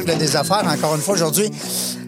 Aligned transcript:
Gang, 0.00 0.06
dans 0.06 0.12
la 0.12 0.18
jungle 0.18 0.18
des 0.18 0.36
affaires, 0.36 0.66
encore 0.66 0.94
une 0.94 1.00
fois 1.02 1.14
aujourd'hui. 1.14 1.50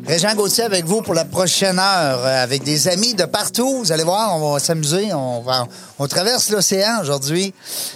Régent 0.05 0.35
Gauthier 0.35 0.65
avec 0.65 0.85
vous 0.85 1.01
pour 1.01 1.15
la 1.15 1.25
prochaine 1.25 1.79
heure, 1.79 2.25
euh, 2.25 2.43
avec 2.43 2.65
des 2.65 2.89
amis 2.89 3.15
de 3.15 3.25
partout. 3.25 3.85
Vous 3.85 3.93
allez 3.93 4.03
voir, 4.03 4.35
on 4.37 4.53
va 4.55 4.59
s'amuser. 4.59 5.15
On, 5.15 5.43
va, 5.43 5.69
on 6.01 6.09
traverse 6.09 6.51
l'océan 6.51 7.01
aujourd'hui. 7.01 7.55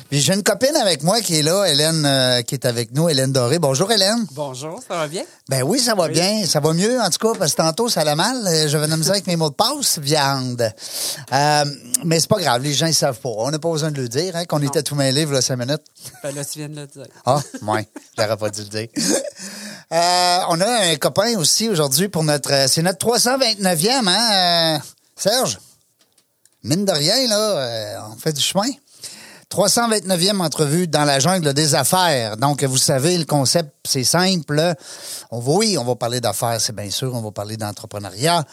Puis 0.08 0.20
j'ai 0.20 0.32
une 0.34 0.44
copine 0.44 0.76
avec 0.76 1.02
moi 1.02 1.20
qui 1.20 1.36
est 1.40 1.42
là, 1.42 1.64
Hélène, 1.64 2.04
euh, 2.06 2.42
qui 2.42 2.54
est 2.54 2.64
avec 2.64 2.94
nous, 2.94 3.08
Hélène 3.08 3.32
Doré. 3.32 3.58
Bonjour 3.58 3.90
Hélène. 3.90 4.24
Bonjour, 4.30 4.80
ça 4.86 4.94
va 4.98 5.08
bien? 5.08 5.24
Ben 5.48 5.64
oui, 5.64 5.80
ça 5.80 5.96
va 5.96 6.04
Oui. 6.04 6.10
bien. 6.12 6.46
Ça 6.46 6.60
va 6.60 6.72
mieux, 6.74 7.00
en 7.00 7.10
tout 7.10 7.18
cas, 7.18 7.36
parce 7.36 7.52
que 7.52 7.56
tantôt, 7.56 7.88
ça 7.88 8.02
allait 8.02 8.14
mal. 8.14 8.36
Euh, 8.46 8.68
J'avais 8.68 8.86
de 8.86 8.90
la 8.92 8.96
misère 8.98 9.14
avec 9.14 9.26
mes 9.26 9.34
mots 9.36 9.50
de 9.50 9.54
passe, 9.56 9.98
viande. 9.98 10.62
Euh, 11.32 11.64
mais 12.04 12.20
c'est 12.20 12.28
pas 12.28 12.38
grave, 12.38 12.62
les 12.62 12.72
gens, 12.72 12.86
ils 12.86 12.94
savent 12.94 13.18
pas. 13.18 13.30
On 13.36 13.50
n'a 13.50 13.58
pas 13.58 13.70
besoin 13.72 13.90
de 13.90 14.00
le 14.00 14.08
dire, 14.08 14.36
hein, 14.36 14.44
qu'on 14.44 14.62
était 14.62 14.84
tout 14.84 14.94
mêlés, 14.94 15.24
voilà 15.24 15.40
cinq 15.40 15.56
minutes. 15.56 15.82
Ben 16.22 16.32
là, 16.32 16.44
tu 16.44 16.60
viens 16.60 16.68
de 16.68 16.76
le 16.76 16.86
dire. 16.86 17.06
Ah, 17.24 17.40
ouais, 17.66 17.88
j'aurais 18.16 18.36
pas 18.36 18.50
dû 18.50 18.60
le 18.60 18.68
dire. 18.68 18.88
Euh, 19.92 20.38
on 20.48 20.60
a 20.60 20.66
un 20.90 20.96
copain 20.96 21.36
aussi 21.38 21.68
aujourd'hui 21.68 22.08
pour 22.08 22.24
notre. 22.24 22.52
euh, 22.52 22.66
C'est 22.66 22.82
notre 22.82 23.06
329e, 23.06 24.08
hein, 24.08 24.76
euh, 24.76 24.78
Serge? 25.14 25.58
Mine 26.64 26.84
de 26.84 26.90
rien, 26.92 27.28
là, 27.28 28.08
on 28.12 28.16
fait 28.18 28.32
du 28.32 28.40
chemin. 28.42 28.68
329e 29.48 30.40
entrevue 30.40 30.88
dans 30.88 31.04
la 31.04 31.20
jungle 31.20 31.54
des 31.54 31.76
affaires. 31.76 32.36
Donc, 32.36 32.64
vous 32.64 32.76
savez, 32.76 33.16
le 33.16 33.24
concept, 33.24 33.70
c'est 33.84 34.02
simple. 34.02 34.74
On 35.30 35.38
va, 35.38 35.52
oui, 35.52 35.78
on 35.78 35.84
va 35.84 35.94
parler 35.94 36.20
d'affaires, 36.20 36.60
c'est 36.60 36.74
bien 36.74 36.90
sûr. 36.90 37.14
On 37.14 37.20
va 37.22 37.30
parler 37.30 37.56
d'entrepreneuriat. 37.56 38.44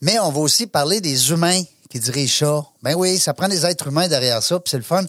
Mais 0.00 0.18
on 0.18 0.30
va 0.32 0.40
aussi 0.40 0.66
parler 0.66 1.02
des 1.02 1.30
humains 1.30 1.62
qui 1.88 1.98
dirigent 2.00 2.46
ça. 2.46 2.64
Ben 2.82 2.94
oui, 2.94 3.18
ça 3.18 3.34
prend 3.34 3.48
des 3.48 3.64
êtres 3.64 3.86
humains 3.86 4.08
derrière 4.08 4.42
ça, 4.42 4.58
puis 4.60 4.70
c'est 4.70 4.76
le 4.76 4.82
fun. 4.82 5.04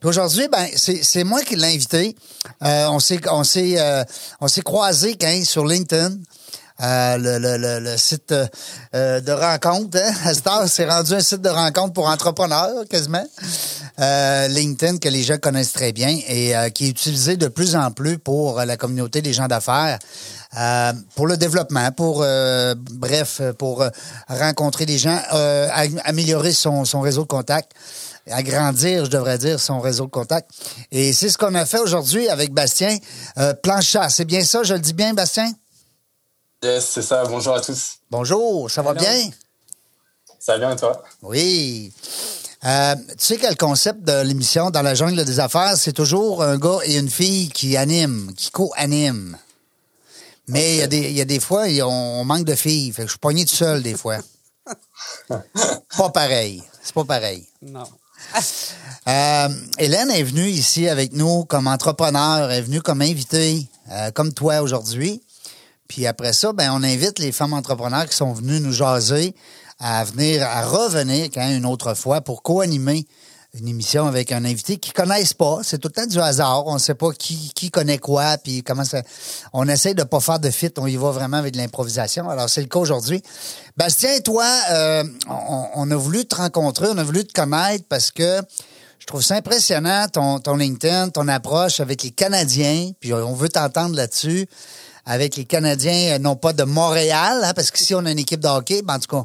Puis 0.00 0.08
aujourd'hui, 0.08 0.48
ben 0.48 0.66
c'est 0.74 1.24
moi 1.24 1.42
qui 1.42 1.56
l'ai 1.56 1.74
invité. 1.74 2.16
Euh, 2.62 2.86
on 2.88 2.98
s'est 2.98 3.20
on 3.30 3.44
s'est 3.44 3.74
euh, 3.78 4.04
on 4.40 4.48
s'est 4.48 4.62
croisés 4.62 5.16
quand 5.16 5.44
sur 5.44 5.66
LinkedIn. 5.66 6.16
Euh, 6.82 7.16
le, 7.18 7.38
le, 7.38 7.78
le, 7.78 7.96
site 7.96 8.34
euh, 8.94 9.20
de 9.20 9.30
rencontre, 9.30 9.96
hein? 9.96 10.66
C'est 10.66 10.90
rendu 10.90 11.14
un 11.14 11.20
site 11.20 11.40
de 11.40 11.48
rencontre 11.48 11.92
pour 11.92 12.08
entrepreneurs, 12.08 12.84
quasiment. 12.90 13.24
Euh, 14.00 14.48
LinkedIn, 14.48 14.98
que 14.98 15.08
les 15.08 15.22
gens 15.22 15.38
connaissent 15.38 15.72
très 15.72 15.92
bien 15.92 16.18
et 16.28 16.52
qui 16.74 16.86
est 16.86 16.88
utilisé 16.88 17.36
de 17.36 17.46
plus 17.46 17.76
en 17.76 17.92
plus 17.92 18.18
pour 18.18 18.60
la 18.60 18.76
communauté 18.76 19.22
des 19.22 19.32
gens 19.32 19.46
d'affaires, 19.46 20.00
pour 21.14 21.28
le 21.28 21.36
développement, 21.36 21.92
pour, 21.92 22.26
bref, 22.90 23.40
pour 23.56 23.84
rencontrer 24.28 24.84
des 24.84 24.98
gens, 24.98 25.20
am- 25.30 26.00
améliorer 26.04 26.52
son, 26.52 26.84
son 26.84 27.00
réseau 27.00 27.22
de 27.22 27.28
contacts 27.28 27.70
agrandir, 28.30 29.04
je 29.04 29.10
devrais 29.10 29.38
dire, 29.38 29.60
son 29.60 29.80
réseau 29.80 30.06
de 30.06 30.10
contacts. 30.10 30.50
Et 30.90 31.12
c'est 31.12 31.28
ce 31.28 31.38
qu'on 31.38 31.54
a 31.54 31.66
fait 31.66 31.78
aujourd'hui 31.78 32.28
avec 32.30 32.52
Bastien 32.52 32.96
euh, 33.38 33.52
Planchat. 33.52 34.08
C'est 34.08 34.24
bien 34.24 34.42
ça, 34.42 34.62
je 34.62 34.72
le 34.74 34.80
dis 34.80 34.94
bien, 34.94 35.12
Bastien? 35.12 35.52
Yes, 36.64 36.86
c'est 36.88 37.02
ça. 37.02 37.24
Bonjour 37.26 37.54
à 37.54 37.60
tous. 37.60 37.98
Bonjour, 38.10 38.70
ça 38.70 38.80
va 38.80 38.92
Hello. 38.92 39.00
bien? 39.00 39.30
Ça 40.38 40.52
va 40.54 40.58
bien 40.60 40.70
et 40.72 40.76
toi? 40.76 41.02
Oui. 41.22 41.92
Euh, 42.64 42.94
tu 42.96 43.14
sais 43.18 43.36
que 43.36 43.46
le 43.46 43.54
concept 43.54 44.02
de 44.02 44.22
l'émission 44.22 44.70
dans 44.70 44.80
la 44.80 44.94
jungle 44.94 45.22
des 45.26 45.40
affaires, 45.40 45.76
c'est 45.76 45.92
toujours 45.92 46.42
un 46.42 46.56
gars 46.56 46.78
et 46.84 46.96
une 46.96 47.10
fille 47.10 47.50
qui 47.50 47.76
animent, 47.76 48.32
qui 48.34 48.50
co-animent. 48.50 49.36
Mais 50.48 50.76
il 50.76 50.78
y 50.78 50.82
a 50.82 50.86
des- 50.86 51.10
il 51.10 51.16
y, 51.16 51.20
a 51.20 51.26
des 51.26 51.40
fois, 51.40 51.68
il 51.68 51.76
y 51.76 51.80
a- 51.82 51.86
on 51.88 52.24
manque 52.24 52.44
de 52.44 52.54
filles. 52.54 52.92
Fait 52.92 53.02
que 53.02 53.08
je 53.08 53.12
suis 53.12 53.18
pogné 53.18 53.44
tout 53.44 53.54
seul 53.54 53.82
des 53.82 53.94
fois. 53.96 54.16
pas 55.28 56.08
pareil. 56.10 56.62
C'est 56.82 56.94
pas 56.94 57.04
pareil. 57.04 57.46
Non. 57.62 57.84
Euh, 59.06 59.48
Hélène 59.76 60.10
est 60.10 60.22
venue 60.22 60.48
ici 60.48 60.88
avec 60.88 61.12
nous 61.12 61.44
comme 61.44 61.66
entrepreneur, 61.66 62.50
elle 62.50 62.58
est 62.60 62.62
venue 62.62 62.80
comme 62.80 63.02
invitée, 63.02 63.68
euh, 63.92 64.10
comme 64.12 64.32
toi 64.32 64.62
aujourd'hui. 64.62 65.20
Puis 65.88 66.06
après 66.06 66.32
ça, 66.32 66.52
ben, 66.52 66.70
on 66.72 66.82
invite 66.82 67.18
les 67.18 67.32
femmes 67.32 67.52
entrepreneurs 67.52 68.06
qui 68.06 68.16
sont 68.16 68.32
venues 68.32 68.60
nous 68.60 68.72
jaser 68.72 69.34
à 69.78 70.04
venir, 70.04 70.46
à 70.46 70.64
revenir 70.64 71.26
quand 71.32 71.48
une 71.48 71.66
autre 71.66 71.94
fois 71.94 72.20
pour 72.20 72.42
co-animer 72.42 73.06
une 73.58 73.68
émission 73.68 74.06
avec 74.06 74.32
un 74.32 74.44
invité 74.44 74.78
qu'ils 74.78 74.92
connaissent 74.92 75.34
pas. 75.34 75.60
C'est 75.62 75.78
tout 75.78 75.88
le 75.88 75.92
temps 75.92 76.06
du 76.06 76.18
hasard. 76.18 76.66
On 76.66 76.74
ne 76.74 76.78
sait 76.78 76.94
pas 76.94 77.12
qui, 77.12 77.52
qui 77.54 77.70
connaît 77.70 77.98
quoi, 77.98 78.36
puis 78.38 78.64
comment 78.64 78.84
ça. 78.84 79.02
On 79.52 79.68
essaie 79.68 79.94
de 79.94 80.02
pas 80.02 80.18
faire 80.18 80.40
de 80.40 80.50
fit. 80.50 80.70
On 80.76 80.88
y 80.88 80.96
va 80.96 81.10
vraiment 81.12 81.36
avec 81.36 81.52
de 81.52 81.58
l'improvisation. 81.58 82.28
Alors, 82.28 82.48
c'est 82.50 82.62
le 82.62 82.66
cas 82.66 82.80
aujourd'hui. 82.80 83.22
Bastien, 83.76 84.18
toi, 84.20 84.46
euh, 84.72 85.04
on, 85.28 85.66
on 85.74 85.90
a 85.90 85.96
voulu 85.96 86.24
te 86.24 86.34
rencontrer, 86.34 86.88
on 86.90 86.98
a 86.98 87.04
voulu 87.04 87.24
te 87.24 87.32
connaître 87.32 87.84
parce 87.88 88.10
que 88.10 88.40
je 89.04 89.06
trouve 89.06 89.22
ça 89.22 89.34
impressionnant, 89.34 90.08
ton, 90.08 90.38
ton 90.38 90.56
LinkedIn, 90.56 91.10
ton 91.10 91.28
approche 91.28 91.78
avec 91.78 92.02
les 92.02 92.10
Canadiens, 92.10 92.90
puis 93.00 93.12
on 93.12 93.34
veut 93.34 93.50
t'entendre 93.50 93.94
là-dessus, 93.94 94.46
avec 95.06 95.36
les 95.36 95.44
Canadiens, 95.44 96.14
euh, 96.14 96.18
non 96.18 96.36
pas 96.36 96.52
de 96.52 96.64
Montréal, 96.64 97.42
hein, 97.44 97.52
parce 97.54 97.70
qu'ici, 97.70 97.94
on 97.94 98.04
a 98.06 98.10
une 98.10 98.18
équipe 98.18 98.40
de 98.40 98.48
hockey, 98.48 98.82
ben, 98.82 98.94
en 98.94 98.98
tout 98.98 99.08
cas, 99.08 99.24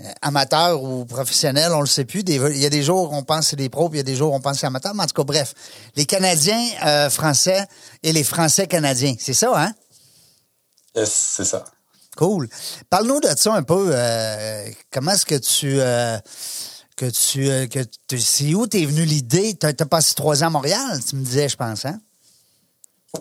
euh, 0.00 0.04
amateur 0.22 0.82
ou 0.82 1.04
professionnel, 1.04 1.70
on 1.72 1.80
le 1.80 1.86
sait 1.86 2.04
plus. 2.04 2.24
Des- 2.24 2.36
Il 2.36 2.58
y 2.58 2.66
a 2.66 2.70
des 2.70 2.82
jours 2.82 3.12
où 3.12 3.14
on 3.16 3.22
pense 3.22 3.40
que 3.40 3.44
c'est 3.50 3.56
des 3.56 3.68
pros, 3.68 3.88
puis 3.88 3.98
il 3.98 4.00
y 4.00 4.00
a 4.00 4.04
des 4.04 4.16
jours 4.16 4.32
où 4.32 4.36
on 4.36 4.40
pense 4.40 4.54
que 4.54 4.60
c'est 4.60 4.66
amateur, 4.66 4.94
mais 4.94 5.02
en 5.02 5.06
tout 5.06 5.14
cas, 5.14 5.24
bref. 5.24 5.54
Les 5.96 6.06
Canadiens 6.06 6.64
euh, 6.86 7.10
français 7.10 7.66
et 8.02 8.12
les 8.12 8.24
Français 8.24 8.66
canadiens, 8.66 9.14
c'est 9.18 9.34
ça, 9.34 9.52
hein? 9.54 9.72
Yes, 10.94 11.10
c'est 11.36 11.44
ça. 11.44 11.64
Cool. 12.16 12.48
Parle-nous 12.90 13.20
de 13.20 13.28
ça 13.36 13.54
un 13.54 13.62
peu. 13.62 13.90
euh, 13.92 14.66
comment 14.90 15.12
est-ce 15.12 15.24
que 15.24 15.36
tu. 15.36 15.80
euh, 15.80 16.18
que 16.96 17.06
tu. 17.06 17.48
que 17.68 18.18
c'est 18.18 18.52
où 18.54 18.66
t'es 18.66 18.84
venu 18.84 19.04
l'idée? 19.06 19.54
T'as 19.54 19.68
as 19.78 19.86
passé 19.86 20.14
trois 20.14 20.42
ans 20.42 20.48
à 20.48 20.50
Montréal, 20.50 21.00
tu 21.08 21.16
me 21.16 21.24
disais, 21.24 21.48
je 21.48 21.56
pense, 21.56 21.86
hein? 21.86 21.98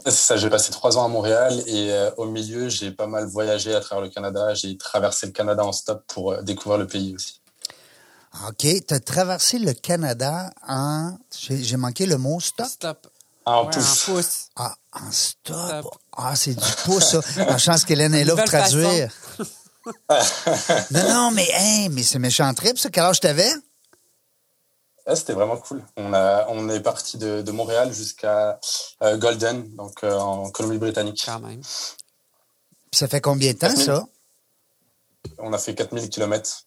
C'est 0.06 0.12
ça. 0.12 0.38
J'ai 0.38 0.50
passé 0.50 0.72
trois 0.72 0.98
ans 0.98 1.04
à 1.04 1.08
Montréal 1.08 1.62
et 1.68 1.92
euh, 1.92 2.12
au 2.18 2.26
milieu, 2.26 2.70
j'ai 2.70 2.92
pas 2.92 3.08
mal 3.08 3.26
voyagé 3.26 3.76
à 3.76 3.82
travers 3.82 4.04
le 4.04 4.10
Canada. 4.10 4.54
J'ai 4.54 4.78
traversé 4.78 5.26
le 5.26 5.32
Canada 5.34 5.66
en 5.66 5.74
stop 5.74 6.04
pour 6.08 6.32
euh, 6.32 6.42
découvrir 6.42 6.80
le 6.80 6.88
pays 6.88 7.14
aussi. 7.16 7.42
OK. 8.48 8.66
Tu 8.88 8.94
as 8.94 9.00
traversé 9.00 9.60
le 9.60 9.74
Canada 9.74 10.52
en. 10.68 11.18
J'ai 11.50 11.78
manqué 11.78 12.06
le 12.06 12.18
mot 12.18 12.40
stop. 12.40 12.68
Stop. 12.68 13.08
Ah, 13.46 13.60
en 13.60 13.66
Ouais, 13.66 13.72
pouce. 13.72 14.08
En 14.08 14.14
pouce. 14.14 14.48
Ah, 14.56 14.76
en 14.94 15.12
stop. 15.12 15.56
Stop. 15.56 15.96
Ah, 16.16 16.36
c'est 16.36 16.54
du 16.54 16.72
pouce, 16.86 17.12
ça. 17.12 17.20
La 17.38 17.58
chance 17.58 17.84
qu'Hélène 17.84 18.14
est 18.14 18.24
là 18.24 18.36
pour 18.36 18.46
traduire. 18.46 19.12
non, 20.92 21.10
non, 21.10 21.32
mais, 21.32 21.48
hein, 21.58 21.88
mais 21.92 22.04
c'est 22.04 22.20
méchant 22.20 22.54
trip, 22.54 22.78
ça. 22.78 22.90
Quel 22.90 23.04
âge 23.04 23.20
t'avais? 23.20 23.52
Ouais, 25.08 25.16
C'était 25.16 25.34
vraiment 25.34 25.58
cool. 25.58 25.84
On, 25.98 26.14
a, 26.14 26.46
on 26.50 26.70
est 26.70 26.80
parti 26.80 27.18
de, 27.18 27.42
de 27.42 27.52
Montréal 27.52 27.92
jusqu'à 27.94 28.60
euh, 29.02 29.18
Golden, 29.18 29.68
donc 29.76 30.04
euh, 30.04 30.18
en 30.18 30.50
Colombie-Britannique. 30.52 31.24
Quand 31.26 31.40
même. 31.40 31.62
Puis 31.62 32.98
ça 33.00 33.08
fait 33.08 33.22
combien 33.22 33.54
de 33.54 33.58
temps, 33.58 33.76
ça? 33.76 34.06
On 35.38 35.54
a 35.54 35.58
fait 35.58 35.74
4000 35.76 36.10
km. 36.10 36.64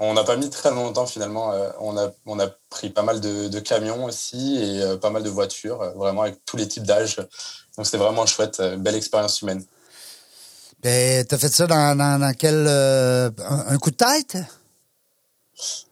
On 0.00 0.14
n'a 0.14 0.22
pas 0.22 0.36
mis 0.36 0.48
très 0.48 0.70
longtemps 0.70 1.06
finalement. 1.06 1.52
Euh, 1.52 1.70
on, 1.80 1.96
a, 1.98 2.10
on 2.26 2.38
a 2.38 2.46
pris 2.70 2.90
pas 2.90 3.02
mal 3.02 3.20
de, 3.20 3.48
de 3.48 3.58
camions 3.60 4.04
aussi 4.04 4.58
et 4.62 4.82
euh, 4.82 4.96
pas 4.96 5.10
mal 5.10 5.22
de 5.24 5.28
voitures, 5.30 5.82
euh, 5.82 5.90
vraiment 5.90 6.22
avec 6.22 6.44
tous 6.44 6.56
les 6.56 6.68
types 6.68 6.84
d'âge. 6.84 7.16
Donc 7.76 7.84
c'était 7.86 7.98
vraiment 7.98 8.24
chouette, 8.26 8.60
euh, 8.60 8.76
belle 8.76 8.94
expérience 8.94 9.42
humaine. 9.42 9.64
Ben, 10.82 11.24
t'as 11.26 11.38
fait 11.38 11.48
ça 11.48 11.66
dans, 11.66 11.96
dans, 11.96 12.20
dans 12.20 12.32
quel. 12.34 12.66
euh, 12.68 13.30
un, 13.38 13.74
un 13.74 13.78
coup 13.78 13.90
de 13.90 13.96
tête? 13.96 14.36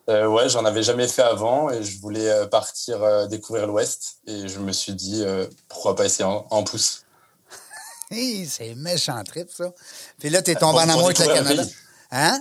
Euh, 0.08 0.26
ouais, 0.28 0.48
j'en 0.48 0.64
avais 0.64 0.82
jamais 0.84 1.08
fait 1.08 1.22
avant 1.22 1.68
et 1.70 1.82
je 1.82 1.98
voulais 2.00 2.30
euh, 2.30 2.46
partir 2.46 3.02
euh, 3.02 3.26
découvrir 3.26 3.66
l'Ouest 3.66 4.18
et 4.26 4.46
je 4.46 4.58
me 4.60 4.70
suis 4.72 4.94
dit 4.94 5.22
euh, 5.24 5.48
pourquoi 5.68 5.96
pas 5.96 6.04
essayer 6.04 6.24
en, 6.24 6.46
en 6.50 6.62
pouce. 6.64 7.02
Hey, 8.10 8.46
c'est 8.46 8.76
méchant 8.76 9.20
trip, 9.24 9.50
ça. 9.50 9.72
Puis 10.20 10.30
là, 10.30 10.40
t'es 10.40 10.54
tombé 10.54 10.78
en 10.78 10.88
amour 10.88 11.06
avec 11.06 11.18
le 11.18 11.26
Canada. 11.26 11.64
Hein? 12.12 12.40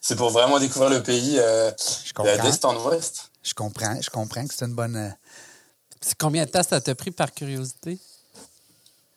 C'est 0.00 0.14
pour 0.14 0.30
vraiment 0.30 0.60
découvrir 0.60 0.90
le 0.90 1.02
pays 1.02 1.38
euh, 1.40 1.72
Je 2.06 2.12
comprends. 2.12 2.36
d'est 2.44 2.64
en 2.64 2.76
ouest. 2.86 3.30
Je 3.42 3.52
comprends, 3.52 4.00
je 4.00 4.08
comprends 4.10 4.46
que 4.46 4.54
c'est 4.54 4.64
une 4.64 4.74
bonne. 4.74 5.12
C'est 6.00 6.16
combien 6.16 6.44
de 6.44 6.50
temps 6.50 6.62
ça 6.62 6.80
t'a 6.80 6.94
pris 6.94 7.10
par 7.10 7.32
curiosité? 7.32 7.98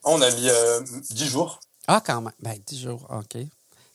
On 0.03 0.19
a 0.23 0.31
mis 0.31 0.49
euh, 0.49 0.81
10 1.11 1.27
jours. 1.27 1.59
Ah, 1.87 2.01
quand 2.03 2.21
même. 2.21 2.33
Ben, 2.41 2.57
10 2.65 2.81
jours, 2.81 3.07
OK. 3.11 3.39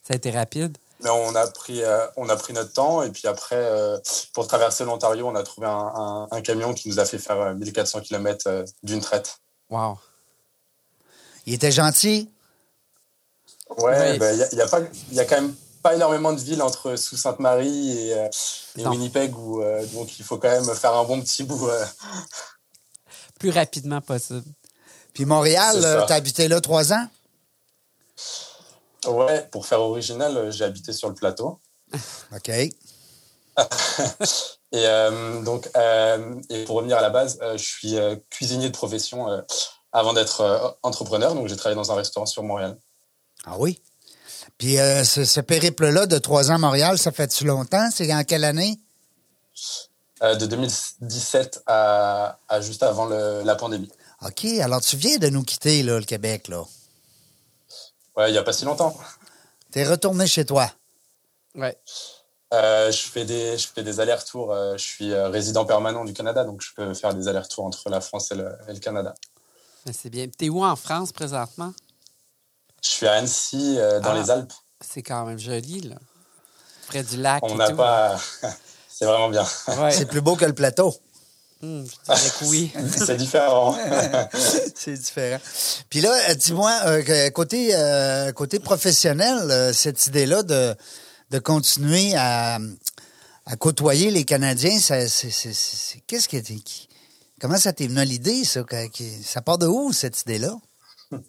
Ça 0.07 0.13
a 0.13 0.15
été 0.15 0.31
rapide. 0.31 0.77
Mais 1.01 1.09
on 1.09 1.35
a 1.35 1.47
pris, 1.47 1.81
euh, 1.83 2.05
on 2.17 2.27
a 2.29 2.35
pris 2.35 2.53
notre 2.53 2.73
temps. 2.73 3.01
Et 3.03 3.09
puis 3.11 3.27
après, 3.27 3.55
euh, 3.55 3.97
pour 4.33 4.47
traverser 4.47 4.85
l'Ontario, 4.85 5.27
on 5.27 5.35
a 5.35 5.43
trouvé 5.43 5.67
un, 5.67 5.71
un- 5.95 6.27
un 6.31 6.41
camion 6.41 6.73
qui 6.73 6.89
nous 6.89 6.99
a 6.99 7.05
fait 7.05 7.17
faire 7.19 7.39
euh, 7.39 7.53
1400 7.53 8.01
km 8.01 8.65
d'une 8.83 9.01
traite. 9.01 9.37
Wow. 9.69 9.97
Il 11.45 11.53
était 11.53 11.71
gentil. 11.71 12.29
Ouais, 13.77 14.11
Oui. 14.13 14.17
ben, 14.19 14.33
il 14.33 14.39
y, 14.39 14.43
a, 14.43 14.47
il 14.51 14.57
y 14.57 14.61
a 14.61 14.67
pas, 14.67 14.79
il 15.09 15.13
y 15.15 15.19
a 15.19 15.25
quand 15.25 15.35
même 15.41 15.55
pas 15.81 15.95
énormément 15.95 16.33
de 16.33 16.39
villes 16.39 16.61
entre 16.61 16.95
Sault-Sainte-Marie 16.95 17.97
et, 18.09 18.13
euh, 18.13 18.27
et. 18.77 18.85
Winnipeg, 18.87 19.37
où, 19.37 19.61
euh, 19.61 19.85
donc 19.93 20.19
il 20.19 20.25
faut 20.25 20.37
quand 20.37 20.49
même 20.49 20.65
faire 20.75 20.93
un 20.95 21.03
bon 21.05 21.21
petit 21.21 21.43
bout. 21.43 21.67
euh. 21.69 21.85
Plus 23.39 23.51
rapidement 23.51 24.01
possible. 24.01 24.43
Puis 25.13 25.25
Montréal, 25.25 25.75
euh, 25.83 26.05
t'as 26.07 26.15
habité 26.15 26.47
là 26.47 26.59
trois 26.61 26.91
ans? 26.93 27.07
Ouais, 29.07 29.47
pour 29.51 29.65
faire 29.65 29.81
original, 29.81 30.35
euh, 30.37 30.51
j'ai 30.51 30.63
habité 30.65 30.91
sur 30.93 31.07
le 31.09 31.15
plateau. 31.15 31.59
OK. 32.35 32.49
Et 34.71 34.85
euh, 34.85 35.41
donc, 35.41 35.67
euh, 35.75 36.35
et 36.49 36.63
pour 36.65 36.75
revenir 36.77 36.97
à 36.97 37.01
la 37.01 37.09
base, 37.09 37.39
euh, 37.41 37.57
je 37.57 37.63
suis 37.65 37.95
cuisinier 38.29 38.67
de 38.69 38.73
profession 38.73 39.25
avant 39.91 40.13
d'être 40.13 40.77
entrepreneur. 40.83 41.33
Donc, 41.33 41.47
j'ai 41.47 41.55
travaillé 41.55 41.75
dans 41.75 41.91
un 41.91 41.95
restaurant 41.95 42.27
sur 42.27 42.43
Montréal. 42.43 42.77
Ah 43.45 43.55
oui? 43.57 43.81
Puis 44.59 44.75
ce, 44.75 45.25
ce 45.25 45.41
périple-là 45.41 46.05
de 46.05 46.19
trois 46.19 46.51
ans 46.51 46.55
à 46.55 46.57
Montréal, 46.59 46.99
ça 46.99 47.11
fait-tu 47.11 47.45
longtemps? 47.45 47.89
C'est 47.91 48.13
en 48.13 48.23
quelle 48.23 48.43
année? 48.43 48.79
De 50.21 50.45
2017 50.45 51.63
à, 51.65 52.37
à 52.47 52.61
juste 52.61 52.83
avant 52.83 53.05
le- 53.05 53.41
la 53.43 53.55
pandémie. 53.55 53.89
OK, 54.21 54.45
alors 54.61 54.81
tu 54.81 54.97
viens 54.97 55.17
de 55.17 55.29
nous 55.29 55.43
quitter, 55.43 55.81
là, 55.81 55.97
le 55.97 56.05
Québec, 56.05 56.47
là. 56.49 56.63
Ouais, 58.17 58.29
il 58.29 58.33
n'y 58.33 58.37
a 58.37 58.43
pas 58.43 58.53
si 58.53 58.65
longtemps. 58.65 58.95
T'es 59.71 59.85
retourné 59.85 60.27
chez 60.27 60.45
toi. 60.45 60.71
Ouais. 61.55 61.77
Euh, 62.53 62.91
je 62.91 62.97
fais 63.09 63.25
des, 63.25 63.57
je 63.57 63.67
fais 63.67 63.83
des 63.83 63.99
allers-retours. 63.99 64.51
euh, 64.51 64.73
je 64.77 64.83
suis 64.83 65.11
euh, 65.13 65.29
résident 65.29 65.65
permanent 65.65 66.03
du 66.05 66.13
Canada, 66.13 66.43
donc 66.43 66.61
je 66.61 66.73
peux 66.73 66.93
faire 66.93 67.13
des 67.13 67.27
allers-retours 67.27 67.65
entre 67.65 67.89
la 67.89 68.01
France 68.01 68.31
et 68.31 68.35
le, 68.35 68.49
et 68.67 68.73
le 68.73 68.79
Canada. 68.79 69.13
C'est 69.93 70.09
bien. 70.09 70.27
T'es 70.27 70.49
où 70.49 70.63
en 70.63 70.75
France 70.75 71.11
présentement? 71.11 71.73
Je 72.83 72.89
suis 72.89 73.07
à 73.07 73.13
Annecy, 73.13 73.75
euh, 73.77 73.99
dans 73.99 74.11
Ah. 74.11 74.19
les 74.21 74.29
Alpes. 74.31 74.53
C'est 74.81 75.03
quand 75.03 75.25
même 75.25 75.37
joli, 75.39 75.81
là. 75.81 75.95
Près 76.87 77.03
du 77.03 77.17
lac. 77.17 77.43
On 77.43 77.55
n'a 77.55 77.71
pas. 77.71 78.17
C'est 78.89 79.05
vraiment 79.05 79.29
bien. 79.29 79.45
Ouais. 79.67 79.91
C'est 79.91 80.07
plus 80.07 80.21
beau 80.21 80.35
que 80.35 80.45
le 80.45 80.53
plateau. 80.53 80.93
Je 81.61 81.67
dirais 81.67 82.29
que 82.39 82.45
oui. 82.45 82.71
C'est 83.05 83.17
différent. 83.17 83.75
C'est 84.75 84.93
différent. 84.93 85.39
Puis 85.89 86.01
là, 86.01 86.13
euh, 86.29 86.33
dis-moi, 86.35 86.73
euh, 86.85 87.03
que 87.03 87.29
côté, 87.29 87.71
euh, 87.75 88.31
côté 88.31 88.59
professionnel, 88.59 89.37
euh, 89.51 89.73
cette 89.73 90.07
idée-là 90.07 90.43
de, 90.43 90.75
de 91.31 91.39
continuer 91.39 92.13
à, 92.15 92.59
à 93.45 93.55
côtoyer 93.57 94.09
les 94.11 94.23
Canadiens, 94.23 94.79
qu'est-ce 96.07 96.29
était. 96.37 96.55
qui- 96.55 96.87
comment 97.41 97.57
ça 97.57 97.73
t'est 97.73 97.87
venu 97.87 97.99
à 97.99 98.05
l'idée, 98.05 98.43
ça? 98.45 98.63
que- 98.63 99.03
ça 99.23 99.41
part 99.41 99.57
de 99.57 99.67
où, 99.67 99.91
cette 99.91 100.21
idée-là? 100.21 100.55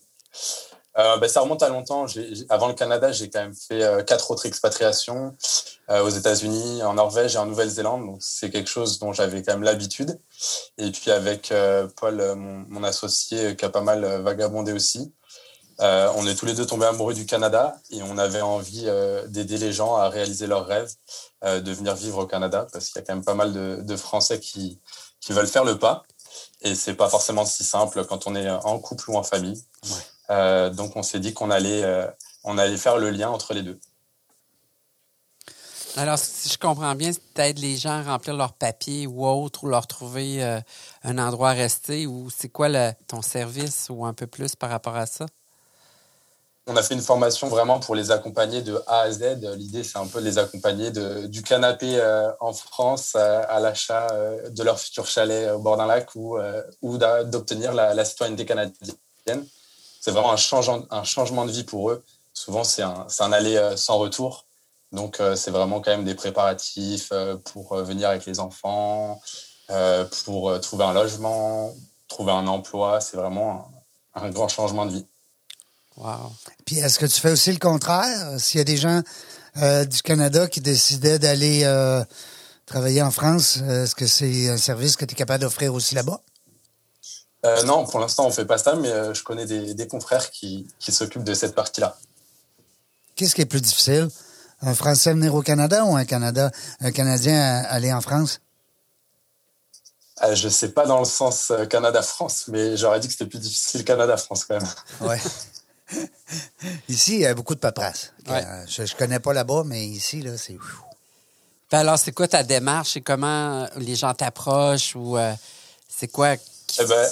Euh, 0.98 1.16
ben, 1.18 1.28
ça 1.28 1.40
remonte 1.40 1.62
à 1.62 1.68
longtemps. 1.68 2.06
J'ai- 2.06 2.32
avant 2.48 2.68
le 2.68 2.74
Canada, 2.74 3.12
j'ai 3.12 3.30
quand 3.30 3.40
même 3.40 3.54
fait 3.54 3.82
euh, 3.82 4.02
quatre 4.02 4.30
autres 4.30 4.46
expatriations 4.46 5.36
euh, 5.88 6.02
aux 6.02 6.08
États-Unis, 6.08 6.82
en 6.82 6.94
Norvège 6.94 7.36
et 7.36 7.38
en 7.38 7.46
Nouvelle-Zélande. 7.46 8.06
Donc 8.06 8.18
c'est 8.20 8.50
quelque 8.50 8.68
chose 8.68 8.98
dont 8.98 9.12
j'avais 9.12 9.42
quand 9.42 9.52
même 9.52 9.62
l'habitude. 9.62 10.18
Et 10.78 10.90
puis 10.90 11.10
avec 11.10 11.52
euh, 11.52 11.86
Paul, 11.96 12.16
mon, 12.34 12.64
mon 12.68 12.82
associé, 12.82 13.54
qui 13.56 13.64
a 13.64 13.68
pas 13.70 13.82
mal 13.82 14.04
vagabondé 14.22 14.72
aussi, 14.72 15.12
on 15.82 16.26
est 16.26 16.34
tous 16.34 16.44
les 16.44 16.52
deux 16.52 16.66
tombés 16.66 16.84
amoureux 16.84 17.14
du 17.14 17.24
Canada 17.24 17.74
et 17.90 18.02
on 18.02 18.18
avait 18.18 18.42
envie 18.42 18.86
d'aider 19.28 19.56
les 19.56 19.72
gens 19.72 19.96
à 19.96 20.10
réaliser 20.10 20.46
leurs 20.46 20.66
rêves, 20.66 20.92
de 21.42 21.72
venir 21.72 21.94
vivre 21.94 22.18
au 22.18 22.26
Canada, 22.26 22.66
parce 22.70 22.88
qu'il 22.88 23.00
y 23.00 23.02
a 23.02 23.06
quand 23.06 23.14
même 23.14 23.24
pas 23.24 23.32
mal 23.32 23.54
de, 23.54 23.78
de 23.80 23.96
Français 23.96 24.40
qui, 24.40 24.78
qui 25.22 25.32
veulent 25.32 25.46
faire 25.46 25.64
le 25.64 25.78
pas. 25.78 26.02
Et 26.60 26.74
c'est 26.74 26.92
pas 26.92 27.08
forcément 27.08 27.46
si 27.46 27.64
simple 27.64 28.04
quand 28.04 28.26
on 28.26 28.36
est 28.36 28.50
en 28.50 28.78
couple 28.78 29.10
ou 29.10 29.16
en 29.16 29.22
famille. 29.22 29.64
Euh, 30.30 30.70
donc 30.70 30.96
on 30.96 31.02
s'est 31.02 31.20
dit 31.20 31.34
qu'on 31.34 31.50
allait, 31.50 31.82
euh, 31.82 32.06
on 32.44 32.56
allait 32.56 32.76
faire 32.76 32.98
le 32.98 33.10
lien 33.10 33.30
entre 33.30 33.52
les 33.52 33.62
deux. 33.62 33.78
Alors, 35.96 36.18
si 36.18 36.48
je 36.48 36.56
comprends 36.56 36.94
bien, 36.94 37.10
t'aides 37.34 37.58
les 37.58 37.76
gens 37.76 37.90
à 37.90 38.02
remplir 38.04 38.34
leurs 38.36 38.52
papiers 38.52 39.08
ou 39.08 39.26
autre, 39.26 39.64
ou 39.64 39.66
leur 39.66 39.88
trouver 39.88 40.42
euh, 40.42 40.60
un 41.02 41.18
endroit 41.18 41.50
à 41.50 41.52
rester, 41.52 42.06
ou 42.06 42.30
c'est 42.30 42.48
quoi 42.48 42.68
le- 42.68 42.92
ton 43.08 43.22
service, 43.22 43.88
ou 43.90 44.04
un 44.04 44.14
peu 44.14 44.28
plus 44.28 44.54
par 44.54 44.70
rapport 44.70 44.94
à 44.94 45.06
ça? 45.06 45.26
On 46.68 46.76
a 46.76 46.82
fait 46.84 46.94
une 46.94 47.02
formation 47.02 47.48
vraiment 47.48 47.80
pour 47.80 47.96
les 47.96 48.12
accompagner 48.12 48.62
de 48.62 48.80
A 48.86 49.00
à 49.00 49.10
Z. 49.10 49.40
L'idée, 49.56 49.82
c'est 49.82 49.98
un 49.98 50.06
peu 50.06 50.20
de 50.20 50.26
les 50.26 50.38
accompagner 50.38 50.92
de, 50.92 51.26
du 51.26 51.42
canapé 51.42 51.98
euh, 51.98 52.30
en 52.38 52.52
France 52.52 53.16
à, 53.16 53.40
à 53.40 53.58
l'achat 53.58 54.06
de 54.48 54.62
leur 54.62 54.78
futur 54.78 55.08
chalet 55.08 55.50
au 55.50 55.58
bord 55.58 55.76
d'un 55.76 55.86
lac 55.86 56.14
ou, 56.14 56.38
ou 56.82 56.98
d'obtenir 56.98 57.72
la, 57.72 57.94
la 57.94 58.04
citoyenneté 58.04 58.46
canadienne. 58.46 59.44
C'est 60.00 60.10
vraiment 60.10 60.32
un 60.32 60.36
changement, 60.36 60.82
un 60.90 61.04
changement 61.04 61.44
de 61.44 61.52
vie 61.52 61.64
pour 61.64 61.90
eux. 61.90 62.02
Souvent, 62.32 62.64
c'est 62.64 62.82
un, 62.82 63.32
aller 63.32 63.56
euh, 63.56 63.76
sans 63.76 63.98
retour. 63.98 64.46
Donc, 64.92 65.20
euh, 65.20 65.36
c'est 65.36 65.50
vraiment 65.50 65.80
quand 65.80 65.90
même 65.90 66.04
des 66.04 66.14
préparatifs 66.14 67.10
euh, 67.12 67.36
pour 67.36 67.76
venir 67.76 68.08
avec 68.08 68.24
les 68.26 68.40
enfants, 68.40 69.20
euh, 69.68 70.04
pour 70.24 70.58
trouver 70.60 70.84
un 70.84 70.94
logement, 70.94 71.74
trouver 72.08 72.32
un 72.32 72.46
emploi. 72.46 73.00
C'est 73.00 73.16
vraiment 73.16 73.70
un, 74.14 74.22
un 74.22 74.30
grand 74.30 74.48
changement 74.48 74.86
de 74.86 74.92
vie. 74.92 75.06
Wow. 75.96 76.32
Puis 76.64 76.78
est-ce 76.78 76.98
que 76.98 77.06
tu 77.06 77.20
fais 77.20 77.30
aussi 77.30 77.52
le 77.52 77.58
contraire? 77.58 78.40
S'il 78.40 78.58
y 78.58 78.60
a 78.62 78.64
des 78.64 78.78
gens 78.78 79.02
euh, 79.58 79.84
du 79.84 80.00
Canada 80.02 80.46
qui 80.48 80.60
décidaient 80.60 81.18
d'aller 81.18 81.64
euh, 81.64 82.02
travailler 82.64 83.02
en 83.02 83.10
France, 83.10 83.58
est-ce 83.58 83.94
que 83.94 84.06
c'est 84.06 84.48
un 84.48 84.56
service 84.56 84.96
que 84.96 85.04
tu 85.04 85.12
es 85.12 85.16
capable 85.16 85.42
d'offrir 85.42 85.74
aussi 85.74 85.94
là-bas? 85.94 86.20
Euh, 87.46 87.62
non, 87.62 87.86
pour 87.86 88.00
l'instant, 88.00 88.26
on 88.26 88.30
fait 88.30 88.44
pas 88.44 88.58
ça, 88.58 88.74
mais 88.76 88.90
euh, 88.90 89.14
je 89.14 89.22
connais 89.22 89.46
des, 89.46 89.72
des 89.74 89.86
confrères 89.88 90.30
qui, 90.30 90.66
qui 90.78 90.92
s'occupent 90.92 91.24
de 91.24 91.34
cette 91.34 91.54
partie-là. 91.54 91.96
Qu'est-ce 93.16 93.34
qui 93.34 93.40
est 93.40 93.46
plus 93.46 93.60
difficile? 93.62 94.08
Un 94.62 94.74
Français 94.74 95.12
venir 95.14 95.34
au 95.34 95.40
Canada 95.42 95.84
ou 95.86 95.96
un 95.96 96.04
Canada, 96.04 96.50
un 96.80 96.92
Canadien 96.92 97.40
à- 97.40 97.60
aller 97.68 97.92
en 97.92 98.00
France? 98.02 98.40
Euh, 100.22 100.34
je 100.34 100.50
sais 100.50 100.68
pas 100.72 100.84
dans 100.86 100.98
le 100.98 101.06
sens 101.06 101.50
euh, 101.50 101.64
Canada-France, 101.64 102.44
mais 102.48 102.76
j'aurais 102.76 103.00
dit 103.00 103.06
que 103.08 103.12
c'était 103.14 103.26
plus 103.26 103.38
difficile 103.38 103.84
Canada-France 103.84 104.44
quand 104.44 104.60
même. 104.60 104.68
Ouais. 105.08 105.18
ici, 106.88 107.14
il 107.14 107.20
y 107.20 107.26
a 107.26 107.34
beaucoup 107.34 107.54
de 107.54 107.60
paperasse. 107.60 108.12
Ouais. 108.28 108.44
Euh, 108.44 108.64
Je, 108.68 108.84
je 108.84 108.94
connais 108.94 109.18
pas 109.18 109.32
là-bas, 109.32 109.62
mais 109.64 109.86
ici, 109.86 110.20
là, 110.20 110.36
c'est. 110.36 110.58
Puis 111.68 111.78
alors, 111.78 111.98
c'est 111.98 112.12
quoi 112.12 112.28
ta 112.28 112.42
démarche 112.42 112.96
et 112.96 113.00
comment 113.00 113.66
les 113.76 113.96
gens 113.96 114.12
t'approchent 114.12 114.94
ou 114.94 115.16
euh, 115.16 115.32
c'est 115.88 116.08
quoi? 116.08 116.34
Eh 116.34 116.84
ben, 116.84 117.08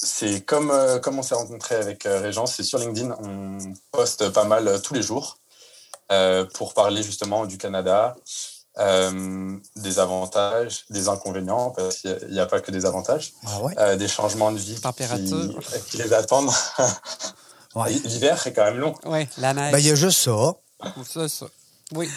c'est 0.00 0.42
comme, 0.44 0.70
euh, 0.70 0.98
comme 1.00 1.18
on 1.18 1.22
s'est 1.22 1.34
rencontré 1.34 1.74
avec 1.74 2.06
euh, 2.06 2.20
Régence, 2.20 2.54
c'est 2.54 2.62
sur 2.62 2.78
LinkedIn, 2.78 3.16
on 3.20 3.58
poste 3.90 4.28
pas 4.30 4.44
mal 4.44 4.68
euh, 4.68 4.78
tous 4.78 4.94
les 4.94 5.02
jours 5.02 5.38
euh, 6.12 6.44
pour 6.54 6.72
parler 6.72 7.02
justement 7.02 7.46
du 7.46 7.58
Canada, 7.58 8.14
euh, 8.78 9.56
des 9.74 9.98
avantages, 9.98 10.84
des 10.90 11.08
inconvénients, 11.08 11.70
parce 11.70 11.96
qu'il 11.96 12.16
n'y 12.30 12.38
a, 12.38 12.46
pas 12.46 12.60
que 12.60 12.70
des 12.70 12.86
avantages, 12.86 13.32
Ah 13.44 13.60
ouais? 13.60 13.74
euh, 13.78 13.96
des 13.96 14.06
changements 14.06 14.52
de 14.52 14.58
vie 14.58 14.80
qui, 14.80 15.34
qui 15.90 15.96
les 15.98 16.12
attendent. 16.12 16.50
Ouais. 17.74 17.92
L'hiver 17.92 18.44
est 18.46 18.52
quand 18.54 18.64
même 18.64 18.78
long, 18.78 18.94
Oui, 19.04 19.28
la 19.36 19.52
neige. 19.52 19.72
Ben, 19.72 19.78
il 19.78 19.86
y 19.86 19.90
a 19.90 19.94
juste 19.94 20.20
ça. 20.20 20.54
Ça, 21.06 21.28
ça. 21.28 21.46
Oui. 21.92 22.10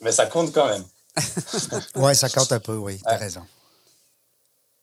mais 0.00 0.10
ça 0.10 0.24
compte 0.26 0.52
quand 0.52 0.66
même. 0.66 0.82
Ouais, 1.94 2.14
ça 2.14 2.30
compte 2.30 2.50
un 2.50 2.58
peu, 2.60 2.74
oui. 2.74 2.98
T'as 3.04 3.18
raison. 3.18 3.42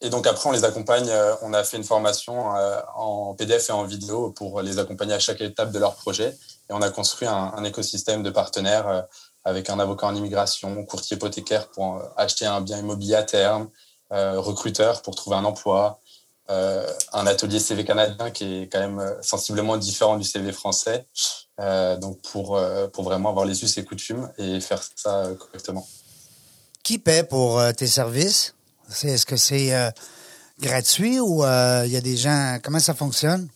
Et 0.02 0.10
donc 0.10 0.26
après, 0.26 0.50
on 0.50 0.52
les 0.52 0.64
accompagne. 0.64 1.08
euh, 1.10 1.36
on 1.42 1.54
a 1.54 1.64
fait 1.64 1.78
une 1.78 1.84
formation 1.84 2.56
euh, 2.56 2.80
en 2.96 3.36
PDF 3.36 3.70
et 3.70 3.72
en 3.72 3.84
vidéo 3.84 4.32
pour 4.32 4.62
les 4.62 4.80
accompagner 4.80 5.14
à 5.14 5.20
chaque 5.20 5.42
étape 5.42 5.72
de 5.72 5.78
leur 5.80 5.96
projet. 5.96 6.36
Et 6.70 6.74
on 6.74 6.82
a 6.82 6.90
construit 6.90 7.28
un, 7.28 7.64
écosystème 7.64 8.24
de 8.24 8.32
partenaires 8.32 8.88
euh, 8.88 9.02
avec 9.44 9.70
un 9.70 9.80
avocat 9.80 10.08
en 10.08 10.16
immigration, 10.16 10.84
courtier 10.86 11.18
hypothécaire 11.18 11.68
pour 11.70 12.02
acheter 12.18 12.46
un 12.46 12.62
bien 12.62 12.80
immobilier 12.80 13.16
à 13.16 13.24
terme, 13.24 13.70
recruteur 14.12 15.02
pour 15.02 15.16
trouver 15.16 15.38
un 15.38 15.46
emploi, 15.46 16.00
un 16.48 17.26
atelier 17.26 17.60
CV 17.60 17.84
canadien 17.84 18.30
qui 18.30 18.62
est 18.62 18.68
quand 18.68 18.80
même 18.80 19.18
sensiblement 19.24 19.78
différent 19.78 20.18
du 20.18 20.24
CV 20.24 20.52
français. 20.52 21.08
Donc 21.58 22.22
pour, 22.22 22.62
pour 22.94 23.04
vraiment 23.04 23.30
avoir 23.30 23.46
les 23.46 23.64
us 23.64 23.78
et 23.80 23.84
coutumes 23.84 24.32
et 24.38 24.60
faire 24.60 24.84
ça 24.96 25.28
correctement. 25.40 25.88
Qui 26.84 27.00
paie 27.00 27.24
pour 27.24 27.60
tes 27.76 27.88
services? 27.88 28.54
C'est- 28.94 29.10
Est-ce 29.10 29.26
que 29.26 29.38
c'est 29.38 29.74
euh, 29.74 29.90
gratuit 30.60 31.20
ou 31.20 31.44
euh, 31.44 31.84
il 31.86 31.92
y 31.92 31.98
a 31.98 32.02
des 32.02 32.18
gens. 32.18 32.60
Comment 32.64 32.80
ça 32.80 32.94
fonctionne? 32.94 33.48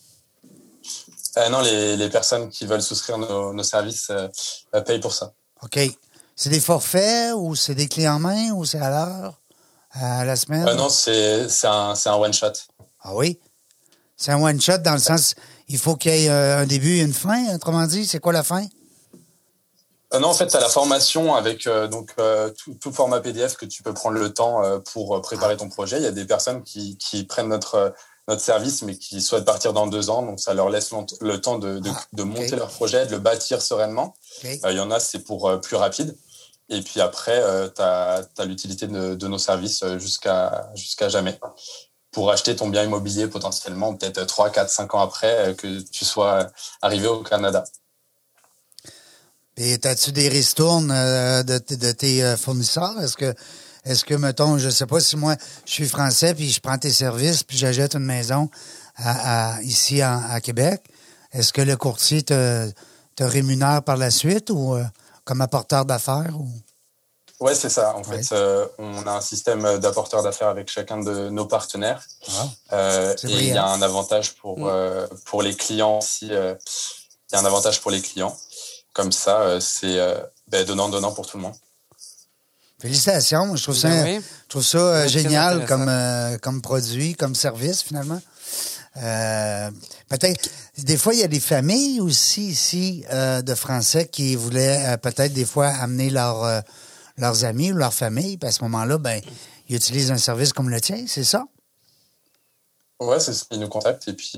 Euh, 1.37 1.49
non, 1.49 1.61
les, 1.61 1.97
les 1.97 2.09
personnes 2.09 2.49
qui 2.49 2.65
veulent 2.65 2.81
souscrire 2.81 3.17
nos, 3.17 3.53
nos 3.53 3.63
services 3.63 4.09
euh, 4.09 4.81
payent 4.81 5.01
pour 5.01 5.13
ça. 5.13 5.33
OK. 5.63 5.79
C'est 6.35 6.49
des 6.49 6.59
forfaits 6.59 7.33
ou 7.35 7.55
c'est 7.55 7.75
des 7.75 7.87
clés 7.87 8.07
en 8.07 8.19
main 8.19 8.51
ou 8.51 8.65
c'est 8.65 8.79
à 8.79 8.89
l'heure? 8.89 9.41
À 9.91 10.25
la 10.25 10.35
semaine? 10.35 10.65
Non, 10.75 10.89
c'est 10.89 11.47
c'est 11.47 11.67
un, 11.67 11.95
c'est 11.95 12.09
un 12.09 12.15
one-shot. 12.15 12.51
Ah 13.01 13.15
oui? 13.15 13.39
C'est 14.17 14.31
un 14.31 14.41
one-shot 14.41 14.79
dans 14.79 14.93
le 14.93 14.99
sens, 14.99 15.35
il 15.67 15.77
faut 15.77 15.95
qu'il 15.95 16.11
y 16.11 16.25
ait 16.25 16.29
un 16.29 16.65
début 16.65 16.97
et 16.97 17.01
une 17.01 17.13
fin. 17.13 17.53
Autrement 17.55 17.85
dit, 17.85 18.05
c'est 18.05 18.19
quoi 18.19 18.33
la 18.33 18.43
fin? 18.43 18.65
Euh, 20.13 20.19
non, 20.19 20.29
en 20.29 20.33
fait, 20.33 20.47
tu 20.47 20.55
as 20.55 20.59
la 20.59 20.69
formation 20.69 21.35
avec 21.35 21.67
euh, 21.67 21.87
donc 21.87 22.11
euh, 22.19 22.51
tout, 22.51 22.75
tout, 22.75 22.91
format 22.91 23.19
PDF 23.19 23.55
que 23.55 23.65
tu 23.65 23.83
peux 23.83 23.93
prendre 23.93 24.17
le 24.17 24.33
temps 24.33 24.61
pour 24.91 25.21
préparer 25.21 25.57
ton 25.57 25.69
projet. 25.69 25.97
Il 25.97 26.03
y 26.03 26.07
a 26.07 26.11
des 26.11 26.25
personnes 26.25 26.63
qui, 26.63 26.97
qui 26.97 27.23
prennent 27.23 27.49
notre 27.49 27.93
notre 28.27 28.41
service, 28.41 28.81
mais 28.81 28.97
qui 28.97 29.21
souhaitent 29.21 29.45
partir 29.45 29.71
dans 29.71 29.85
deux 29.85 30.09
ans. 30.09 30.23
Donc, 30.23 30.39
ça 30.39 30.55
leur 30.55 30.71
laisse 30.71 30.89
le 31.21 31.41
temps 31.41 31.59
de, 31.59 31.77
de, 31.77 31.91
de 32.13 32.23
ah, 32.23 32.25
monter 32.25 32.55
leur 32.55 32.69
projet, 32.69 33.05
de 33.05 33.11
le 33.11 33.19
bâtir 33.19 33.61
sereinement. 33.61 34.15
Il 34.43 34.75
y 34.75 34.79
en 34.79 34.89
a, 34.89 34.99
c'est 34.99 35.19
pour 35.19 35.61
plus 35.61 35.75
rapide. 35.75 36.17
Et 36.69 36.81
puis 36.81 37.01
après, 37.01 37.39
tu 37.75 37.81
as, 37.83 38.27
as 38.35 38.45
l'utilité 38.45 38.87
de, 38.87 39.13
de, 39.13 39.27
nos 39.27 39.37
services 39.37 39.85
jusqu'à 39.99 40.71
jusqu'à 40.73 41.07
jamais 41.07 41.39
pour 42.11 42.31
acheter 42.31 42.55
ton 42.55 42.69
bien 42.69 42.83
immobilier 42.83 43.27
potentiellement 43.27 43.93
peut-être 43.93 44.25
3, 44.25 44.49
4, 44.49 44.71
5 44.71 44.95
ans 44.95 45.01
après 45.01 45.53
que 45.55 45.81
tu 45.81 46.03
sois 46.03 46.47
arrivé 46.81 47.07
au 47.07 47.21
Canada. 47.21 47.63
Et 49.57 49.79
as-tu 49.85 50.11
des 50.11 50.27
ristournes 50.27 50.91
euh, 50.91 51.41
de, 51.43 51.61
de, 51.75 51.91
tes 51.91 52.23
euh, 52.23 52.35
fournisseurs? 52.35 52.99
Est-ce 53.01 53.15
que, 53.15 53.33
est-ce 53.85 54.03
que, 54.03 54.13
mettons, 54.13 54.57
je 54.57 54.69
sais 54.69 54.85
pas 54.85 54.99
si 54.99 55.15
moi, 55.15 55.35
je 55.65 55.71
suis 55.71 55.87
français, 55.87 56.33
puis 56.33 56.49
je 56.49 56.59
prends 56.59 56.77
tes 56.77 56.91
services, 56.91 57.43
puis 57.43 57.57
j'achète 57.57 57.95
une 57.95 58.03
maison 58.03 58.49
à, 58.97 59.61
ici 59.61 60.01
à 60.01 60.39
Québec, 60.41 60.81
est-ce 61.33 61.51
que 61.51 61.61
le 61.61 61.75
courtier 61.75 62.23
te, 62.23 62.71
te 63.15 63.23
rémunère 63.23 63.83
par 63.83 63.97
la 63.97 64.09
suite 64.09 64.49
ou 64.49 64.75
euh, 64.75 64.83
comme 65.23 65.41
apporteur 65.41 65.85
d'affaires? 65.85 66.33
Ou... 66.37 66.47
Oui, 67.41 67.51
c'est 67.55 67.69
ça. 67.69 67.95
En 67.95 68.03
fait, 68.03 68.33
on 68.77 69.05
a 69.05 69.11
un 69.11 69.21
système 69.21 69.79
d'apporteur 69.79 70.23
d'affaires 70.23 70.47
avec 70.47 70.69
chacun 70.69 70.97
de 70.99 71.29
nos 71.29 71.45
partenaires. 71.45 72.05
et 72.71 73.15
il 73.23 73.47
y 73.47 73.57
a 73.57 73.67
un 73.67 73.81
avantage 73.81 74.35
pour, 74.35 74.59
mm. 74.59 75.07
pour 75.25 75.41
les 75.41 75.53
clients 75.53 75.97
aussi. 75.97 76.27
il 76.27 76.31
y 77.33 77.35
a 77.35 77.39
un 77.39 77.45
avantage 77.45 77.81
pour 77.81 77.91
les 77.91 78.01
clients 78.01 78.35
comme 78.95 79.11
ça, 79.11 79.41
euh, 79.41 79.59
c'est 79.59 79.99
euh, 79.99 80.17
ben, 80.47 80.65
donnant-donnant 80.65 81.11
pour 81.11 81.27
tout 81.27 81.37
le 81.37 81.43
monde. 81.43 81.55
Félicitations. 82.79 83.55
Je 83.55 83.63
trouve 83.63 83.75
ça, 83.75 83.89
ben 83.89 84.21
je 84.21 84.49
trouve 84.49 84.63
ça 84.63 84.77
euh, 84.77 85.07
génial 85.07 85.65
comme, 85.65 85.91
comme 86.41 86.61
produit, 86.61 87.13
comme 87.13 87.35
service, 87.35 87.83
finalement. 87.83 88.21
peut-être, 88.95 90.49
des 90.77 90.97
fois, 90.97 91.13
il 91.13 91.19
y 91.19 91.23
a 91.23 91.27
des 91.27 91.41
familles 91.41 91.99
aussi 91.99 92.47
ici 92.47 93.05
de 93.11 93.55
Français 93.55 94.07
qui 94.07 94.35
voulaient 94.35 94.97
peut-être 94.99 95.33
des 95.33 95.45
fois 95.45 95.67
amener 95.67 96.09
leur, 96.09 96.63
leurs 97.17 97.43
amis 97.43 97.73
ou 97.73 97.75
leur 97.75 97.93
famille. 97.93 98.37
Puis 98.37 98.47
à 98.47 98.51
ce 98.51 98.63
moment-là, 98.63 98.97
ben, 98.97 99.21
ils 99.67 99.75
utilisent 99.75 100.11
un 100.11 100.17
service 100.17 100.53
comme 100.53 100.69
le 100.69 100.79
tien, 100.79 101.03
c'est 101.07 101.25
ça? 101.25 101.43
Oui, 103.01 103.17
c'est 103.19 103.33
ça. 103.33 103.45
Ils 103.51 103.59
nous 103.59 103.69
contactent 103.69 104.07
et 104.07 104.13
puis 104.13 104.35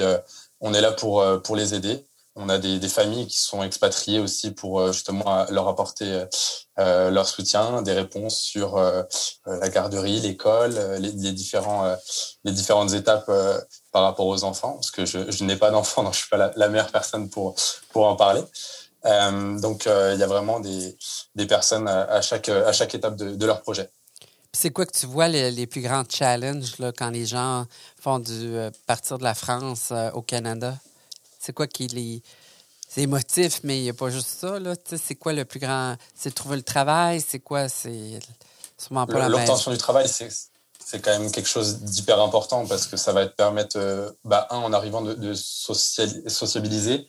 on 0.61 0.73
est 0.73 0.81
là 0.81 0.93
pour, 0.93 1.23
pour 1.43 1.55
les 1.55 1.75
aider 1.75 2.06
on 2.38 2.50
a 2.50 2.60
des, 2.60 2.88
familles 2.88 3.27
qui 3.27 3.39
sont 3.39 3.63
expatriées 3.63 4.20
aussi 4.20 4.51
pour 4.51 4.79
euh, 4.79 4.91
justement 4.91 5.46
leur 5.50 5.67
apporter 5.67 6.25
euh, 6.79 7.10
leur 7.10 7.27
soutien, 7.27 7.82
des 7.82 7.94
réponses 7.94 8.39
sur 8.39 8.77
euh, 8.77 9.01
la 9.46 9.70
garderie, 9.70 10.20
l'école, 10.20 10.77
les, 11.00 11.32
différents, 11.32 11.96
les 12.44 12.51
différentes 12.51 12.94
étapes 12.94 13.29
par 13.91 14.03
rapport 14.03 14.27
aux 14.27 14.44
enfants, 14.44 14.74
parce 14.74 14.91
que 14.91 15.06
je, 15.06 15.44
n'ai 15.44 15.56
pas 15.56 15.72
d'enfants, 15.72 16.03
donc 16.03 16.13
je 16.13 16.20
suis 16.20 16.29
pas 16.29 16.51
la, 16.56 16.70
meilleure 16.70 16.91
personne 16.91 17.29
pour, 17.29 17.56
pour 17.89 18.06
en 18.06 18.15
parler. 18.15 18.44
donc 19.03 19.86
il 19.86 20.20
y 20.20 20.24
a 20.24 20.27
vraiment 20.27 20.60
des, 20.60 20.96
des 21.34 21.48
personnes 21.48 21.88
à, 21.88 22.22
chaque, 22.22 22.50
à 22.50 22.72
chaque 22.72 22.94
étape 22.94 23.15
de, 23.15 23.46
leur 23.46 23.62
projet. 23.62 23.89
C'est 24.53 24.70
quoi 24.70 24.86
que 24.86 24.98
tu 24.98 25.08
vois 25.08 25.27
les, 25.27 25.67
plus 25.67 25.82
grands 25.82 26.03
challenges 26.08 26.75
quand 26.98 27.10
les 27.10 27.25
gens 27.25 27.65
font 28.00 28.22
partir 28.86 29.17
de 29.17 29.24
la 29.24 29.34
France 29.34 29.91
au 30.13 30.22
Canada? 30.22 30.77
C'est 31.48 31.54
quoi 31.54 31.66
qui 31.66 31.88
les. 31.88 32.22
C'est 32.89 33.04
émotif, 33.04 33.62
mais 33.63 33.77
il 33.77 33.84
n'y 33.84 33.89
a 33.89 33.94
pas 33.94 34.10
juste 34.10 34.27
ça. 34.27 34.60
Là. 34.60 34.75
C'est 34.84 35.16
quoi 35.16 35.32
le 35.32 35.46
plus 35.46 35.62
grand. 35.62 35.96
C'est 36.13 36.36
trouver 36.36 36.58
le 36.58 36.62
travail? 36.62 37.24
C'est 37.25 37.39
quoi? 37.39 37.70
C'est 37.70 38.20
sûrement 38.77 39.08
pas 39.08 39.20
la 39.20 39.30
L'obtention 39.30 39.72
du 39.72 39.77
travail, 39.77 40.10
c'est 40.10 40.30
c'est 40.86 41.01
quand 41.01 41.18
même 41.18 41.32
quelque 41.32 41.48
chose 41.48 41.80
d'hyper 41.80 42.22
important 42.22 42.66
parce 42.66 42.86
que 42.86 42.98
ça 42.98 43.13
va 43.13 43.25
te 43.25 43.36
permettre, 43.36 43.77
euh, 43.77 44.10
bah, 44.24 44.48
un, 44.50 44.58
en 44.58 44.72
arrivant 44.72 45.01
de, 45.01 45.34
sociabiliser, 45.34 47.08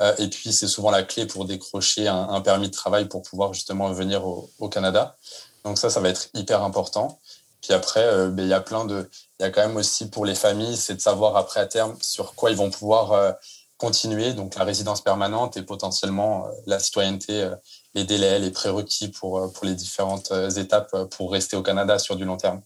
euh, 0.00 0.14
et 0.18 0.28
puis 0.28 0.52
c'est 0.52 0.66
souvent 0.66 0.90
la 0.90 1.04
clé 1.04 1.26
pour 1.26 1.44
décrocher 1.44 2.08
un, 2.08 2.40
permis 2.40 2.68
de 2.68 2.74
travail 2.74 3.06
pour 3.06 3.22
pouvoir 3.22 3.54
justement 3.54 3.92
venir 3.92 4.24
au, 4.24 4.68
Canada. 4.68 5.16
Donc 5.64 5.78
ça, 5.78 5.90
ça 5.90 6.00
va 6.00 6.08
être 6.08 6.28
hyper 6.34 6.62
important. 6.64 7.20
Puis 7.60 7.72
après, 7.72 8.04
euh, 8.04 8.30
ben, 8.30 8.42
il 8.44 8.48
y 8.48 8.54
a 8.54 8.60
plein 8.60 8.84
de, 8.84 9.08
il 9.38 9.44
y 9.44 9.46
a 9.46 9.50
quand 9.50 9.66
même 9.66 9.76
aussi 9.76 10.10
pour 10.10 10.24
les 10.24 10.34
familles, 10.34 10.76
c'est 10.76 10.94
de 10.94 11.00
savoir 11.00 11.36
après 11.36 11.60
à 11.60 11.66
terme 11.66 11.96
sur 12.00 12.34
quoi 12.34 12.50
ils 12.50 12.56
vont 12.56 12.70
pouvoir 12.70 13.36
continuer, 13.80 14.34
donc 14.34 14.56
la 14.56 14.64
résidence 14.64 15.00
permanente 15.00 15.56
et 15.56 15.62
potentiellement 15.62 16.46
euh, 16.46 16.50
la 16.66 16.78
citoyenneté, 16.78 17.42
euh, 17.42 17.56
les 17.94 18.04
délais, 18.04 18.38
les 18.38 18.50
prérequis 18.50 19.08
pour, 19.08 19.38
euh, 19.38 19.48
pour 19.48 19.64
les 19.64 19.74
différentes 19.74 20.30
étapes 20.56 20.94
pour 21.16 21.32
rester 21.32 21.56
au 21.56 21.62
Canada 21.62 21.98
sur 21.98 22.14
du 22.14 22.26
long 22.26 22.36
terme. 22.36 22.60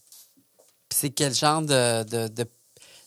C'est 0.93 1.11
quel 1.11 1.33
genre 1.33 1.61
de, 1.61 2.03
de, 2.03 2.45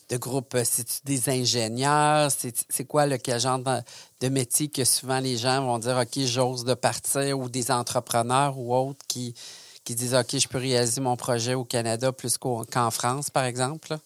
de, 0.09 0.17
groupe? 0.17 0.57
C'est 0.63 1.05
des 1.05 1.29
ingénieurs? 1.29 2.31
C'est 2.31 2.85
quoi 2.85 3.05
le 3.05 3.17
quel 3.17 3.39
genre 3.39 3.59
de, 3.59 4.29
métier 4.29 4.69
que 4.69 4.83
souvent 4.83 5.19
les 5.19 5.37
gens 5.37 5.63
vont 5.63 5.77
dire 5.77 5.97
OK, 5.97 6.19
j'ose 6.25 6.65
de 6.65 6.73
partir 6.73 7.39
ou 7.39 7.47
des 7.47 7.69
entrepreneurs 7.69 8.57
ou 8.57 8.75
autres 8.75 9.05
qui, 9.07 9.35
qui 9.83 9.93
disent 9.93 10.15
OK, 10.15 10.37
je 10.37 10.47
peux 10.47 10.57
réaliser 10.57 10.99
mon 10.99 11.15
projet 11.15 11.53
au 11.53 11.63
Canada 11.63 12.11
plus 12.11 12.37
qu'en 12.37 12.91
France, 12.91 13.29
par 13.29 13.45
exemple? 13.45 13.97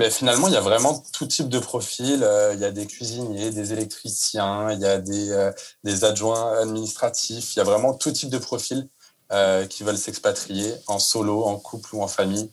Ben, 0.00 0.10
finalement, 0.10 0.48
il 0.48 0.54
y 0.54 0.56
a 0.56 0.62
vraiment 0.62 1.04
tout 1.12 1.26
type 1.26 1.50
de 1.50 1.58
profil. 1.58 2.24
Euh, 2.24 2.54
il 2.54 2.60
y 2.60 2.64
a 2.64 2.70
des 2.70 2.86
cuisiniers, 2.86 3.50
des 3.50 3.74
électriciens, 3.74 4.72
il 4.72 4.80
y 4.80 4.86
a 4.86 4.96
des, 4.96 5.30
euh, 5.30 5.52
des 5.84 6.04
adjoints 6.04 6.58
administratifs. 6.58 7.54
Il 7.54 7.58
y 7.58 7.60
a 7.60 7.64
vraiment 7.64 7.92
tout 7.92 8.10
type 8.10 8.30
de 8.30 8.38
profil 8.38 8.88
euh, 9.30 9.66
qui 9.66 9.82
veulent 9.82 9.98
s'expatrier 9.98 10.72
en 10.86 10.98
solo, 10.98 11.44
en 11.44 11.58
couple 11.58 11.96
ou 11.96 12.02
en 12.02 12.08
famille, 12.08 12.50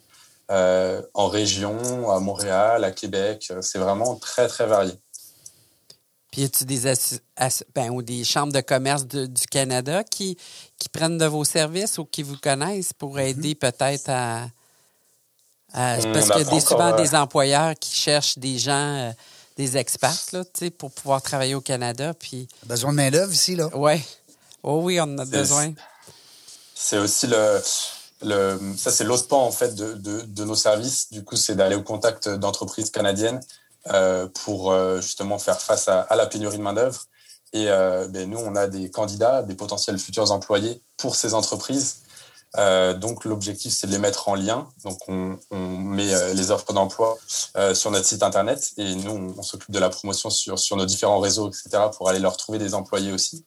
en 0.50 1.28
région, 1.30 2.12
à 2.12 2.20
Montréal, 2.20 2.84
à 2.84 2.92
Québec. 2.92 3.50
C'est 3.62 3.80
vraiment 3.80 4.18
très, 4.18 4.50
très 4.50 4.68
varié. 4.68 4.96
Puis, 6.30 6.42
y 6.42 6.44
a-t-il 6.44 6.66
des, 6.68 6.96
ben, 7.74 7.92
ou 7.92 8.02
des 8.02 8.26
chambres 8.26 8.52
de 8.52 8.60
commerce 8.60 9.08
du 9.08 9.48
Canada 9.50 10.04
qui, 10.04 10.38
qui 10.78 10.90
prennent 10.90 11.18
de 11.18 11.26
vos 11.26 11.46
services 11.46 11.98
ou 11.98 12.04
qui 12.04 12.24
vous 12.24 12.38
connaissent 12.38 12.92
pour 12.92 13.16
mm-hmm. 13.16 13.30
aider 13.30 13.56
peut-être 13.56 14.10
à 14.10 14.48
euh, 15.78 16.14
parce 16.14 16.30
qu'il 16.30 16.42
y 16.42 16.48
a 16.48 16.50
des, 16.50 16.60
souvent 16.60 16.96
des 16.96 17.16
employeurs 17.16 17.74
qui 17.80 17.96
cherchent 17.96 18.38
des 18.38 18.58
gens, 18.58 19.10
euh, 19.10 19.12
des 19.58 19.78
experts, 19.78 20.26
là, 20.34 20.44
pour 20.78 20.92
pouvoir 20.92 21.22
travailler 21.22 21.56
au 21.56 21.62
Canada. 21.62 22.14
Puis... 22.14 22.48
Besoin 22.66 22.92
de 22.92 22.98
main-d'œuvre 22.98 23.32
ici, 23.32 23.56
là. 23.56 23.68
Ouais. 23.76 24.04
Oh 24.64 24.82
oui, 24.84 25.00
on 25.00 25.04
en 25.04 25.18
a 25.20 25.26
besoin. 25.26 25.74
C'est 26.74 26.98
aussi 26.98 27.28
le. 27.28 27.62
le 28.24 28.60
ça, 28.78 28.92
c'est 28.92 29.04
l'autre 29.04 29.28
pan, 29.28 29.46
en 29.46 29.52
fait, 29.52 29.76
de, 29.76 29.94
de, 29.94 30.22
de, 30.22 30.44
nos 30.44 30.56
services. 30.56 31.12
Du 31.12 31.24
coup, 31.24 31.36
c'est 31.36 31.56
d'aller 31.56 31.76
au 31.76 31.84
contact 31.84 32.28
d'entreprises 32.28 32.90
canadiennes 32.90 33.40
euh, 33.92 34.28
pour 34.44 34.76
justement 35.00 35.38
faire 35.38 35.62
face 35.62 35.88
à, 35.88 36.02
à 36.02 36.16
la 36.16 36.26
pénurie 36.26 36.58
de 36.58 36.64
main-d'œuvre. 36.64 37.06
Et 37.54 37.66
ben, 37.66 38.30
nous, 38.30 38.40
on 38.40 38.56
a 38.56 38.68
des 38.68 38.92
candidats, 38.92 39.42
des 39.42 39.56
potentiels 39.56 39.98
futurs 40.00 40.32
employés 40.32 40.82
pour 40.98 41.16
ces 41.16 41.34
entreprises 41.34 41.98
euh, 42.56 42.94
donc 42.94 43.26
l'objectif 43.26 43.74
c'est 43.74 43.88
de 43.88 43.92
les 43.92 43.98
mettre 43.98 44.30
en 44.30 44.36
lien. 44.36 44.68
Donc 44.84 45.00
on, 45.08 45.38
met 45.52 46.14
euh, 46.14 46.34
les 46.34 46.52
offres 46.52 46.74
d'emploi 46.74 47.18
euh, 47.58 47.76
sur 47.76 47.92
notre 47.92 48.06
site 48.06 48.24
internet 48.24 48.72
et 48.78 48.96
nous 48.96 49.34
on, 49.38 49.44
s'occupe 49.44 49.72
de 49.72 49.80
la 49.80 49.90
promotion 49.90 50.30
sur, 50.30 50.58
sur 50.58 50.76
nos 50.78 50.86
différents 50.86 51.20
réseaux, 51.20 51.50
etc. 51.50 51.84
pour 51.96 52.10
aller 52.10 52.20
leur 52.20 52.38
trouver 52.38 52.58
des 52.58 52.74
employés 52.74 53.12
aussi. 53.12 53.46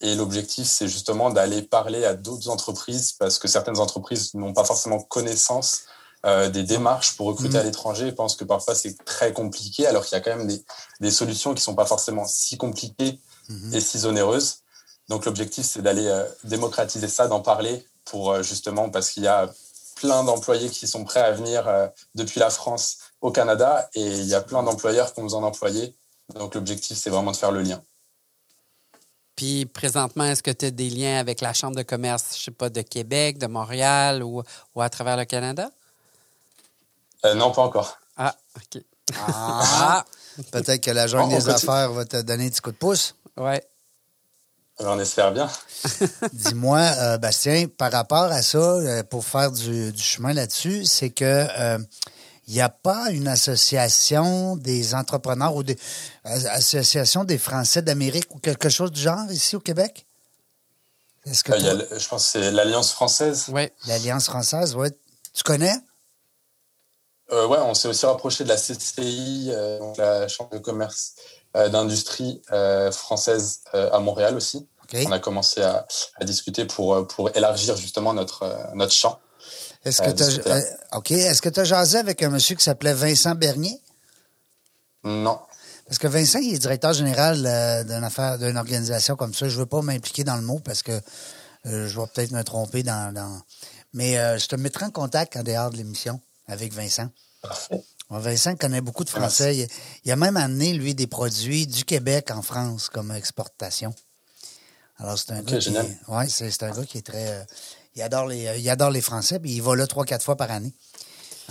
et 0.00 0.14
l'objectif 0.14 0.66
c'est 0.66 0.88
justement 0.88 1.30
d'aller 1.30 1.62
parler 1.62 2.04
à 2.04 2.14
d'autres 2.14 2.48
entreprises 2.48 3.12
parce 3.12 3.38
que 3.38 3.48
certaines 3.48 3.78
entreprises 3.78 4.32
n'ont 4.34 4.54
pas 4.54 4.64
forcément 4.64 5.00
connaissance 5.00 5.82
des 6.24 6.64
démarches 6.64 7.16
pour 7.16 7.26
recruter 7.26 7.58
à 7.58 7.62
mmh. 7.62 7.66
l'étranger 7.66 8.06
et 8.08 8.12
pensent 8.12 8.34
que 8.34 8.44
parfois 8.44 8.74
c'est 8.74 8.96
très 9.04 9.32
compliqué 9.32 9.86
alors 9.86 10.04
qu'il 10.04 10.16
y 10.16 10.20
a 10.20 10.24
quand 10.24 10.34
même 10.36 10.48
des, 10.48 10.64
des 11.00 11.10
solutions 11.10 11.54
qui 11.54 11.62
sont 11.62 11.74
pas 11.76 11.86
forcément 11.86 12.26
si 12.26 12.56
compliquées 12.56 13.20
mmh. 13.48 13.74
et 13.74 13.80
si 13.80 14.06
onéreuses. 14.06 14.62
Donc 15.08 15.24
l'objectif, 15.24 15.64
c'est 15.64 15.82
d'aller 15.82 16.06
euh, 16.06 16.24
démocratiser 16.44 17.08
ça, 17.08 17.28
d'en 17.28 17.40
parler 17.40 17.86
pour 18.04 18.32
euh, 18.32 18.42
justement 18.42 18.90
parce 18.90 19.10
qu'il 19.10 19.22
y 19.22 19.28
a 19.28 19.48
plein 19.96 20.24
d'employés 20.24 20.68
qui 20.68 20.86
sont 20.86 21.04
prêts 21.04 21.20
à 21.20 21.32
venir 21.32 21.66
euh, 21.68 21.86
depuis 22.14 22.40
la 22.40 22.50
France 22.50 22.98
au 23.20 23.30
Canada 23.30 23.88
et 23.94 24.04
il 24.04 24.26
y 24.26 24.34
a 24.34 24.40
plein 24.40 24.62
d'employeurs 24.62 25.14
qui 25.14 25.20
ont 25.20 25.24
besoin 25.24 25.40
d'employés. 25.40 25.94
Donc 26.34 26.54
l'objectif, 26.54 26.98
c'est 26.98 27.10
vraiment 27.10 27.30
de 27.30 27.36
faire 27.36 27.52
le 27.52 27.62
lien. 27.62 27.80
Puis 29.36 29.66
présentement, 29.66 30.24
est-ce 30.24 30.42
que 30.42 30.50
tu 30.50 30.66
as 30.66 30.70
des 30.70 30.90
liens 30.90 31.18
avec 31.18 31.40
la 31.40 31.52
Chambre 31.52 31.76
de 31.76 31.82
commerce, 31.82 32.36
je 32.38 32.44
sais 32.44 32.50
pas, 32.50 32.70
de 32.70 32.80
Québec, 32.80 33.38
de 33.38 33.46
Montréal 33.46 34.22
ou, 34.22 34.42
ou 34.74 34.80
à 34.80 34.88
travers 34.88 35.16
le 35.16 35.24
Canada? 35.24 35.70
non, 37.34 37.50
pas 37.50 37.62
encore. 37.62 37.98
Ah, 38.16 38.34
OK. 38.56 38.82
Ah, 39.18 40.04
peut-être 40.52 40.80
que 40.80 40.90
la 40.90 41.06
Journée 41.06 41.36
des 41.36 41.48
affaires 41.48 41.92
va 41.92 42.04
te 42.04 42.22
donner 42.22 42.46
un 42.46 42.48
petit 42.48 42.60
coup 42.60 42.70
de 42.70 42.76
pouce. 42.76 43.14
Oui. 43.36 43.56
On 44.78 44.98
espère 44.98 45.32
bien. 45.32 45.50
Dis-moi, 46.32 46.78
euh, 46.78 47.18
Bastien, 47.18 47.66
par 47.66 47.92
rapport 47.92 48.24
à 48.24 48.42
ça, 48.42 48.58
euh, 48.58 49.02
pour 49.02 49.24
faire 49.24 49.50
du, 49.50 49.92
chemin 49.96 50.34
là-dessus, 50.34 50.84
c'est 50.84 51.10
que 51.10 51.24
euh, 51.24 51.78
il 52.48 52.54
n'y 52.54 52.60
a 52.60 52.68
pas 52.68 53.10
une 53.10 53.26
association 53.26 54.56
des 54.56 54.94
entrepreneurs 54.94 55.56
ou 55.56 55.62
des 55.62 55.76
euh, 56.26 56.38
association 56.50 57.24
des 57.24 57.38
Français 57.38 57.82
d'Amérique 57.82 58.34
ou 58.34 58.38
quelque 58.38 58.68
chose 58.68 58.92
du 58.92 59.00
genre 59.00 59.30
ici 59.30 59.56
au 59.56 59.60
Québec? 59.60 60.06
Est-ce 61.24 61.42
que 61.42 61.52
euh, 61.52 61.98
je 61.98 62.08
pense 62.08 62.24
que 62.24 62.38
c'est 62.38 62.50
l'Alliance 62.52 62.92
française. 62.92 63.46
Oui. 63.48 63.68
L'Alliance 63.88 64.26
française, 64.26 64.76
oui. 64.76 64.88
Tu 65.34 65.42
connais? 65.42 65.74
Euh, 67.32 67.46
oui, 67.48 67.56
on 67.60 67.74
s'est 67.74 67.88
aussi 67.88 68.06
rapproché 68.06 68.44
de 68.44 68.48
la 68.48 68.56
CCI, 68.56 69.50
donc 69.80 69.96
la 69.96 70.28
Chambre 70.28 70.50
de 70.50 70.58
commerce 70.58 71.14
d'industrie 71.54 72.42
française 72.92 73.62
à 73.72 73.98
Montréal 73.98 74.36
aussi. 74.36 74.68
On 74.94 75.10
a 75.10 75.18
commencé 75.18 75.62
à, 75.62 75.86
discuter 76.22 76.64
pour, 76.64 77.06
pour 77.08 77.34
élargir 77.36 77.76
justement 77.76 78.14
notre, 78.14 78.46
notre 78.74 78.92
champ. 78.92 79.18
Est-ce 79.84 80.02
que 80.02 80.10
tu 80.10 80.48
as. 80.48 81.30
Est-ce 81.30 81.42
que 81.42 81.60
as 81.60 81.64
jasé 81.64 81.98
avec 81.98 82.22
un 82.22 82.30
monsieur 82.30 82.56
qui 82.56 82.64
s'appelait 82.64 82.94
Vincent 82.94 83.34
Bernier? 83.34 83.80
Non. 85.04 85.38
Parce 85.86 85.98
que 85.98 86.08
Vincent, 86.08 86.40
il 86.40 86.54
est 86.54 86.58
directeur 86.58 86.92
général 86.92 87.46
euh, 87.46 87.84
d'une 87.84 88.02
affaire, 88.02 88.38
d'une 88.38 88.56
organisation 88.56 89.14
comme 89.14 89.32
ça. 89.32 89.48
Je 89.48 89.54
ne 89.54 89.60
veux 89.60 89.66
pas 89.66 89.82
m'impliquer 89.82 90.24
dans 90.24 90.34
le 90.34 90.42
mot 90.42 90.58
parce 90.58 90.82
que 90.82 90.90
euh, 90.90 91.86
je 91.86 92.00
vais 92.00 92.06
peut-être 92.12 92.32
me 92.32 92.42
tromper 92.42 92.82
dans. 92.82 93.40
Mais 93.92 94.18
euh, 94.18 94.36
je 94.38 94.48
te 94.48 94.56
mettrai 94.56 94.86
en 94.86 94.90
contact 94.90 95.36
en 95.36 95.44
dehors 95.44 95.70
de 95.70 95.76
l'émission 95.76 96.20
avec 96.48 96.72
Vincent. 96.72 97.08
Vincent 98.10 98.56
connaît 98.56 98.80
beaucoup 98.80 99.04
de 99.04 99.10
Français. 99.10 99.68
Il, 100.04 100.12
a 100.12 100.16
même 100.16 100.36
amené, 100.36 100.72
lui, 100.74 100.94
des 100.94 101.06
produits 101.06 101.66
du 101.66 101.84
Québec 101.84 102.30
en 102.30 102.42
France 102.42 102.88
comme 102.88 103.10
exportation. 103.10 103.94
Alors, 104.98 105.18
c'est 105.18 105.32
un 105.32 105.42
gars. 105.42 105.58
Qui, 105.58 105.70
ouais, 105.70 106.28
c'est, 106.28 106.62
un 106.62 106.70
gars 106.70 106.84
qui 106.84 106.98
est 106.98 107.06
très. 107.06 107.46
il, 107.94 108.02
adore 108.02 108.26
les, 108.26 108.58
il 108.58 108.70
adore 108.70 108.90
les 108.90 109.00
Français, 109.00 109.38
puis 109.38 109.52
il 109.52 109.62
va 109.62 109.76
là 109.76 109.86
trois, 109.86 110.04
quatre 110.04 110.24
fois 110.24 110.36
par 110.36 110.50
année. 110.50 110.72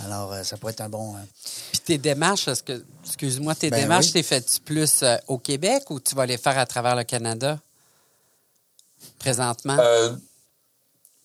Alors, 0.04 0.32
euh, 0.32 0.42
ça 0.42 0.56
pourrait 0.56 0.72
être 0.72 0.82
un 0.82 0.88
bon. 0.88 1.14
Euh, 1.14 1.20
Puis 1.72 1.80
tes 1.80 1.98
démarches, 1.98 2.48
est-ce 2.48 2.62
que, 2.62 2.84
excuse-moi, 3.04 3.54
tes 3.54 3.70
ben 3.70 3.80
démarches, 3.80 4.12
t'es 4.12 4.22
faites 4.22 4.60
plus 4.64 5.02
euh, 5.02 5.16
au 5.26 5.38
Québec 5.38 5.90
ou 5.90 6.00
tu 6.00 6.14
vas 6.14 6.26
les 6.26 6.36
faire 6.36 6.58
à 6.58 6.66
travers 6.66 6.96
le 6.96 7.04
Canada 7.04 7.58
présentement? 9.18 9.78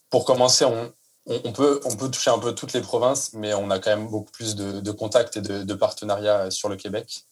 pour 0.10 0.26
commencer, 0.26 0.66
on, 0.66 0.94
on, 1.28 1.52
peut, 1.52 1.80
on 1.86 1.96
peut 1.96 2.10
toucher 2.10 2.32
un 2.32 2.40
peu 2.40 2.54
toutes 2.54 2.74
les 2.74 2.82
provinces, 2.82 3.34
mais 3.34 3.54
on 3.54 3.70
a 3.70 3.80
quand 3.80 3.96
même 3.96 4.08
beaucoup 4.08 4.32
plus 4.32 4.56
de, 4.56 4.92
contacts 4.92 5.38
et 5.38 5.42
de, 5.42 5.74
partenariats 5.74 6.52
sur 6.52 6.70
le 6.70 6.76
Québec. 6.76 7.26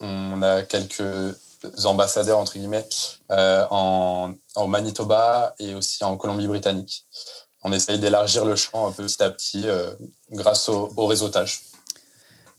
on 0.00 0.42
a 0.42 0.62
quelques 0.62 1.36
ambassadeurs, 1.84 2.38
entre 2.38 2.54
guillemets, 2.54 2.88
en, 3.28 4.32
en 4.54 4.66
Manitoba 4.68 5.54
et 5.58 5.74
aussi 5.74 6.04
en 6.04 6.16
Colombie-Britannique 6.16 7.06
on 7.62 7.72
essaye 7.72 7.98
d'élargir 7.98 8.44
le 8.44 8.56
champ 8.56 8.90
petit 8.92 9.22
à 9.22 9.30
petit 9.30 9.62
euh, 9.66 9.90
grâce 10.30 10.68
au, 10.68 11.06
réseautage. 11.06 11.62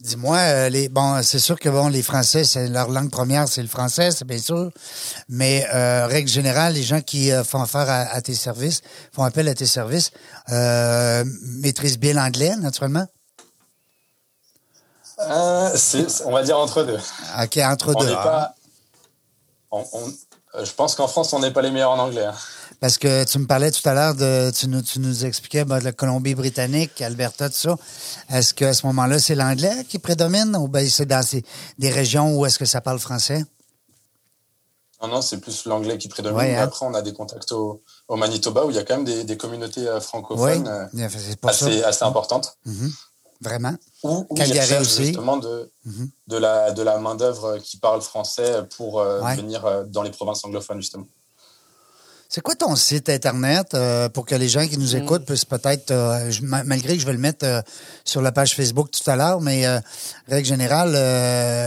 Dis-moi, 0.01 0.37
euh, 0.37 0.69
les 0.69 0.87
bon, 0.87 1.21
c'est 1.23 1.39
sûr 1.39 1.59
que 1.59 1.67
bon, 1.67 1.89
les 1.89 2.01
Français, 2.01 2.45
c'est 2.45 2.69
leur 2.69 2.89
langue 2.89 3.11
première, 3.11 3.49
c'est 3.49 3.61
le 3.61 3.67
français, 3.67 4.11
c'est 4.11 4.25
bien 4.25 4.37
sûr. 4.37 4.71
Mais 5.27 5.67
euh, 5.73 6.07
règle 6.07 6.29
générale, 6.29 6.73
les 6.73 6.83
gens 6.83 7.01
qui 7.01 7.31
font 7.43 7.61
affaire 7.61 7.89
à, 7.89 8.21
tes 8.21 8.33
services, 8.33 8.81
font 9.11 9.23
appel 9.23 9.47
à 9.49 9.53
tes 9.53 9.65
services, 9.65 10.11
maîtrisent 10.47 11.99
bien 11.99 12.13
l'anglais, 12.13 12.55
naturellement? 12.57 13.05
on 16.25 16.31
va 16.31 16.43
dire 16.43 16.57
entre 16.57 16.83
deux. 16.83 16.99
Ok, 17.43 17.57
entre 17.57 17.93
deux. 17.93 18.13
Pas, 18.13 18.55
je 19.71 20.71
pense 20.71 20.95
qu'en 20.95 21.07
France, 21.07 21.33
on 21.33 21.39
n'est 21.39 21.51
pas 21.51 21.61
les 21.61 21.71
meilleurs 21.71 21.91
en 21.91 21.99
anglais. 21.99 22.25
Hein. 22.25 22.35
Parce 22.79 22.97
que 22.97 23.25
tu 23.25 23.39
me 23.39 23.45
parlais 23.45 23.71
tout 23.71 23.87
à 23.87 23.93
l'heure 23.93 24.15
de, 24.15 24.51
tu 24.51 24.67
nous, 24.67 24.81
tu 24.81 24.99
nous 24.99 25.25
expliquais 25.25 25.65
de 25.65 25.73
la 25.73 25.91
Colombie-Britannique, 25.91 27.01
Alberta, 27.01 27.49
tout 27.49 27.55
ça. 27.55 27.75
Est-ce 28.29 28.53
qu'à 28.53 28.73
ce, 28.73 28.85
moment-là, 28.87 29.19
c'est 29.19 29.35
l'anglais 29.35 29.83
qui 29.87 29.99
prédomine 29.99 30.55
ou 30.55 30.67
bien 30.69 30.87
c'est 30.87 31.05
dans 31.05 31.23
des 31.77 31.89
régions 31.89 32.37
où 32.37 32.45
est-ce 32.45 32.57
que 32.57 32.65
ça 32.65 32.79
parle 32.79 32.99
français? 32.99 33.43
Non, 35.01 35.07
non, 35.09 35.21
c'est 35.21 35.39
plus 35.39 35.65
l'anglais 35.65 35.97
qui 35.97 36.07
prédomine. 36.07 36.39
Hein? 36.41 36.63
Après, 36.63 36.85
on 36.85 36.93
a 36.93 37.01
des 37.01 37.13
contacts 37.13 37.51
au, 37.51 37.81
Manitoba 38.09 38.65
où 38.65 38.69
il 38.69 38.75
y 38.75 38.79
a 38.79 38.83
quand 38.83 39.01
même 39.01 39.25
des, 39.25 39.37
communautés 39.37 39.87
euh, 39.87 39.99
francophones 39.99 40.67
euh, 40.67 41.07
assez, 41.43 41.83
assez, 41.83 42.03
importantes. 42.03 42.57
Mm-hmm. 42.65 42.91
Vraiment. 43.41 43.75
Où, 44.03 44.25
où 44.29 44.33
aussi. 44.33 45.05
justement 45.05 45.37
de, 45.37 45.71
mm-hmm. 45.87 46.09
de 46.27 46.37
la, 46.37 46.71
de 46.71 46.81
la 46.81 46.97
main-d'œuvre 46.97 47.57
qui 47.59 47.77
parle 47.77 48.01
français 48.01 48.63
pour 48.75 48.99
euh, 48.99 49.21
venir 49.35 49.85
dans 49.87 50.01
les 50.01 50.11
provinces 50.11 50.43
anglophones, 50.43 50.81
justement. 50.81 51.07
C'est 52.31 52.41
quoi 52.41 52.53
ton 52.53 52.75
site 52.75 53.09
Internet 53.09 53.73
euh, 53.73 54.07
pour 54.07 54.23
que 54.23 54.35
les 54.35 54.47
gens 54.47 54.67
qui 54.67 54.77
nous 54.77 54.93
mm. 54.93 54.97
écoutent 54.97 55.25
puissent 55.25 55.45
peut-être, 55.45 55.89
euh, 55.89 56.31
malgré 56.43 56.93
que 56.93 57.01
je 57.01 57.07
vais 57.07 57.13
le 57.13 57.17
mettre 57.17 57.43
euh, 57.43 57.63
sur 58.05 58.21
la 58.21 58.31
page 58.31 58.55
Facebook 58.55 58.91
tout 58.91 59.09
à 59.09 59.15
l'heure, 59.15 59.41
mais 59.41 59.65
règle 60.27 60.47
générale, 60.47 60.91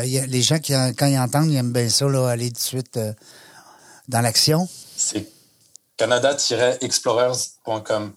les 0.05 0.43
gens 0.43 0.61
qui, 0.61 0.73
quand 0.97 1.07
ils 1.07 1.19
entendent, 1.19 1.51
ils 1.51 1.57
aiment 1.57 1.73
bien 1.73 1.89
ça, 1.89 2.07
là, 2.07 2.29
aller 2.29 2.51
tout 2.51 2.55
de 2.55 2.61
suite 2.61 2.97
dans 4.09 4.21
l'action. 4.21 4.69
C'est 4.97 5.27
canada-explorers.com. 5.97 8.13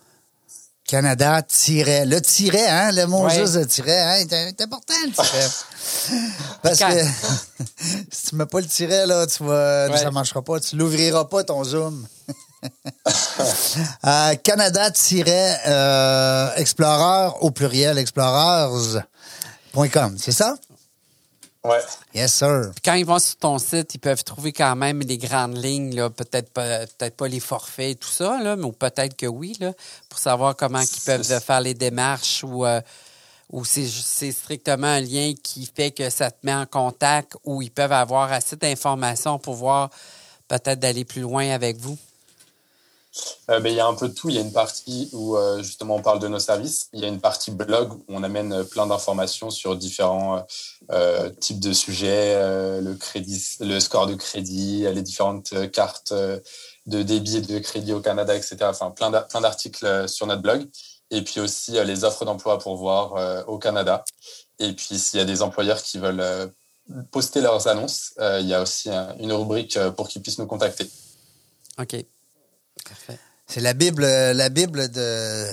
Canada, 0.87 1.41
tiret. 1.41 2.05
Le 2.05 2.21
tiret, 2.21 2.67
hein? 2.67 2.91
Le 2.91 3.07
mot 3.07 3.27
juste 3.29 3.55
de 3.55 3.63
tiret, 3.63 4.01
hein? 4.01 4.23
C'est 4.29 4.61
important, 4.61 4.93
le 5.05 5.11
tiret. 5.11 5.49
Parce 6.61 6.77
que 6.79 6.85
si 8.11 8.27
tu 8.29 8.35
mets 8.35 8.45
pas 8.45 8.59
le 8.59 8.67
tiret, 8.67 9.07
là, 9.07 9.25
tu 9.25 9.43
vas, 9.43 9.97
ça 9.97 10.11
marchera 10.11 10.43
pas. 10.43 10.59
Tu 10.59 10.75
l'ouvriras 10.75 11.25
pas, 11.25 11.43
ton 11.43 11.63
Zoom. 11.63 12.07
euh, 14.05 14.35
Canada-explorer 14.35 17.31
au 17.41 17.49
pluriel, 17.51 17.97
explorers.com, 17.97 20.17
c'est 20.19 20.31
ça? 20.31 20.55
Ouais. 21.65 21.81
Yes, 22.13 22.33
sir. 22.35 22.71
quand 22.83 22.93
ils 22.93 23.05
vont 23.05 23.17
sur 23.17 23.37
ton 23.37 23.57
site, 23.57 23.95
ils 23.95 23.99
peuvent 23.99 24.23
trouver 24.23 24.53
quand 24.53 24.75
même 24.75 24.99
les 24.99 25.17
grandes 25.17 25.57
lignes, 25.57 25.95
là, 25.95 26.11
peut-être 26.11 26.51
pas, 26.51 26.85
peut-être 26.85 27.17
pas 27.17 27.27
les 27.27 27.39
forfaits 27.39 27.91
et 27.91 27.95
tout 27.95 28.09
ça, 28.09 28.39
là, 28.39 28.55
mais 28.55 28.71
peut-être 28.71 29.17
que 29.17 29.25
oui, 29.25 29.57
là, 29.59 29.73
pour 30.07 30.19
savoir 30.19 30.55
comment 30.55 30.79
ils 30.79 31.01
peuvent 31.05 31.23
faire 31.23 31.61
les 31.61 31.73
démarches 31.73 32.43
ou, 32.43 32.65
euh, 32.65 32.81
ou 33.51 33.65
c'est, 33.65 33.87
c'est 33.87 34.31
strictement 34.31 34.87
un 34.87 35.01
lien 35.01 35.33
qui 35.41 35.65
fait 35.65 35.89
que 35.89 36.09
ça 36.11 36.29
te 36.29 36.37
met 36.43 36.53
en 36.53 36.67
contact 36.67 37.35
ou 37.43 37.63
ils 37.63 37.71
peuvent 37.71 37.91
avoir 37.91 38.31
assez 38.31 38.55
d'informations 38.55 39.39
pour 39.39 39.55
voir 39.55 39.89
peut-être 40.47 40.79
d'aller 40.79 41.03
plus 41.03 41.21
loin 41.21 41.49
avec 41.49 41.77
vous. 41.77 41.97
Euh, 43.49 43.61
il 43.63 43.73
y 43.73 43.79
a 43.79 43.87
un 43.87 43.93
peu 43.93 44.09
de 44.09 44.13
tout. 44.13 44.29
Il 44.29 44.35
y 44.35 44.37
a 44.37 44.41
une 44.41 44.51
partie 44.51 45.09
où 45.13 45.35
euh, 45.35 45.61
justement 45.61 45.95
on 45.95 46.01
parle 46.01 46.19
de 46.19 46.27
nos 46.27 46.39
services. 46.39 46.89
Il 46.93 46.99
y 46.99 47.05
a 47.05 47.07
une 47.07 47.21
partie 47.21 47.51
blog 47.51 47.93
où 47.93 48.03
on 48.09 48.23
amène 48.23 48.53
euh, 48.53 48.63
plein 48.63 48.87
d'informations 48.87 49.49
sur 49.49 49.75
différents 49.75 50.45
types 51.39 51.59
de 51.59 51.73
sujets, 51.73 52.35
le 52.81 52.93
crédit, 52.93 53.43
le 53.59 53.79
score 53.79 54.05
de 54.05 54.13
crédit, 54.13 54.81
les 54.81 55.01
différentes 55.01 55.53
cartes 55.71 56.13
de 56.13 57.01
débit 57.01 57.37
et 57.37 57.41
de 57.41 57.59
crédit 57.59 57.93
au 57.93 58.01
Canada, 58.01 58.35
etc. 58.35 58.57
Enfin, 58.63 58.91
plein 58.91 59.09
d'articles 59.09 60.07
sur 60.07 60.27
notre 60.27 60.41
blog. 60.41 60.67
Et 61.09 61.23
puis 61.23 61.39
aussi 61.39 61.71
les 61.71 62.03
offres 62.03 62.25
d'emploi 62.25 62.59
pour 62.59 62.75
voir 62.75 63.47
au 63.47 63.57
Canada. 63.57 64.03
Et 64.59 64.73
puis 64.73 64.99
s'il 64.99 65.17
y 65.17 65.21
a 65.21 65.25
des 65.25 65.41
employeurs 65.41 65.81
qui 65.81 65.97
veulent 65.97 66.53
poster 67.11 67.41
leurs 67.41 67.67
annonces, 67.67 68.13
il 68.19 68.47
y 68.47 68.53
a 68.53 68.61
aussi 68.61 68.89
une 69.19 69.33
rubrique 69.33 69.79
pour 69.95 70.07
qu'ils 70.07 70.21
puissent 70.21 70.39
nous 70.39 70.47
contacter. 70.47 70.87
OK. 71.79 72.05
C'est 73.47 73.61
la 73.61 73.73
Bible, 73.73 74.05
la 74.05 74.49
Bible 74.49 74.89
de, 74.89 75.45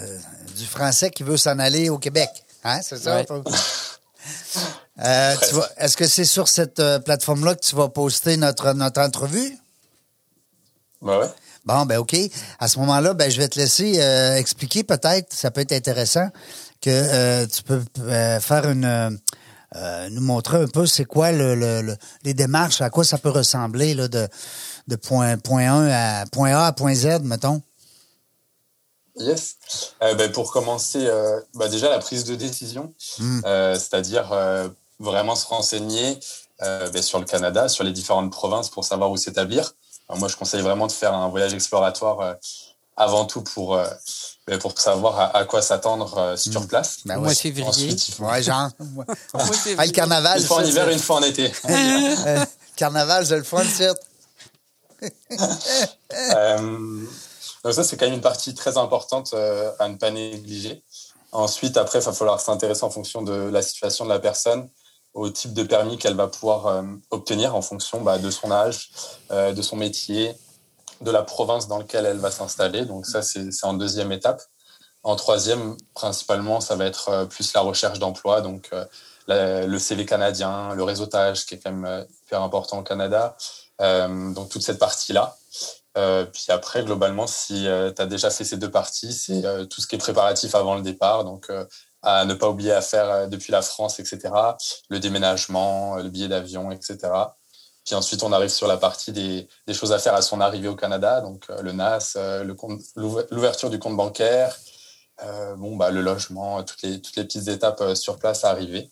du 0.56 0.64
français 0.64 1.10
qui 1.10 1.22
veut 1.22 1.36
s'en 1.36 1.58
aller 1.58 1.88
au 1.88 1.98
Québec. 1.98 2.30
Hein, 2.64 2.80
c'est 2.82 2.98
ça? 2.98 3.22
Euh, 5.04 5.34
est-ce 5.78 5.96
que 5.96 6.06
c'est 6.06 6.24
sur 6.24 6.48
cette 6.48 6.78
euh, 6.78 6.98
plateforme-là 6.98 7.54
que 7.54 7.60
tu 7.60 7.74
vas 7.74 7.88
poster 7.88 8.36
notre, 8.36 8.72
notre 8.72 9.00
entrevue? 9.00 9.58
Ben 11.00 11.18
ouais. 11.18 11.30
Bon, 11.64 11.86
ben 11.86 11.98
OK. 11.98 12.14
À 12.60 12.68
ce 12.68 12.78
moment-là, 12.78 13.14
ben, 13.14 13.30
je 13.30 13.38
vais 13.38 13.48
te 13.48 13.58
laisser 13.58 14.00
euh, 14.00 14.36
expliquer 14.36 14.84
peut-être, 14.84 15.32
ça 15.32 15.50
peut 15.50 15.62
être 15.62 15.72
intéressant, 15.72 16.28
que 16.80 17.46
tu 17.46 17.62
peux 17.62 17.82
faire 18.40 18.68
une... 18.68 19.18
nous 20.10 20.20
montrer 20.20 20.58
un 20.58 20.68
peu 20.68 20.86
c'est 20.86 21.04
quoi 21.04 21.32
le, 21.32 21.96
les 22.22 22.34
démarches, 22.34 22.80
à 22.80 22.90
quoi 22.90 23.04
ça 23.04 23.18
peut 23.18 23.30
ressembler 23.30 23.94
là, 23.94 24.08
de, 24.08 24.28
de 24.92 24.96
point, 24.96 25.38
point, 25.38 25.72
1 25.72 25.88
à, 25.88 26.26
point 26.26 26.52
A 26.54 26.66
à 26.66 26.72
point 26.72 26.94
Z, 26.94 27.22
mettons? 27.22 27.62
Yes. 29.16 29.56
Euh, 30.02 30.14
ben, 30.14 30.30
pour 30.32 30.52
commencer, 30.52 31.06
euh, 31.06 31.40
ben, 31.54 31.68
déjà 31.68 31.88
la 31.88 31.98
prise 31.98 32.24
de 32.24 32.34
décision, 32.34 32.92
hmm. 33.18 33.40
euh, 33.44 33.74
c'est-à-dire 33.74 34.30
vraiment 35.00 35.34
se 35.34 35.46
renseigner 35.46 36.18
ben, 36.60 37.02
sur 37.02 37.18
le 37.18 37.24
Canada, 37.24 37.68
sur 37.68 37.84
les 37.84 37.92
différentes 37.92 38.30
provinces 38.30 38.68
pour 38.68 38.84
savoir 38.84 39.10
où 39.10 39.16
s'établir. 39.16 39.74
Moi, 40.14 40.28
je 40.28 40.36
conseille 40.36 40.60
vraiment 40.60 40.86
de 40.86 40.92
faire 40.92 41.14
un 41.14 41.28
voyage 41.28 41.54
exploratoire 41.54 42.36
avant 42.96 43.24
tout 43.24 43.42
pour, 43.42 43.78
ben, 44.46 44.58
pour 44.58 44.78
savoir 44.78 45.34
à, 45.34 45.44
quoi 45.44 45.62
s'attendre 45.62 46.34
sur 46.36 46.60
hmm. 46.60 46.66
place. 46.66 46.98
Ben, 47.06 47.16
Moi, 47.16 47.34
février. 47.34 47.66
Ensuite, 47.66 48.18
Ouais, 48.20 48.42
genre. 48.42 48.68
ah, 49.34 49.86
le 49.86 49.90
carnaval. 49.90 50.38
Une 50.38 50.46
fois 50.46 50.58
en 50.58 50.64
hiver, 50.64 50.88
une 50.90 50.98
fois 50.98 51.16
en 51.16 51.22
été. 51.22 51.50
carnaval, 52.76 53.26
je 53.26 53.34
le 53.34 53.42
fun, 53.42 53.62
euh, 56.12 57.06
donc 57.64 57.74
ça, 57.74 57.84
c'est 57.84 57.96
quand 57.96 58.06
même 58.06 58.14
une 58.14 58.20
partie 58.20 58.54
très 58.54 58.76
importante 58.76 59.32
euh, 59.34 59.70
à 59.78 59.88
ne 59.88 59.96
pas 59.96 60.10
négliger. 60.10 60.82
Ensuite, 61.32 61.76
après, 61.76 62.00
il 62.00 62.04
va 62.04 62.12
falloir 62.12 62.40
s'intéresser 62.40 62.84
en 62.84 62.90
fonction 62.90 63.22
de 63.22 63.32
la 63.32 63.62
situation 63.62 64.04
de 64.04 64.10
la 64.10 64.18
personne 64.18 64.68
au 65.14 65.28
type 65.28 65.52
de 65.52 65.62
permis 65.62 65.98
qu'elle 65.98 66.14
va 66.14 66.26
pouvoir 66.26 66.66
euh, 66.66 66.82
obtenir 67.10 67.54
en 67.54 67.62
fonction 67.62 68.00
bah, 68.00 68.18
de 68.18 68.30
son 68.30 68.50
âge, 68.50 68.90
de 69.30 69.62
son 69.62 69.76
métier, 69.76 70.34
de 71.00 71.10
la 71.10 71.22
province 71.22 71.68
dans 71.68 71.78
laquelle 71.78 72.06
elle 72.06 72.18
va 72.18 72.30
s'installer. 72.30 72.84
Donc 72.84 73.06
ça, 73.06 73.22
c'est 73.22 73.64
en 73.64 73.74
deuxième 73.74 74.12
étape. 74.12 74.42
En 75.02 75.16
troisième, 75.16 75.76
principalement, 75.94 76.60
ça 76.60 76.76
va 76.76 76.86
être 76.86 77.26
plus 77.26 77.52
la 77.54 77.60
recherche 77.60 77.98
d'emploi, 77.98 78.40
donc 78.40 78.70
le 79.26 79.78
CV 79.78 80.06
canadien, 80.06 80.74
le 80.74 80.82
réseautage, 80.84 81.44
qui 81.44 81.54
est 81.54 81.58
quand 81.58 81.72
même 81.72 82.06
hyper 82.24 82.42
important 82.42 82.78
au 82.78 82.82
Canada. 82.82 83.36
Donc 84.34 84.48
toute 84.48 84.62
cette 84.62 84.78
partie-là. 84.78 85.36
puis 85.94 86.46
après, 86.48 86.84
globalement, 86.84 87.26
si 87.26 87.64
tu 87.64 88.02
as 88.02 88.06
déjà 88.06 88.30
fait 88.30 88.44
ces 88.44 88.56
deux 88.56 88.70
parties, 88.70 89.12
c'est 89.12 89.42
tout 89.68 89.80
ce 89.80 89.86
qui 89.86 89.96
est 89.96 89.98
préparatif 89.98 90.54
avant 90.54 90.74
le 90.74 90.82
départ. 90.82 91.24
Donc 91.24 91.50
à 92.02 92.24
ne 92.24 92.34
pas 92.34 92.48
oublier 92.48 92.72
à 92.72 92.82
faire 92.82 93.10
euh, 93.10 93.26
depuis 93.26 93.52
la 93.52 93.62
France, 93.62 94.00
etc. 94.00 94.32
Le 94.88 94.98
déménagement, 94.98 95.96
euh, 95.96 96.02
le 96.02 96.10
billet 96.10 96.28
d'avion, 96.28 96.70
etc. 96.70 96.98
Puis 97.84 97.94
ensuite, 97.94 98.22
on 98.22 98.32
arrive 98.32 98.50
sur 98.50 98.66
la 98.66 98.76
partie 98.76 99.12
des, 99.12 99.48
choses 99.72 99.92
à 99.92 99.98
faire 99.98 100.14
à 100.14 100.22
son 100.22 100.40
arrivée 100.40 100.68
au 100.68 100.76
Canada, 100.76 101.20
donc 101.20 101.46
euh, 101.50 101.62
le 101.62 101.72
NAS, 101.72 102.16
l'ouverture 103.30 103.70
du 103.70 103.78
compte 103.78 103.96
bancaire, 103.96 104.56
euh, 105.24 105.54
bon, 105.56 105.76
bah, 105.76 105.90
le 105.90 106.00
logement, 106.00 106.62
toutes 106.62 106.82
les 106.82 106.98
petites 106.98 107.48
étapes 107.48 107.94
sur 107.94 108.18
place 108.18 108.44
à 108.44 108.50
arriver. 108.50 108.90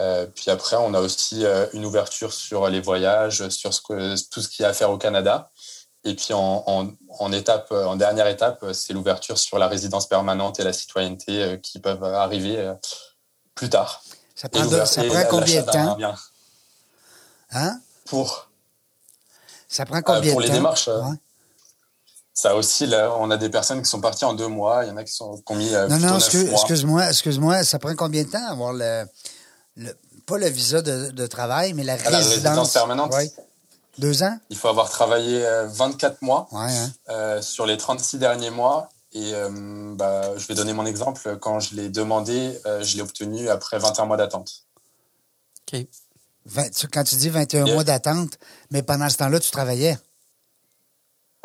Euh, 0.00 0.26
puis 0.26 0.50
après, 0.50 0.76
on 0.76 0.94
a 0.94 1.00
aussi 1.00 1.44
une 1.72 1.84
ouverture 1.84 2.32
sur 2.32 2.68
les 2.68 2.80
voyages, 2.80 3.48
sur 3.48 3.74
ce 3.74 3.80
que, 3.80 4.28
tout 4.30 4.40
ce 4.40 4.48
qu'il 4.48 4.62
y 4.62 4.66
a 4.66 4.70
à 4.70 4.72
faire 4.72 4.90
au 4.90 4.98
Canada. 4.98 5.50
Et 6.04 6.14
puis 6.14 6.32
en, 6.32 6.64
en, 6.66 6.90
en, 7.18 7.32
étape, 7.32 7.72
en 7.72 7.96
dernière 7.96 8.28
étape, 8.28 8.64
c'est 8.72 8.92
l'ouverture 8.92 9.36
sur 9.36 9.58
la 9.58 9.66
résidence 9.66 10.06
permanente 10.06 10.60
et 10.60 10.64
la 10.64 10.72
citoyenneté 10.72 11.42
euh, 11.42 11.56
qui 11.56 11.80
peuvent 11.80 12.04
arriver 12.04 12.56
euh, 12.58 12.74
plus 13.54 13.68
tard. 13.68 14.02
Ça 14.34 14.48
prend, 14.48 14.64
de, 14.64 14.84
ça 14.84 15.02
prend 15.04 15.24
combien 15.28 15.62
de 15.62 15.66
temps 15.66 15.98
Hein 17.50 17.80
Pour 18.06 18.48
Ça 19.68 19.84
prend 19.84 20.00
combien 20.02 20.20
de 20.20 20.26
temps 20.28 20.32
Pour 20.32 20.40
les 20.40 20.50
démarches. 20.50 20.88
Ouais. 20.88 21.16
Ça 22.32 22.54
aussi, 22.54 22.86
là, 22.86 23.12
on 23.18 23.32
a 23.32 23.36
des 23.36 23.50
personnes 23.50 23.82
qui 23.82 23.90
sont 23.90 24.00
parties 24.00 24.24
en 24.24 24.32
deux 24.32 24.46
mois, 24.46 24.84
il 24.84 24.88
y 24.88 24.90
en 24.92 24.96
a 24.96 25.02
qui, 25.02 25.12
sont, 25.12 25.38
qui 25.38 25.52
ont 25.52 25.56
mis. 25.56 25.72
non, 25.72 25.98
non, 25.98 26.18
excuse-moi, 26.18 27.08
excuse-moi, 27.08 27.64
ça 27.64 27.80
prend 27.80 27.96
combien 27.96 28.22
de 28.22 28.28
temps 28.28 28.46
avoir 28.48 28.72
le, 28.72 29.04
le 29.78 29.94
pas 30.26 30.36
le 30.36 30.48
visa 30.48 30.82
de, 30.82 31.10
de 31.10 31.26
travail, 31.26 31.72
mais 31.72 31.84
la, 31.84 31.94
résidence, 31.94 32.12
la 32.12 32.18
résidence 32.18 32.72
permanente 32.72 33.14
ouais. 33.14 33.32
Deux 33.98 34.22
ans? 34.22 34.38
Il 34.50 34.56
faut 34.56 34.68
avoir 34.68 34.90
travaillé 34.90 35.42
24 35.66 36.12
euh, 36.12 36.16
mois 36.20 36.48
ouais, 36.52 36.70
hein. 36.70 36.92
euh, 37.08 37.42
sur 37.42 37.66
les 37.66 37.76
36 37.76 38.18
derniers 38.18 38.50
mois. 38.50 38.90
Et 39.12 39.34
euh, 39.34 39.94
bah, 39.96 40.36
je 40.36 40.46
vais 40.46 40.54
donner 40.54 40.72
mon 40.72 40.86
exemple. 40.86 41.38
Quand 41.40 41.60
je 41.60 41.74
l'ai 41.74 41.88
demandé, 41.88 42.60
euh, 42.66 42.82
je 42.82 42.96
l'ai 42.96 43.02
obtenu 43.02 43.48
après 43.48 43.78
21 43.78 44.04
mois 44.04 44.16
d'attente. 44.16 44.66
OK. 45.72 45.86
20, 46.44 46.86
quand 46.92 47.04
tu 47.04 47.16
dis 47.16 47.28
21 47.28 47.66
yeah. 47.66 47.74
mois 47.74 47.84
d'attente, 47.84 48.38
mais 48.70 48.82
pendant 48.82 49.08
ce 49.08 49.16
temps-là, 49.16 49.40
tu 49.40 49.50
travaillais? 49.50 49.98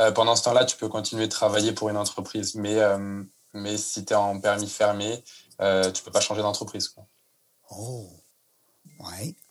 Euh, 0.02 0.12
pendant 0.12 0.36
ce 0.36 0.44
temps-là, 0.44 0.66
tu 0.66 0.78
peux 0.78 0.88
continuer 0.88 1.28
de 1.28 1.32
travailler 1.32 1.72
pour 1.72 1.90
une 1.90 1.98
entreprise. 1.98 2.56
Mais, 2.56 2.80
euh, 2.80 3.24
mais 3.54 3.78
si 3.78 4.06
tu 4.06 4.14
es 4.14 4.16
en 4.16 4.40
permis 4.40 4.68
fermé, 4.68 5.24
tu 5.60 5.66
ne 5.66 6.04
peux 6.04 6.12
pas 6.12 6.22
changer 6.22 6.42
d'entreprise. 6.42 6.94
Oh, 7.72 8.10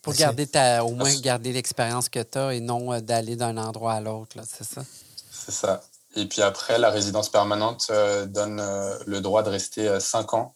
Pour 0.03 0.15
garder 0.15 0.47
ta, 0.47 0.85
au 0.85 0.93
moins 0.93 1.15
garder 1.21 1.53
l'expérience 1.53 2.09
que 2.09 2.23
tu 2.23 2.39
as 2.39 2.55
et 2.55 2.61
non 2.61 2.99
d'aller 3.01 3.37
d'un 3.37 3.57
endroit 3.57 3.95
à 3.95 4.01
l'autre, 4.01 4.37
c'est 4.49 4.65
ça? 4.65 4.83
C'est 5.31 5.53
ça. 5.53 5.83
Et 6.15 6.27
puis 6.27 6.43
après, 6.43 6.79
la 6.79 6.91
résidence 6.91 7.29
permanente 7.29 7.87
euh, 7.91 8.27
donne 8.27 8.61
euh, 8.61 8.99
le 9.07 9.21
droit 9.21 9.43
de 9.43 9.51
rester 9.51 9.89
euh, 9.89 10.01
cinq 10.01 10.35
ans 10.35 10.55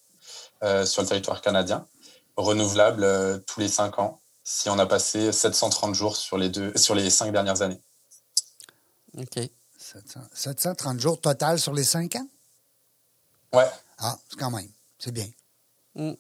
sur 0.85 1.03
le 1.03 1.07
territoire 1.07 1.43
canadien, 1.43 1.87
renouvelable 2.37 3.45
tous 3.45 3.61
les 3.61 3.69
cinq 3.69 3.99
ans, 3.99 4.21
si 4.43 4.71
on 4.71 4.79
a 4.79 4.87
passé 4.87 5.31
730 5.31 5.95
jours 5.95 6.17
sur 6.17 6.39
les, 6.39 6.49
deux, 6.49 6.73
sur 6.77 6.95
les 6.95 7.11
cinq 7.11 7.31
dernières 7.31 7.61
années. 7.61 7.81
OK. 9.17 9.39
700, 9.79 10.21
730 10.33 10.99
jours 10.99 11.21
total 11.21 11.61
sur 11.61 11.75
les 11.75 11.85
cinq 11.85 12.17
ans? 12.17 12.27
Ouais. 13.53 13.71
Ah, 13.99 14.19
quand 14.39 14.51
même. 14.51 14.69
C'est 14.99 15.13
bien. 15.13 15.29
Mm. 15.95 16.15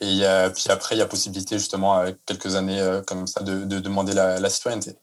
Et 0.00 0.20
euh, 0.22 0.50
puis 0.50 0.64
après, 0.68 0.94
il 0.94 0.98
y 0.98 1.02
a 1.02 1.06
possibilité 1.06 1.58
justement, 1.58 1.94
avec 1.94 2.24
quelques 2.24 2.54
années 2.54 2.80
euh, 2.80 3.02
comme 3.02 3.26
ça, 3.26 3.40
de, 3.42 3.64
de 3.64 3.80
demander 3.80 4.12
la, 4.12 4.38
la, 4.38 4.50
citoyenneté. 4.50 4.96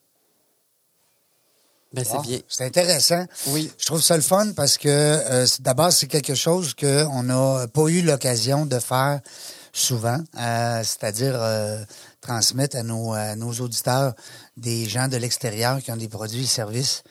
Ben, 1.94 2.06
c'est 2.06 2.22
bien. 2.22 2.40
C'est 2.48 2.66
intéressant. 2.66 3.26
Oui. 3.48 3.72
Je 3.78 3.86
trouve 3.86 4.02
ça 4.02 4.16
le 4.16 4.22
fun 4.22 4.52
parce 4.56 4.78
que 4.78 4.90
euh, 4.90 5.46
d'abord, 5.60 5.92
c'est 5.92 6.08
quelque 6.08 6.36
chose 6.36 6.74
qu'on 6.74 7.24
n'a 7.24 7.68
pas 7.68 7.88
eu 7.88 8.02
l'occasion 8.02 8.66
de 8.66 8.80
faire 8.80 9.22
souvent, 9.76 10.20
euh, 10.40 10.84
c'est-à-dire 10.84 11.36
euh, 11.36 11.84
transmettre 12.22 12.78
à 12.78 12.84
nos, 12.84 13.14
à 13.14 13.36
nos 13.36 13.52
auditeurs 13.52 14.14
des 14.56 14.86
gens 14.86 15.10
de 15.10 15.18
l'extérieur 15.18 15.82
qui 15.82 15.92
ont 15.92 15.98
des 15.98 16.08
produits 16.08 16.44
et 16.44 16.48
services. 16.48 17.04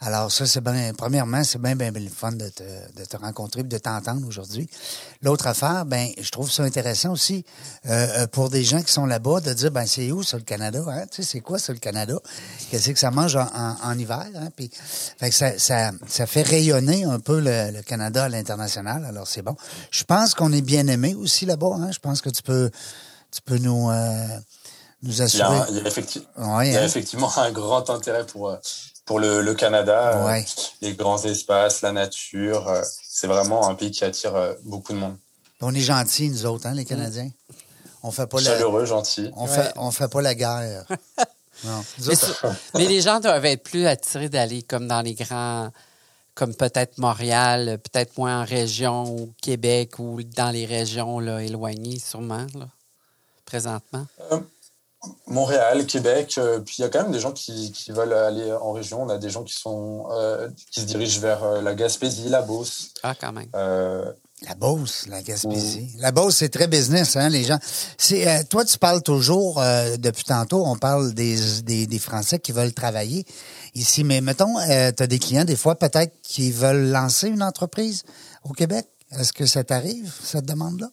Alors 0.00 0.30
ça, 0.30 0.44
c'est 0.46 0.60
bien, 0.60 0.92
premièrement, 0.96 1.42
c'est 1.42 1.60
bien, 1.60 1.74
bien, 1.74 1.90
bien 1.90 2.02
le 2.02 2.10
fun 2.10 2.32
de 2.32 2.48
te, 2.50 2.62
de 2.62 3.04
te 3.06 3.16
rencontrer 3.16 3.60
et 3.60 3.64
de 3.64 3.78
t'entendre 3.78 4.26
aujourd'hui. 4.28 4.68
L'autre 5.22 5.46
affaire, 5.46 5.86
ben, 5.86 6.10
je 6.20 6.30
trouve 6.30 6.50
ça 6.50 6.64
intéressant 6.64 7.12
aussi 7.12 7.44
euh, 7.86 8.06
euh, 8.24 8.26
pour 8.26 8.50
des 8.50 8.62
gens 8.62 8.82
qui 8.82 8.92
sont 8.92 9.06
là-bas 9.06 9.40
de 9.40 9.54
dire, 9.54 9.70
ben, 9.70 9.86
c'est 9.86 10.12
où 10.12 10.22
ça 10.22 10.36
le 10.36 10.42
Canada? 10.42 10.84
Hein? 10.88 11.06
Tu 11.10 11.22
sais, 11.22 11.28
c'est 11.28 11.40
quoi 11.40 11.58
ça 11.58 11.72
le 11.72 11.78
Canada? 11.78 12.14
Qu'est-ce 12.70 12.90
que 12.90 12.98
ça 12.98 13.10
mange 13.10 13.36
en, 13.36 13.46
en, 13.54 13.76
en 13.84 13.98
hiver? 13.98 14.26
Hein? 14.34 14.48
Puis, 14.54 14.70
fait 15.18 15.30
que 15.30 15.34
ça, 15.34 15.58
ça, 15.58 15.92
ça 16.06 16.26
fait 16.26 16.42
rayonner 16.42 17.04
un 17.04 17.18
peu 17.18 17.40
le, 17.40 17.70
le 17.70 17.82
Canada 17.82 18.24
à 18.24 18.28
l'international. 18.28 19.04
Alors 19.06 19.26
c'est 19.26 19.42
bon. 19.42 19.56
Je 19.90 20.04
pense 20.04 20.34
qu'on 20.34 20.52
est 20.52 20.60
bien 20.62 20.86
aimé 20.88 21.14
aussi 21.14 21.46
là-bas. 21.46 21.74
Hein? 21.80 21.90
Je 21.90 21.98
pense 22.00 22.20
que 22.20 22.28
tu 22.28 22.42
peux, 22.42 22.70
tu 23.32 23.40
peux 23.40 23.58
nous, 23.58 23.90
euh, 23.90 24.26
nous 25.02 25.22
assurer. 25.22 25.56
un- 25.58 25.66
il 25.70 25.76
y 25.76 25.80
a 25.80 25.82
effecti- 25.88 26.22
Ouais, 26.36 26.68
il 26.68 26.74
y 26.74 26.76
a 26.76 26.82
hein? 26.82 26.84
effectivement 26.84 27.32
un 27.38 27.50
grand 27.50 27.88
intérêt 27.88 28.26
pour, 28.26 28.50
euh, 28.50 28.56
pour 29.06 29.18
le, 29.20 29.40
le 29.40 29.54
Canada, 29.54 30.18
euh, 30.18 30.26
Ouais. 30.26 30.44
les 30.82 30.94
grands 30.94 31.22
espaces, 31.24 31.80
la 31.80 31.92
nature. 31.92 32.68
euh, 32.68 32.82
C'est 33.08 33.26
vraiment 33.28 33.68
un 33.68 33.74
pays 33.74 33.90
qui 33.90 34.04
attire 34.04 34.34
euh, 34.36 34.52
beaucoup 34.64 34.92
de 34.92 34.98
monde. 34.98 35.16
On 35.62 35.74
est 35.74 35.80
gentils, 35.80 36.28
nous 36.28 36.44
autres, 36.44 36.66
hein, 36.66 36.74
les 36.74 36.84
Canadiens. 36.84 37.30
On 38.02 38.10
fait 38.10 38.26
pas 38.26 38.38
la, 38.40 38.50
Chaleureux, 38.50 38.84
gentil. 38.84 39.30
on 39.36 39.44
Ouais. 39.46 39.54
fait, 39.54 39.72
on 39.76 39.90
fait 39.90 40.08
pas 40.08 40.20
la 40.20 40.34
guerre. 40.34 40.84
non. 41.64 41.82
Mais 42.74 42.84
les 42.84 43.00
gens 43.00 43.20
doivent 43.20 43.44
être 43.46 43.62
plus 43.62 43.86
attirés 43.86 44.28
d'aller 44.28 44.62
comme 44.62 44.86
dans 44.86 45.00
les 45.00 45.14
grands, 45.14 45.70
comme 46.34 46.54
peut-être 46.54 46.98
Montréal, 46.98 47.78
peut-être 47.82 48.18
moins 48.18 48.42
en 48.42 48.44
région 48.44 49.04
ou 49.10 49.32
Québec 49.40 49.98
ou 49.98 50.22
dans 50.22 50.50
les 50.50 50.66
régions 50.66 51.18
là, 51.18 51.42
éloignées, 51.42 51.98
sûrement, 51.98 52.46
là, 52.54 52.68
présentement. 53.46 54.06
Montréal, 55.26 55.86
Québec, 55.86 56.34
euh, 56.38 56.60
puis 56.60 56.76
il 56.78 56.82
y 56.82 56.84
a 56.84 56.88
quand 56.88 57.02
même 57.02 57.12
des 57.12 57.20
gens 57.20 57.32
qui, 57.32 57.70
qui 57.72 57.92
veulent 57.92 58.12
aller 58.12 58.52
en 58.52 58.72
région. 58.72 59.02
On 59.02 59.08
a 59.08 59.18
des 59.18 59.30
gens 59.30 59.44
qui 59.44 59.54
sont 59.54 60.06
euh, 60.10 60.48
qui 60.72 60.80
se 60.80 60.86
dirigent 60.86 61.20
vers 61.20 61.44
euh, 61.44 61.62
la 61.62 61.74
Gaspésie, 61.74 62.28
la 62.28 62.42
Beauce. 62.42 62.90
Ah, 63.02 63.14
quand 63.14 63.32
même. 63.32 63.48
Euh, 63.54 64.10
La 64.42 64.54
Beauce, 64.54 65.06
la 65.06 65.22
Gaspésie. 65.22 65.90
La 65.98 66.12
Beauce, 66.12 66.36
c'est 66.36 66.48
très 66.48 66.66
business, 66.66 67.16
hein, 67.16 67.28
les 67.28 67.44
gens. 67.44 67.58
C'est, 67.98 68.26
euh, 68.26 68.42
toi, 68.48 68.64
tu 68.64 68.78
parles 68.78 69.02
toujours, 69.02 69.60
euh, 69.60 69.96
depuis 69.96 70.24
tantôt, 70.24 70.64
on 70.66 70.76
parle 70.76 71.14
des, 71.14 71.62
des, 71.62 71.86
des 71.86 71.98
Français 71.98 72.38
qui 72.38 72.52
veulent 72.52 72.74
travailler 72.74 73.24
ici. 73.74 74.02
Mais 74.02 74.20
mettons, 74.20 74.58
euh, 74.58 74.90
tu 74.96 75.02
as 75.02 75.06
des 75.06 75.18
clients, 75.18 75.44
des 75.44 75.56
fois, 75.56 75.74
peut-être, 75.76 76.14
qui 76.22 76.50
veulent 76.50 76.90
lancer 76.90 77.28
une 77.28 77.42
entreprise 77.42 78.02
au 78.44 78.52
Québec. 78.52 78.86
Est-ce 79.12 79.32
que 79.32 79.46
ça 79.46 79.62
t'arrive, 79.62 80.12
cette 80.22 80.46
demande-là? 80.46 80.88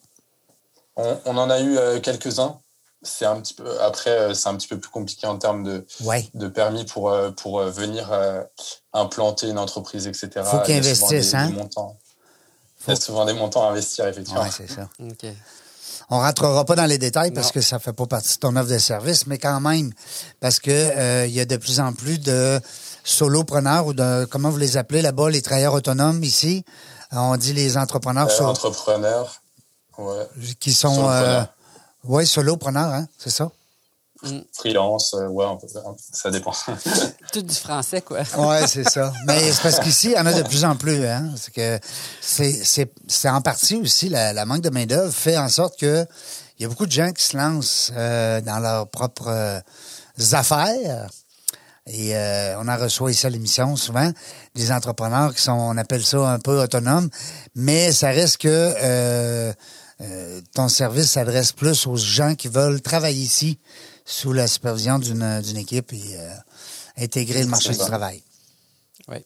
on, 0.96 1.18
on 1.26 1.38
en 1.38 1.50
a 1.50 1.60
eu 1.60 1.78
euh, 1.78 2.00
quelques-uns. 2.00 2.60
C'est 3.04 3.26
un 3.26 3.40
petit 3.42 3.54
peu 3.54 3.82
après, 3.82 4.10
euh, 4.12 4.34
c'est 4.34 4.48
un 4.50 4.56
petit 4.56 4.68
peu 4.68 4.80
plus 4.80 4.90
compliqué 4.90 5.28
en 5.28 5.38
termes 5.38 5.64
de, 5.64 5.86
de 6.34 6.48
permis 6.48 6.86
pour 6.86 7.10
euh, 7.12 7.32
pour 7.32 7.60
euh, 7.60 7.70
venir 7.70 8.10
euh, 8.12 8.42
implanter 8.94 9.48
une 9.50 9.58
entreprise, 9.60 10.08
etc. 10.08 10.30
Faut 10.46 10.60
qu'ils 10.62 10.76
investissent, 10.78 11.32
des- 11.32 11.36
hein? 11.36 11.48
des 11.50 11.54
montants. 11.56 11.98
Il 12.88 12.92
y 12.92 12.94
a 12.94 13.00
souvent 13.00 13.26
des 13.26 13.34
montants 13.34 13.68
à 13.68 13.72
investir, 13.72 14.08
effectivement. 14.08 14.42
Oui, 14.44 14.50
c'est 14.56 14.68
ça. 14.70 14.90
OK. 15.00 15.26
On 16.10 16.20
rentrera 16.20 16.66
pas 16.66 16.76
dans 16.76 16.86
les 16.86 16.98
détails 16.98 17.32
parce 17.32 17.48
Non. 17.48 17.54
que 17.54 17.62
ça 17.62 17.80
fait 17.80 17.94
pas 17.94 18.06
partie 18.06 18.36
de 18.36 18.40
ton 18.40 18.56
offre 18.58 18.70
de 18.70 18.78
service, 18.78 19.26
mais 19.26 19.38
quand 19.38 19.60
même, 19.62 19.92
parce 20.42 20.60
que 20.60 20.70
euh, 20.72 21.26
il 21.26 21.34
y 21.34 21.40
a 21.40 21.46
de 21.46 21.56
plus 21.58 21.80
en 21.80 21.94
plus 21.94 22.20
de 22.20 22.60
solopreneurs 23.04 23.88
ou 23.88 23.94
de 23.94 24.26
comment 24.26 24.50
vous 24.50 24.58
les 24.58 24.78
appelez 24.78 25.02
là-bas, 25.02 25.30
les 25.30 25.42
travailleurs 25.42 25.74
autonomes 25.74 26.24
ici? 26.24 26.66
Euh, 27.14 27.18
On 27.18 27.38
dit 27.38 27.54
les 27.54 27.78
entrepreneurs 27.78 28.28
Euh, 28.28 28.38
so- 28.38 28.46
entrepreneur, 28.46 29.42
ouais. 29.98 30.28
qui 30.60 30.74
sont 30.74 31.10
euh, 32.06 32.10
ouais, 32.10 32.26
solopreneurs, 32.26 32.94
hein, 32.94 33.08
c'est 33.18 33.30
ça? 33.30 33.52
freelance, 34.54 35.14
euh, 35.16 35.28
ouais, 35.28 35.46
peu, 35.60 35.68
ça 35.98 36.32
dépend. 36.32 36.54
Tout 37.34 37.42
du 37.42 37.54
français, 37.54 38.02
quoi. 38.02 38.20
Ouais, 38.38 38.68
c'est 38.68 38.90
ça. 38.90 39.12
Mais 39.26 39.52
c'est 39.52 39.62
parce 39.62 39.80
qu'ici, 39.84 40.12
il 40.12 40.14
y 40.14 40.20
en 40.20 40.26
a 40.26 40.34
de 40.34 40.48
plus 40.48 40.64
en 40.64 40.76
plus. 40.76 41.06
Hein. 41.06 41.32
C'est 41.36 41.54
que 41.54 41.80
c'est, 42.22 42.54
c'est, 42.54 42.92
c'est 43.08 43.30
en 43.30 43.42
partie 43.42 43.76
aussi 43.76 44.10
la, 44.10 44.32
la 44.34 44.46
manque 44.46 44.62
de 44.62 44.70
main-d'œuvre 44.70 45.14
fait 45.14 45.38
en 45.38 45.50
sorte 45.50 45.78
que 45.78 46.06
il 46.58 46.64
y 46.64 46.66
a 46.66 46.70
beaucoup 46.70 46.86
de 46.86 46.92
gens 46.92 47.12
qui 47.12 47.24
se 47.24 47.36
lancent 47.36 47.92
euh, 47.96 48.40
dans 48.42 48.60
leurs 48.60 48.88
propres 48.88 49.30
euh, 49.30 49.60
affaires. 50.34 51.10
Et 51.86 52.16
euh, 52.16 52.58
on 52.60 52.68
en 52.70 52.78
reçoit 52.78 53.12
ici 53.12 53.26
à 53.26 53.30
l'émission 53.30 53.76
souvent 53.76 54.10
des 54.56 54.72
entrepreneurs 54.72 55.34
qui 55.36 55.42
sont, 55.42 55.52
on 55.52 55.78
appelle 55.78 56.06
ça 56.06 56.20
un 56.20 56.40
peu 56.40 56.62
autonomes, 56.62 57.10
mais 57.56 57.92
ça 57.92 58.08
reste 58.08 58.38
que 58.38 59.54
euh, 60.04 60.42
ton 60.54 60.68
service 60.68 61.12
s'adresse 61.12 61.52
plus 61.52 61.88
aux 61.88 61.96
gens 61.98 62.36
qui 62.36 62.48
veulent 62.48 62.82
travailler 62.82 63.22
ici 63.24 63.58
sous 64.06 64.34
la 64.34 64.48
supervision 64.48 65.00
d'une 65.00 65.42
d'une 65.42 65.58
équipe 65.58 65.94
et 65.94 66.02
euh, 66.18 66.34
intégrer 66.98 67.42
le 67.44 67.50
marché 67.50 67.70
du 67.70 67.76
ça. 67.76 67.86
travail. 67.86 68.22
Oui. 69.08 69.18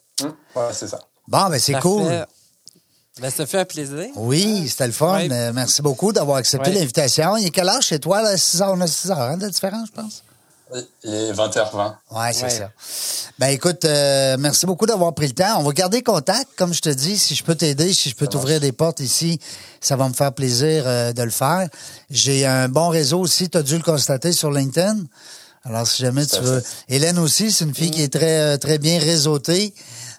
Voilà, 0.53 0.73
c'est 0.73 0.87
ça. 0.87 0.99
Bon, 1.27 1.49
ben 1.49 1.59
c'est 1.59 1.73
Parfait. 1.73 1.87
cool. 1.89 2.25
Ben, 3.19 3.31
ça 3.31 3.45
fait 3.47 3.59
un 3.59 3.65
plaisir. 3.65 4.09
Oui, 4.15 4.67
c'était 4.69 4.85
le 4.87 4.93
fun. 4.93 5.27
Euh, 5.31 5.51
merci 5.53 5.81
beaucoup 5.81 6.13
d'avoir 6.13 6.37
accepté 6.37 6.71
l'invitation. 6.71 7.35
Il 7.37 7.47
est 7.47 7.49
quelle 7.49 7.67
heure 7.67 7.81
chez 7.81 7.99
toi? 7.99 8.21
Là? 8.21 8.37
6 8.37 8.61
heures, 8.61 8.73
on 8.73 8.81
a 8.81 8.87
6 8.87 9.09
heures 9.11 9.19
hein, 9.21 9.37
de 9.37 9.47
différence, 9.49 9.87
je 9.87 10.01
pense? 10.01 10.23
Il 11.03 11.13
est 11.13 11.31
20h20. 11.31 11.95
Ouais, 12.11 12.33
c'est 12.33 12.43
Ouais. 12.43 12.49
ça. 12.49 12.69
Ben 13.39 13.47
écoute, 13.47 13.85
euh, 13.85 14.35
merci 14.39 14.65
beaucoup 14.65 14.85
d'avoir 14.85 15.13
pris 15.13 15.27
le 15.27 15.33
temps. 15.33 15.59
On 15.59 15.63
va 15.63 15.71
garder 15.71 16.01
contact, 16.03 16.47
comme 16.57 16.73
je 16.73 16.81
te 16.81 16.89
dis. 16.89 17.17
Si 17.17 17.35
je 17.35 17.43
peux 17.43 17.55
t'aider, 17.55 17.93
si 17.93 18.09
je 18.09 18.15
peux 18.15 18.27
t'ouvrir 18.27 18.59
des 18.59 18.71
portes 18.73 18.99
ici, 18.99 19.39
ça 19.79 19.95
va 19.95 20.09
me 20.09 20.13
faire 20.13 20.33
plaisir 20.33 20.83
euh, 20.85 21.13
de 21.13 21.23
le 21.23 21.29
faire. 21.29 21.69
J'ai 22.09 22.45
un 22.45 22.67
bon 22.67 22.89
réseau 22.89 23.19
aussi, 23.19 23.49
tu 23.49 23.57
as 23.57 23.63
dû 23.63 23.77
le 23.77 23.83
constater 23.83 24.31
sur 24.33 24.51
LinkedIn. 24.51 24.97
Alors, 25.63 25.85
si 25.87 26.01
jamais 26.01 26.25
tu 26.25 26.39
veux. 26.41 26.59
fait. 26.61 26.95
Hélène 26.95 27.19
aussi, 27.19 27.51
c'est 27.51 27.65
une 27.65 27.75
fille 27.75 27.91
qui 27.91 28.01
est 28.01 28.11
très, 28.13 28.39
euh, 28.39 28.57
très 28.57 28.77
bien 28.77 28.99
réseautée. 28.99 29.73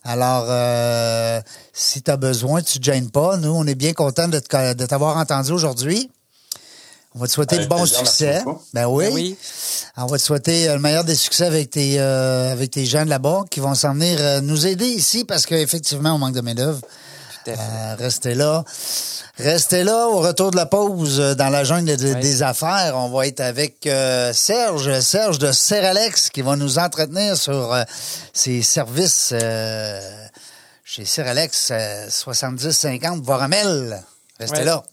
Alors, 0.04 0.46
euh, 0.48 1.40
si 1.72 2.02
tu 2.02 2.10
as 2.10 2.16
besoin, 2.16 2.62
tu 2.62 2.78
ne 2.78 2.82
te 2.84 2.90
gênes 2.90 3.10
pas. 3.10 3.36
Nous, 3.36 3.50
on 3.50 3.66
est 3.66 3.74
bien 3.74 3.92
contents 3.92 4.28
de 4.28 4.38
te- 4.38 4.74
de 4.74 4.86
t'avoir 4.86 5.16
entendu 5.16 5.52
aujourd'hui. 5.52 6.10
On 7.18 7.22
va 7.22 7.26
te 7.26 7.32
souhaiter 7.32 7.56
Avec 7.56 7.68
de 7.68 7.74
bons 7.74 7.80
plaisir, 7.82 7.98
merci 7.98 8.16
succès. 8.16 8.42
Ben 8.72 8.86
oui. 8.86 9.04
Ben 9.06 9.12
oui. 9.14 9.36
On 9.96 10.06
va 10.06 10.18
te 10.18 10.22
souhaiter 10.22 10.68
euh, 10.68 10.74
le 10.74 10.80
meilleur 10.80 11.02
des 11.02 11.16
succès 11.16 11.46
avec 11.46 11.70
tes, 11.70 11.98
euh, 11.98 12.52
avec 12.52 12.70
tes 12.70 12.86
gens 12.86 13.04
de 13.04 13.10
là-bas 13.10 13.42
qui 13.50 13.58
vont 13.58 13.74
s'en 13.74 13.92
venir 13.94 14.18
euh, 14.20 14.40
nous 14.40 14.68
aider 14.68 14.86
ici 14.86 15.24
parce 15.24 15.44
qu'effectivement, 15.44 16.12
on 16.14 16.18
manque 16.18 16.34
de 16.34 16.40
main-d'œuvre. 16.40 16.80
Tout 17.44 17.50
à 17.50 17.54
fait. 17.54 17.60
Euh, 17.60 17.94
restez 17.98 18.34
là. 18.36 18.62
Restez 19.36 19.82
là 19.82 20.06
au 20.08 20.20
retour 20.20 20.52
de 20.52 20.56
la 20.56 20.66
pause 20.66 21.18
dans 21.36 21.48
la 21.48 21.64
jungle 21.64 21.96
des, 21.96 22.14
Oui. 22.14 22.20
des 22.20 22.42
affaires. 22.44 22.92
On 22.96 23.08
va 23.08 23.26
être 23.26 23.40
avec 23.40 23.84
euh, 23.88 24.32
Serge, 24.32 25.00
Serge 25.00 25.40
de 25.40 25.50
Seralex 25.50 26.30
qui 26.30 26.42
va 26.42 26.54
nous 26.54 26.78
entretenir 26.78 27.36
sur 27.36 27.72
euh, 27.74 27.82
ses 28.32 28.62
services 28.62 29.30
euh, 29.32 30.00
chez 30.84 31.04
Seralex 31.04 31.68
euh, 31.72 32.06
70-50 32.08 33.22
Voramel. 33.22 34.02
Restez 34.38 34.58
Oui. 34.60 34.64
là. 34.64 34.84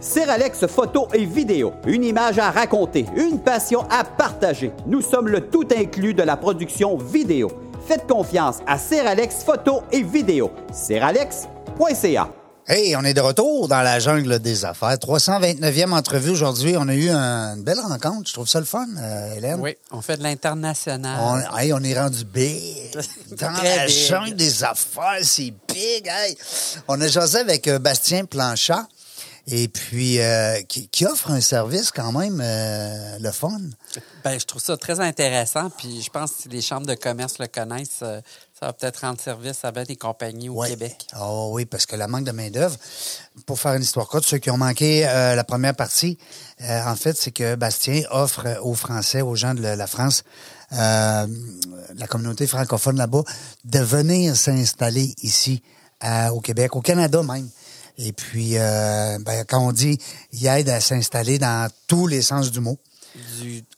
Seralex 0.00 0.66
photo 0.66 1.08
et 1.14 1.24
vidéo, 1.24 1.72
une 1.86 2.04
image 2.04 2.38
à 2.38 2.50
raconter, 2.50 3.06
une 3.16 3.40
passion 3.40 3.86
à 3.90 4.04
partager. 4.04 4.70
Nous 4.86 5.00
sommes 5.00 5.28
le 5.28 5.40
tout 5.48 5.66
inclus 5.76 6.14
de 6.14 6.22
la 6.22 6.36
production 6.36 6.96
vidéo. 6.96 7.50
Faites 7.86 8.06
confiance 8.06 8.58
à 8.66 8.78
Seralex 8.78 9.42
photo 9.44 9.82
et 9.92 10.02
vidéo. 10.02 10.50
Seralex.ca. 10.72 12.28
Hey, 12.68 12.96
on 12.96 13.04
est 13.04 13.14
de 13.14 13.20
retour 13.20 13.68
dans 13.68 13.80
la 13.82 14.00
jungle 14.00 14.40
des 14.40 14.64
affaires. 14.64 14.96
329e 14.96 15.92
entrevue 15.92 16.30
aujourd'hui. 16.30 16.74
On 16.76 16.88
a 16.88 16.94
eu 16.96 17.08
un- 17.10 17.54
une 17.56 17.62
belle 17.62 17.78
rencontre. 17.78 18.28
Je 18.28 18.32
trouve 18.32 18.48
ça 18.48 18.58
le 18.58 18.64
fun, 18.66 18.86
euh, 18.98 19.34
Hélène. 19.36 19.60
Oui, 19.60 19.76
on 19.92 20.00
fait 20.02 20.16
de 20.16 20.24
l'international. 20.24 21.16
On, 21.52 21.56
hey, 21.58 21.72
on 21.72 21.78
est 21.84 21.96
rendu 21.98 22.24
big. 22.24 22.92
Dans 23.40 23.52
Très 23.54 23.76
la 23.76 23.86
big. 23.86 23.94
jungle 23.94 24.34
des 24.34 24.64
affaires, 24.64 25.18
c'est 25.22 25.52
big. 25.72 26.08
Hey. 26.08 26.36
On 26.88 27.00
a 27.00 27.06
jasé 27.06 27.38
avec 27.38 27.68
euh, 27.68 27.78
Bastien 27.78 28.24
Planchat. 28.24 28.86
Et 29.48 29.68
puis, 29.68 30.18
euh, 30.20 30.60
qui, 30.62 30.88
qui 30.88 31.06
offre 31.06 31.30
un 31.30 31.40
service 31.40 31.92
quand 31.92 32.10
même 32.10 32.40
euh, 32.42 33.18
le 33.20 33.30
fun. 33.30 33.60
Ben, 34.24 34.40
je 34.40 34.44
trouve 34.44 34.60
ça 34.60 34.76
très 34.76 34.98
intéressant. 34.98 35.70
Puis 35.70 36.02
je 36.02 36.10
pense 36.10 36.32
que 36.32 36.42
si 36.42 36.48
les 36.48 36.60
chambres 36.60 36.86
de 36.86 36.96
commerce 36.96 37.38
le 37.38 37.46
connaissent, 37.46 38.00
euh, 38.02 38.20
ça 38.58 38.66
va 38.66 38.72
peut-être 38.72 39.02
rendre 39.02 39.20
service 39.20 39.64
à 39.64 39.70
bien 39.70 39.84
des 39.84 39.94
compagnies 39.94 40.48
au 40.48 40.54
Ouais. 40.54 40.70
Québec. 40.70 41.06
Oh 41.20 41.50
oui, 41.52 41.64
parce 41.64 41.86
que 41.86 41.94
la 41.94 42.08
manque 42.08 42.24
de 42.24 42.32
main-d'œuvre, 42.32 42.76
pour 43.46 43.60
faire 43.60 43.74
une 43.74 43.82
histoire 43.82 44.08
courte, 44.08 44.24
ceux 44.24 44.38
qui 44.38 44.50
ont 44.50 44.56
manqué 44.56 45.06
euh, 45.06 45.36
la 45.36 45.44
première 45.44 45.76
partie, 45.76 46.18
euh, 46.62 46.82
en 46.84 46.96
fait, 46.96 47.16
c'est 47.16 47.30
que 47.30 47.54
Bastien 47.54 48.02
offre 48.10 48.58
aux 48.62 48.74
Français, 48.74 49.22
aux 49.22 49.36
gens 49.36 49.54
de 49.54 49.62
la 49.62 49.86
France, 49.86 50.24
euh, 50.72 51.26
la 51.94 52.06
communauté 52.08 52.48
francophone 52.48 52.96
là-bas, 52.96 53.22
de 53.64 53.78
venir 53.78 54.34
s'installer 54.34 55.14
ici 55.22 55.62
au 56.32 56.40
Québec, 56.40 56.74
au 56.76 56.80
Canada 56.82 57.22
même. 57.22 57.48
Et 57.98 58.12
puis, 58.12 58.58
euh, 58.58 59.18
ben, 59.20 59.44
quand 59.48 59.66
on 59.66 59.72
dit, 59.72 59.98
il 60.32 60.46
aide 60.46 60.68
à 60.68 60.80
s'installer 60.80 61.38
dans 61.38 61.70
tous 61.86 62.06
les 62.06 62.22
sens 62.22 62.50
du 62.50 62.60
mot. 62.60 62.78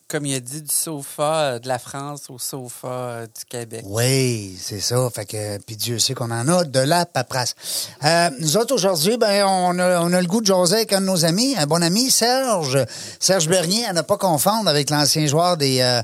Comme 0.09 0.25
il 0.25 0.35
a 0.35 0.41
dit, 0.41 0.63
du 0.63 0.75
sofa 0.75 1.35
euh, 1.35 1.59
de 1.59 1.69
la 1.69 1.79
France 1.79 2.31
au 2.31 2.39
sofa 2.39 2.89
euh, 2.89 3.27
du 3.27 3.45
Québec. 3.47 3.83
Oui, 3.85 4.59
c'est 4.59 4.81
ça. 4.81 5.07
Fait 5.15 5.27
que, 5.27 5.59
puis 5.59 5.77
Dieu 5.77 5.99
sait 5.99 6.15
qu'on 6.15 6.31
en 6.31 6.49
a 6.49 6.65
de 6.65 6.81
la 6.81 7.05
paperasse. 7.05 7.55
Euh, 8.03 8.31
nous 8.41 8.57
autres, 8.57 8.75
aujourd'hui, 8.75 9.19
ben, 9.19 9.45
on 9.45 9.79
a, 9.79 10.01
on 10.01 10.13
a 10.15 10.21
le 10.21 10.27
goût 10.27 10.41
de 10.41 10.47
jaser 10.47 10.77
avec 10.77 10.95
un 10.95 11.03
de 11.03 11.07
nos 11.07 11.27
amis, 11.27 11.55
un 11.59 11.67
bon 11.67 11.83
ami, 11.83 12.11
Serge. 12.11 12.79
Serge 13.21 13.49
Bernier, 13.49 13.85
à 13.85 13.93
ne 13.93 14.01
pas 14.01 14.17
confondre 14.17 14.71
avec 14.71 14.89
l'ancien 14.89 15.27
joueur 15.27 15.59
des, 15.59 15.81
euh, 15.83 16.01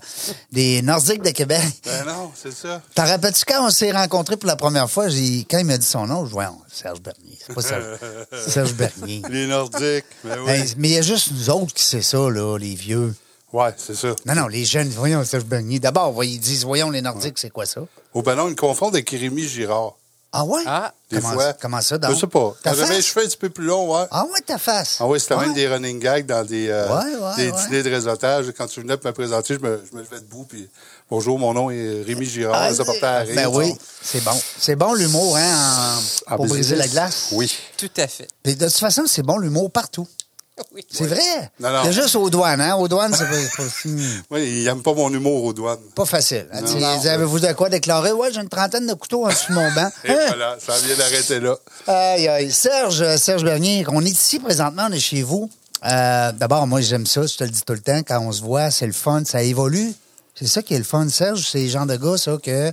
des 0.53 0.83
Nordiques 0.83 1.23
de 1.23 1.31
Québec. 1.31 1.63
Ben 1.85 2.05
non, 2.07 2.31
c'est 2.35 2.53
ça. 2.53 2.83
T'en 2.95 3.05
rappelles-tu 3.05 3.45
quand 3.47 3.67
on 3.67 3.71
s'est 3.71 3.93
rencontrés 3.93 4.37
pour 4.37 4.49
la 4.49 4.57
première 4.57 4.91
fois? 4.91 5.09
J'ai, 5.09 5.47
quand 5.49 5.59
il 5.59 5.65
m'a 5.65 5.79
dit 5.79 5.87
son 5.87 6.07
nom, 6.07 6.25
je 6.25 6.29
dis, 6.29 6.33
voyons, 6.33 6.59
Serge 6.71 7.01
Bernier. 7.01 7.39
C'est 7.39 7.55
pas 7.55 7.63
Serge, 7.63 7.99
Serge 8.49 8.75
Bernier. 8.75 9.23
Les 9.31 9.47
Nordiques. 9.47 10.05
Ben 10.25 10.39
oui. 10.45 10.51
Hey, 10.51 10.75
mais 10.77 10.89
il 10.89 10.95
y 10.95 10.99
a 10.99 11.03
juste 11.03 11.31
nous 11.33 11.51
autres 11.51 11.73
qui 11.73 11.85
c'est 11.85 12.03
ça, 12.03 12.19
là, 12.19 12.59
les 12.59 12.75
vieux. 12.75 13.15
Ouais, 13.55 13.73
c'est 13.77 13.95
ça. 13.95 14.09
Non, 14.27 14.35
non, 14.35 14.49
les 14.49 14.65
jeunes, 14.65 14.89
voyons, 14.89 15.23
Serge 15.25 15.45
Bernier. 15.45 15.79
D'abord, 15.79 16.25
ils 16.25 16.41
disent, 16.41 16.65
voyons, 16.65 16.91
les 16.91 17.01
Nordiques, 17.01 17.39
c'est 17.39 17.51
quoi 17.51 17.67
ça? 17.67 17.83
Au 18.13 18.21
ballon, 18.21 18.49
ils 18.49 18.57
confondent 18.57 18.95
avec 18.97 19.09
Rémi 19.11 19.47
Girard. 19.47 19.95
Ah 20.37 20.45
ouais? 20.45 20.63
Ah, 20.67 20.93
Des 21.09 21.19
comment, 21.21 21.33
fois. 21.35 21.53
comment 21.53 21.81
ça, 21.81 21.97
donc? 21.97 22.11
Je 22.11 22.17
sais 22.17 22.27
pas. 22.27 22.53
Mes 22.67 22.75
face? 22.75 23.01
cheveux 23.07 23.25
un 23.25 23.29
petit 23.29 23.37
peu 23.37 23.51
plus 23.51 23.65
longs, 23.67 23.95
ouais. 23.97 24.07
Ah 24.11 24.25
ouais, 24.25 24.41
ta 24.45 24.59
face. 24.59 24.97
Ah 24.99 25.07
oui, 25.07 25.21
c'était 25.21 25.35
Ouais. 25.37 25.47
même 25.47 25.55
des 25.55 25.69
running 25.69 26.01
gags 26.01 26.27
dans 26.27 26.45
des, 26.45 26.67
euh, 26.69 26.89
Ouais, 26.89 27.15
ouais, 27.15 27.37
des 27.37 27.51
ouais. 27.53 27.63
dîners 27.69 27.83
de 27.85 27.91
réseautage. 27.91 28.47
Quand 28.59 28.67
tu 28.67 28.81
venais 28.81 28.97
pour 28.97 29.07
me 29.07 29.13
présenter, 29.15 29.55
je 29.55 29.61
me, 29.61 29.81
je 29.89 29.97
me 29.97 30.03
levais 30.03 30.19
debout, 30.19 30.45
puis 30.49 30.69
bonjour, 31.09 31.39
mon 31.39 31.55
nom 31.55 31.71
est 31.71 32.03
Rémi 32.03 32.27
Girard. 32.27 32.61
Ah, 32.61 32.75
ça 32.75 32.85
portait 32.85 33.05
à 33.07 33.25
ben 33.25 33.47
oui, 33.53 33.73
c'est 34.03 34.25
bon. 34.25 34.33
C'est 34.59 34.75
bon 34.75 34.95
l'humour, 34.95 35.37
hein, 35.37 35.95
en- 36.27 36.35
pour 36.37 36.47
briser 36.47 36.75
la 36.75 36.89
glace? 36.89 37.29
Oui. 37.31 37.57
tout 37.77 37.89
à 37.99 38.09
fait. 38.09 38.27
Puis 38.43 38.57
de 38.57 38.67
toute 38.67 38.75
façon, 38.75 39.05
c'est 39.07 39.23
bon 39.23 39.39
l'humour 39.39 39.71
partout. 39.71 40.09
Oui. 40.75 40.85
C'est 40.91 41.07
vrai? 41.07 41.51
Non, 41.61 41.71
non. 41.71 41.81
Il 41.83 41.87
y 41.87 41.89
a 41.89 41.93
juste 41.93 42.15
aux 42.17 42.31
douanes, 42.31 42.61
hein? 42.61 42.75
Aux 42.77 42.87
douanes, 42.89 43.13
c'est 43.13 43.25
pas, 43.29 43.63
Oui, 44.31 44.43
ils 44.61 44.65
n'aiment 44.65 44.83
pas 44.83 44.93
mon 44.95 45.11
humour 45.13 45.45
aux 45.45 45.53
douanes. 45.53 45.79
pas 45.95 46.05
facile. 46.05 46.47
hein. 46.53 46.63
Avez-vous 47.07 47.41
de 47.41 47.53
quoi 47.53 47.69
déclarer? 47.69 48.13
Ouais, 48.13 48.33
j'ai 48.33 48.41
une 48.41 48.49
trentaine 48.49 48.87
de 48.87 48.95
couteaux 48.95 49.25
en 49.25 49.29
dessous 49.31 49.51
de 49.51 49.55
mon 49.55 49.73
banc. 49.73 49.89
Et 50.05 50.11
Hein? 50.11 50.19
voilà, 50.29 50.57
ça 50.65 50.77
vient 50.79 50.97
d'arrêter 50.97 51.41
là. 51.41 51.57
Aïe, 51.87 52.29
aïe. 52.29 52.53
Serge, 52.53 53.03
euh, 53.03 53.17
Serge 53.17 53.43
Bernier, 53.45 53.85
on 53.89 54.05
est 54.05 54.09
ici 54.11 54.39
présentement, 54.39 54.87
on 54.89 54.93
est 54.93 55.01
chez 55.01 55.23
vous. 55.23 55.51
Euh, 55.85 56.33
D'abord, 56.33 56.67
moi, 56.67 56.81
j'aime 56.81 57.07
ça, 57.07 57.27
je 57.27 57.37
te 57.37 57.45
le 57.45 57.51
dis 57.51 57.63
tout 57.63 57.73
le 57.75 57.81
temps, 57.81 57.99
quand 58.07 58.21
on 58.21 58.33
se 58.33 58.41
voit, 58.43 58.71
c'est 58.71 58.87
le 58.87 58.93
fun, 58.93 59.23
ça 59.25 59.43
évolue. 59.43 59.93
C'est 60.37 60.47
ça 60.47 60.63
qui 60.63 60.75
est 60.75 60.79
le 60.79 60.85
fun. 60.85 61.09
Serge, 61.09 61.49
c'est 61.51 61.63
le 61.63 61.69
genre 61.69 61.87
de 61.87 61.97
gars, 61.97 62.17
ça, 62.17 62.37
que 62.43 62.71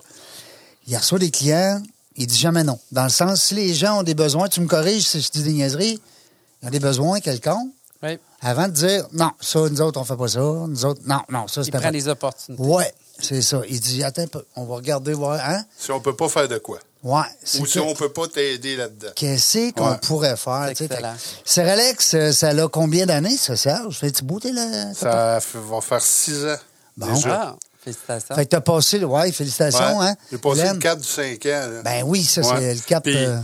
il 0.88 0.98
reçoit 0.98 1.20
des 1.20 1.30
clients, 1.32 1.82
il 2.16 2.26
dit 2.28 2.38
jamais 2.40 2.64
non. 2.64 2.80
Dans 2.92 3.04
le 3.04 3.10
sens, 3.10 3.42
si 3.44 3.56
les 3.56 3.74
gens 3.74 4.00
ont 4.00 4.04
des 4.04 4.16
besoins, 4.16 4.48
tu 4.50 4.62
me 4.62 4.68
corriges 4.68 5.04
si 5.08 5.22
je 5.22 5.30
dis 5.30 5.44
des 5.44 5.54
niaiseries, 5.54 6.00
ils 6.62 6.68
ont 6.68 6.72
des 6.72 6.80
besoins 6.80 7.20
quelconques, 7.20 7.72
Oui. 8.04 8.18
avant 8.42 8.68
de 8.68 8.74
dire, 8.74 9.06
non, 9.14 9.32
ça, 9.40 9.60
nous 9.70 9.82
autres, 9.82 10.00
on 10.00 10.04
fait 10.04 10.16
pas 10.18 10.28
ça, 10.28 10.40
nous 10.40 10.86
autres, 10.86 11.02
non, 11.06 11.22
non, 11.30 11.48
ça, 11.48 11.62
Il 11.62 11.66
c'est 11.66 11.72
prend 11.72 11.82
pas... 11.82 11.92
les 11.92 12.08
opportunités. 12.08 12.64
Ouais, 12.64 12.94
c'est 13.20 13.42
ça. 13.42 13.62
Il 13.70 13.80
dit, 13.80 14.04
attends 14.04 14.24
un 14.24 14.28
peu, 14.28 14.44
on 14.56 14.66
va 14.66 14.76
regarder, 14.76 15.14
voir, 15.14 15.40
hein? 15.44 15.64
Si 15.78 15.92
on 15.92 16.00
peut 16.00 16.16
pas 16.16 16.30
faire 16.30 16.48
de 16.48 16.58
quoi. 16.58 16.80
Ouais. 17.04 17.22
Ou 17.60 17.66
si 17.66 17.80
on 17.80 17.96
peut 17.96 18.12
pas 18.14 18.28
t'aider 18.28 18.76
là-dedans. 18.76 19.10
Qu'est-ce 19.16 19.72
qu'on 19.74 19.90
Ouais. 19.90 19.98
pourrait 20.04 20.38
faire? 20.38 20.72
C'est. 20.76 20.88
Seralex, 21.46 22.14
euh, 22.14 22.32
ça 22.32 22.50
a 22.50 22.68
combien 22.68 23.06
d'années, 23.08 23.38
ça, 23.38 23.56
Serge? 23.56 23.98
Fais-tu 23.98 24.24
beau, 24.24 24.40
t'es 24.40 24.52
là? 24.52 24.94
Ça 24.94 25.40
va 25.56 25.82
faire 25.82 26.02
six 26.02 26.46
ans. 26.46 26.56
Bon. 26.98 27.12
déjà. 27.14 27.42
Ah, 27.42 27.56
félicitations. 27.84 28.36
Fait 28.36 28.46
que 28.46 28.50
t'as 28.50 28.62
passé, 28.62 29.00
le- 29.00 29.08
ouais, 29.08 29.32
félicitations, 29.32 29.98
Ouais. 29.98 30.08
hein? 30.10 30.16
J'ai 30.32 30.38
passé 30.38 30.64
le 30.72 30.78
cap 30.78 31.00
du 31.00 31.08
5 31.08 31.44
ans. 31.48 31.68
là. 31.72 31.82
Ben 31.84 32.04
oui, 32.06 32.24
ça, 32.24 32.44
c'est 32.44 32.76
le 32.76 32.82
cap. 32.82 33.04
Puis, 33.04 33.16
euh, 33.18 33.38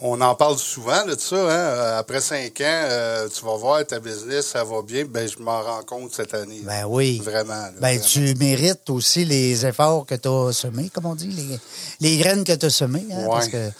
On 0.00 0.20
en 0.20 0.34
parle 0.34 0.58
souvent 0.58 1.04
là, 1.06 1.14
de 1.14 1.20
ça. 1.20 1.36
Hein? 1.36 1.48
Euh, 1.50 1.98
Après 1.98 2.20
cinq 2.20 2.60
ans, 2.60 2.64
euh, 2.64 3.28
tu 3.28 3.44
vas 3.44 3.56
voir 3.56 3.86
ta 3.86 4.00
business, 4.00 4.48
ça 4.48 4.64
va 4.64 4.82
bien. 4.82 5.04
Ben, 5.04 5.28
je 5.28 5.38
m'en 5.42 5.62
rends 5.62 5.82
compte 5.84 6.12
cette 6.14 6.34
année. 6.34 6.60
ben 6.64 6.84
oui. 6.86 7.20
Vraiment. 7.24 7.52
là, 7.54 7.70
Ben, 7.80 7.98
vraiment. 7.98 8.04
tu 8.04 8.34
mérites 8.34 8.90
aussi 8.90 9.24
les 9.24 9.64
efforts 9.64 10.04
que 10.04 10.16
tu 10.16 10.28
as 10.28 10.52
semés, 10.52 10.90
comme 10.90 11.06
on 11.06 11.14
dit, 11.14 11.28
les, 11.28 11.58
les 12.00 12.16
graines 12.18 12.42
que 12.44 12.52
tu 12.52 12.66
as 12.66 12.70
semées, 12.70 13.06
hein, 13.12 13.24
Ouais. 13.24 13.30
parce 13.30 13.48
que 13.48 13.70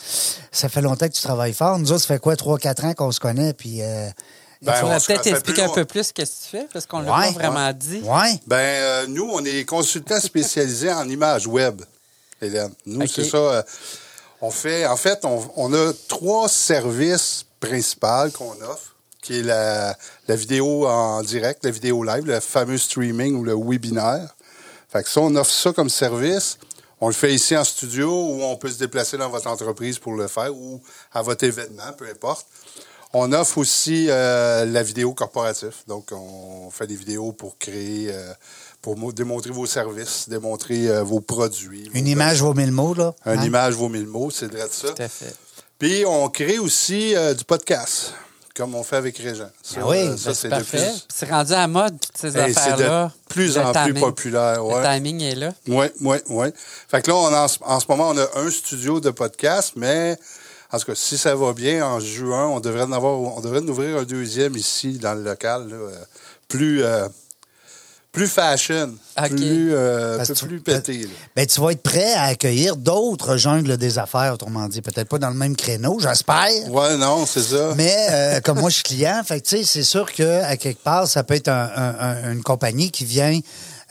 ça 0.52 0.68
fait 0.68 0.80
longtemps 0.82 1.08
que 1.08 1.12
tu 1.14 1.22
travailles 1.22 1.52
fort. 1.52 1.78
Nous 1.78 1.90
autres, 1.90 2.02
ça 2.02 2.08
fait 2.14 2.20
quoi, 2.20 2.36
3-4 2.36 2.84
ans 2.86 2.94
qu'on 2.94 3.12
se 3.12 3.20
connaît, 3.20 3.52
puis... 3.52 3.82
Euh, 3.82 4.08
Ben, 4.62 4.72
Il 4.76 4.80
faudrait 4.80 4.96
on 4.96 4.98
se 5.00 5.06
peut-être 5.08 5.26
expliquer 5.26 5.62
un 5.64 5.68
peu 5.68 5.82
on- 5.82 5.84
plus 5.84 6.04
ce 6.04 6.12
que 6.14 6.22
tu 6.22 6.48
fais, 6.50 6.66
parce 6.72 6.86
qu'on 6.86 7.00
ne 7.00 7.06
l'a 7.06 7.12
pas 7.12 7.30
vraiment 7.32 7.72
dit. 7.72 8.00
ouais. 8.02 8.40
Ben, 8.46 8.56
euh, 8.56 9.06
nous, 9.08 9.28
on 9.30 9.44
est 9.44 9.64
consultants 9.66 10.20
spécialisés 10.20 10.90
en 10.92 11.06
images 11.08 11.46
web, 11.46 11.82
Hélène. 12.40 12.72
Nous, 12.86 13.06
c'est 13.08 13.24
ça. 13.24 13.62
On 14.44 14.50
fait, 14.50 14.86
en 14.86 14.96
fait, 14.96 15.24
on, 15.24 15.72
a 15.72 15.92
trois 16.06 16.50
services 16.50 17.46
principaux 17.60 18.30
qu'on 18.36 18.52
offre, 18.60 18.94
qui 19.22 19.38
est 19.38 19.42
la, 19.42 19.96
la 20.28 20.36
vidéo 20.36 20.86
en 20.86 21.22
direct, 21.22 21.64
la 21.64 21.70
vidéo 21.70 22.04
live, 22.04 22.26
le 22.26 22.40
fameux 22.40 22.76
streaming 22.76 23.36
ou 23.36 23.42
le 23.42 23.54
webinaire. 23.54 24.34
Fait 24.90 25.02
que 25.02 25.08
ça, 25.08 25.22
on 25.22 25.34
offre 25.36 25.50
ça 25.50 25.72
comme 25.72 25.88
service. 25.88 26.58
On 27.00 27.08
le 27.08 27.14
fait 27.14 27.32
ici 27.34 27.56
en 27.56 27.64
studio 27.64 28.08
ou 28.08 28.42
on 28.42 28.56
peut 28.56 28.70
se 28.70 28.78
déplacer 28.78 29.16
dans 29.16 29.30
votre 29.30 29.46
entreprise 29.46 29.98
pour 29.98 30.12
le 30.12 30.28
faire 30.28 30.54
ou 30.54 30.82
à 31.12 31.22
votre 31.22 31.44
événement, 31.44 31.92
peu 31.96 32.06
importe. 32.06 32.46
On 33.14 33.32
offre 33.32 33.58
aussi 33.58 34.06
euh, 34.10 34.66
la 34.66 34.82
vidéo 34.82 35.14
corporative. 35.14 35.74
Donc, 35.86 36.10
on 36.12 36.68
fait 36.70 36.86
des 36.86 36.96
vidéos 36.96 37.32
pour 37.32 37.56
créer, 37.56 38.10
euh, 38.12 38.32
pour 38.84 38.98
mo- 38.98 39.12
démontrer 39.12 39.50
vos 39.50 39.64
services, 39.64 40.28
démontrer 40.28 40.90
euh, 40.90 41.02
vos 41.02 41.20
produits. 41.20 41.90
Une 41.94 42.04
vos- 42.04 42.10
image 42.10 42.42
vaut 42.42 42.52
mille 42.52 42.70
mots, 42.70 42.92
là. 42.92 43.14
Une 43.24 43.38
Hein? 43.40 43.44
image 43.44 43.72
vaut 43.72 43.88
mille 43.88 44.06
mots, 44.06 44.30
c'est 44.30 44.46
vrai 44.52 44.68
de 44.68 44.72
ça. 44.72 44.88
Tout 44.92 45.02
à 45.02 45.08
fait. 45.08 45.34
Puis, 45.78 46.04
on 46.06 46.28
crée 46.28 46.58
aussi 46.58 47.16
euh, 47.16 47.32
du 47.32 47.44
podcast, 47.44 48.12
comme 48.54 48.74
on 48.74 48.82
fait 48.84 48.96
avec 48.96 49.16
Régent. 49.16 49.48
Ça, 49.62 49.80
Ah 49.80 49.88
oui, 49.88 49.96
euh, 50.02 50.10
ben, 50.10 50.16
ça, 50.18 50.34
C'est 50.34 50.50
parfait. 50.50 50.76
plus, 50.76 51.06
C'est 51.12 51.30
rendu 51.30 51.52
à 51.54 51.66
mode, 51.66 51.98
toutes 51.98 52.18
ces 52.18 52.36
Hey, 52.38 52.52
c'est 52.52 52.60
de 52.60 52.72
affaires-là. 52.74 53.12
plus 53.30 53.56
Le 53.56 53.62
en 53.62 53.72
plus 53.72 53.94
populaire. 53.94 54.66
Ouais. 54.66 54.82
Le 54.82 54.94
timing 54.96 55.22
est 55.22 55.34
là. 55.34 55.52
Oui, 55.66 55.86
oui, 56.02 56.16
oui. 56.28 56.46
Fait 56.88 57.00
que 57.00 57.10
là, 57.10 57.16
on 57.16 57.26
a 57.32 57.40
en, 57.44 57.48
ce- 57.48 57.58
en 57.64 57.80
ce 57.80 57.86
moment, 57.88 58.10
on 58.10 58.18
a 58.18 58.26
un 58.38 58.50
studio 58.50 59.00
de 59.00 59.08
podcast, 59.10 59.72
mais 59.76 60.18
en 60.70 60.78
tout 60.78 60.84
cas, 60.84 60.94
si 60.94 61.16
ça 61.16 61.34
va 61.34 61.54
bien, 61.54 61.86
en 61.86 62.00
juin, 62.00 62.48
on 62.48 62.60
devrait 62.60 62.82
en 62.82 62.92
avoir, 62.92 63.18
on 63.18 63.40
devrait 63.40 63.60
en 63.60 63.68
ouvrir 63.68 63.96
un 63.96 64.02
deuxième 64.04 64.54
ici 64.56 64.98
dans 64.98 65.14
le 65.14 65.22
local, 65.22 65.68
là, 65.70 65.76
euh, 65.76 65.90
plus, 66.48 66.82
euh, 66.84 67.08
plus 68.14 68.28
fashion, 68.28 68.94
plus, 69.28 69.74
euh, 69.74 70.18
peu 70.18 70.24
que 70.26 70.32
tu- 70.38 70.46
plus 70.46 70.60
pété. 70.60 70.98
là. 71.02 71.08
Ben, 71.36 71.46
tu 71.46 71.60
vas 71.60 71.72
être 71.72 71.82
prêt 71.82 72.14
à 72.14 72.22
accueillir 72.24 72.76
d'autres 72.76 73.36
jungles 73.36 73.76
des 73.76 73.98
affaires, 73.98 74.32
autrement 74.34 74.68
dit. 74.68 74.80
Peut-être 74.80 75.08
pas 75.08 75.18
dans 75.18 75.28
le 75.30 75.34
même 75.34 75.56
créneau, 75.56 75.98
j'espère. 76.00 76.48
Ouais, 76.70 76.96
non, 76.96 77.26
c'est 77.26 77.42
ça. 77.42 77.74
Mais 77.76 77.94
euh, 78.10 78.40
comme 78.44 78.60
moi, 78.60 78.70
je 78.70 78.76
suis 78.76 78.84
client, 78.84 79.20
fait 79.24 79.40
que, 79.40 79.46
tu 79.48 79.56
sais, 79.58 79.64
c'est 79.64 79.82
sûr 79.82 80.10
qu'à 80.12 80.56
quelque 80.56 80.82
part, 80.82 81.06
ça 81.08 81.24
peut 81.24 81.34
être 81.34 81.48
un- 81.48 81.70
un- 81.76 81.96
un- 81.98 82.32
une 82.32 82.42
compagnie 82.42 82.90
qui 82.90 83.04
vient 83.04 83.38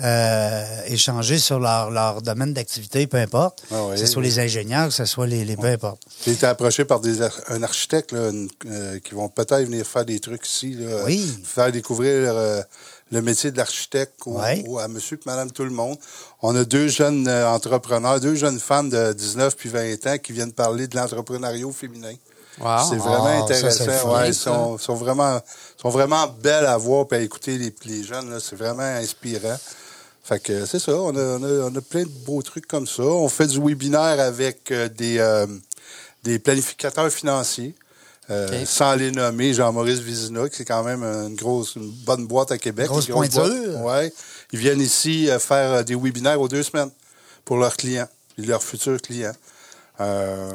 euh, 0.01 0.63
échanger 0.87 1.37
sur 1.37 1.59
leur, 1.59 1.91
leur 1.91 2.21
domaine 2.23 2.51
d'activité, 2.53 3.05
peu 3.05 3.17
importe. 3.17 3.61
Ah 3.71 3.75
oui, 3.85 3.91
que 3.93 3.99
ce 3.99 4.07
soit 4.07 4.21
oui. 4.21 4.27
les 4.27 4.39
ingénieurs, 4.39 4.87
que 4.87 4.93
ce 4.93 5.05
soit 5.05 5.27
les, 5.27 5.45
les 5.45 5.55
peu 5.55 5.67
importe. 5.67 6.01
J'ai 6.25 6.31
été 6.31 6.47
approché 6.47 6.83
par 6.83 6.99
des 6.99 7.21
ar- 7.21 7.39
un 7.49 7.61
architecte 7.61 8.11
là, 8.11 8.29
une- 8.29 8.49
euh, 8.65 8.99
qui 8.99 9.13
vont 9.13 9.29
peut-être 9.29 9.63
venir 9.65 9.85
faire 9.85 10.03
des 10.03 10.19
trucs 10.19 10.47
ici. 10.47 10.73
Là, 10.79 11.03
Oui. 11.05 11.37
Faire 11.45 11.71
découvrir 11.71 12.09
euh, 12.35 12.61
le 13.13 13.21
métier 13.21 13.51
de 13.51 13.57
l'architecte 13.57 14.15
Ouais. 14.25 14.63
au- 14.67 14.79
à 14.79 14.87
monsieur 14.87 15.17
et 15.17 15.21
madame 15.25 15.51
tout 15.51 15.63
le 15.63 15.69
monde. 15.69 15.97
On 16.41 16.55
a 16.55 16.63
deux 16.65 16.87
jeunes 16.87 17.27
euh, 17.27 17.47
entrepreneurs, 17.47 18.19
deux 18.19 18.35
jeunes 18.35 18.59
femmes 18.59 18.89
de 18.89 19.13
19 19.13 19.55
puis 19.55 19.69
20 19.69 20.05
ans 20.07 20.17
qui 20.17 20.33
viennent 20.33 20.51
parler 20.51 20.87
de 20.87 20.95
l'entrepreneuriat 20.97 21.71
féminin. 21.71 22.13
Wow. 22.59 22.79
C'est 22.89 22.97
vraiment 22.97 23.25
Ah, 23.25 23.43
intéressant. 23.43 24.13
ouais, 24.15 24.27
ils 24.29 24.33
sont, 24.35 24.77
sont 24.77 24.95
vraiment, 24.95 25.39
sont 25.81 25.89
vraiment 25.89 26.27
belles 26.27 26.65
à 26.67 26.77
voir 26.77 27.05
et 27.11 27.15
à 27.15 27.19
écouter 27.19 27.57
les, 27.57 27.73
les 27.85 28.03
jeunes. 28.03 28.39
C'est 28.39 28.55
vraiment 28.55 28.83
inspirant. 28.83 29.57
Fait 30.23 30.39
que 30.39 30.65
c'est 30.65 30.79
ça, 30.79 30.93
on 30.95 31.15
a, 31.15 31.19
on, 31.37 31.43
a, 31.43 31.69
on 31.69 31.75
a 31.75 31.81
plein 31.81 32.03
de 32.03 32.09
beaux 32.25 32.41
trucs 32.41 32.67
comme 32.67 32.87
ça. 32.87 33.03
On 33.03 33.27
fait 33.27 33.47
du 33.47 33.59
webinaire 33.59 34.19
avec 34.19 34.71
euh, 34.71 34.87
des, 34.87 35.17
euh, 35.19 35.45
des 36.23 36.39
planificateurs 36.39 37.09
financiers. 37.11 37.75
Euh. 38.29 38.65
Sans 38.65 38.95
les 38.95 39.11
nommer, 39.11 39.53
Jean-Maurice 39.53 39.99
Vizina, 39.99 40.47
qui 40.47 40.57
c'est 40.57 40.65
quand 40.65 40.83
même 40.83 41.03
une 41.03 41.35
grosse, 41.35 41.75
une 41.75 41.89
bonne 41.91 42.25
boîte 42.25 42.51
à 42.51 42.57
Québec. 42.57 42.87
Grosse 42.87 43.07
une 43.07 43.15
boîte. 43.15 43.31
pointure. 43.31 43.81
Ouais. 43.81 44.13
Ils 44.53 44.59
viennent 44.59 44.81
ici 44.81 45.29
euh, 45.29 45.39
faire 45.39 45.71
euh, 45.71 45.83
des 45.83 45.95
webinaires 45.95 46.39
aux 46.39 46.47
deux 46.47 46.63
semaines 46.63 46.91
pour 47.43 47.57
leurs 47.57 47.75
clients 47.75 48.07
leurs 48.37 48.63
futurs 48.63 49.01
clients. 49.01 49.33
Euh, 50.01 50.51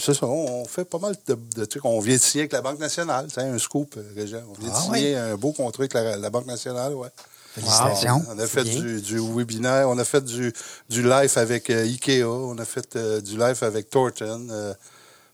c'est 0.00 0.14
ça, 0.14 0.26
on 0.26 0.64
fait 0.64 0.84
pas 0.84 0.98
mal 0.98 1.14
de, 1.26 1.36
de 1.56 1.64
trucs. 1.66 1.84
On 1.84 2.00
vient 2.00 2.16
de 2.16 2.20
signer 2.20 2.42
avec 2.42 2.52
la 2.52 2.62
Banque 2.62 2.78
nationale, 2.78 3.26
c'est 3.32 3.42
un 3.42 3.58
scoop, 3.58 3.94
euh, 3.98 4.02
Régent. 4.16 4.42
On 4.48 4.58
vient 4.60 4.70
de 4.70 4.74
Ah 4.74 4.80
signer 4.80 5.14
un 5.16 5.36
beau 5.36 5.52
contrat 5.52 5.82
avec 5.82 5.92
la, 5.92 6.16
la 6.16 6.30
Banque 6.30 6.46
nationale, 6.46 6.94
ouais. 6.94 7.08
Félicitations. 7.54 8.22
On 8.30 8.38
a 8.38 8.46
fait 8.46 8.64
du, 8.64 9.02
du 9.02 9.18
webinaire, 9.18 9.88
on 9.88 9.98
a 9.98 10.04
fait 10.04 10.24
du, 10.24 10.52
du 10.88 11.02
live 11.02 11.32
avec 11.36 11.68
euh, 11.68 11.82
Ikea, 11.82 12.22
on 12.24 12.56
a 12.56 12.64
fait 12.64 12.96
euh, 12.96 13.20
du 13.20 13.36
live 13.36 13.58
avec 13.62 13.90
Thornton. 13.90 14.74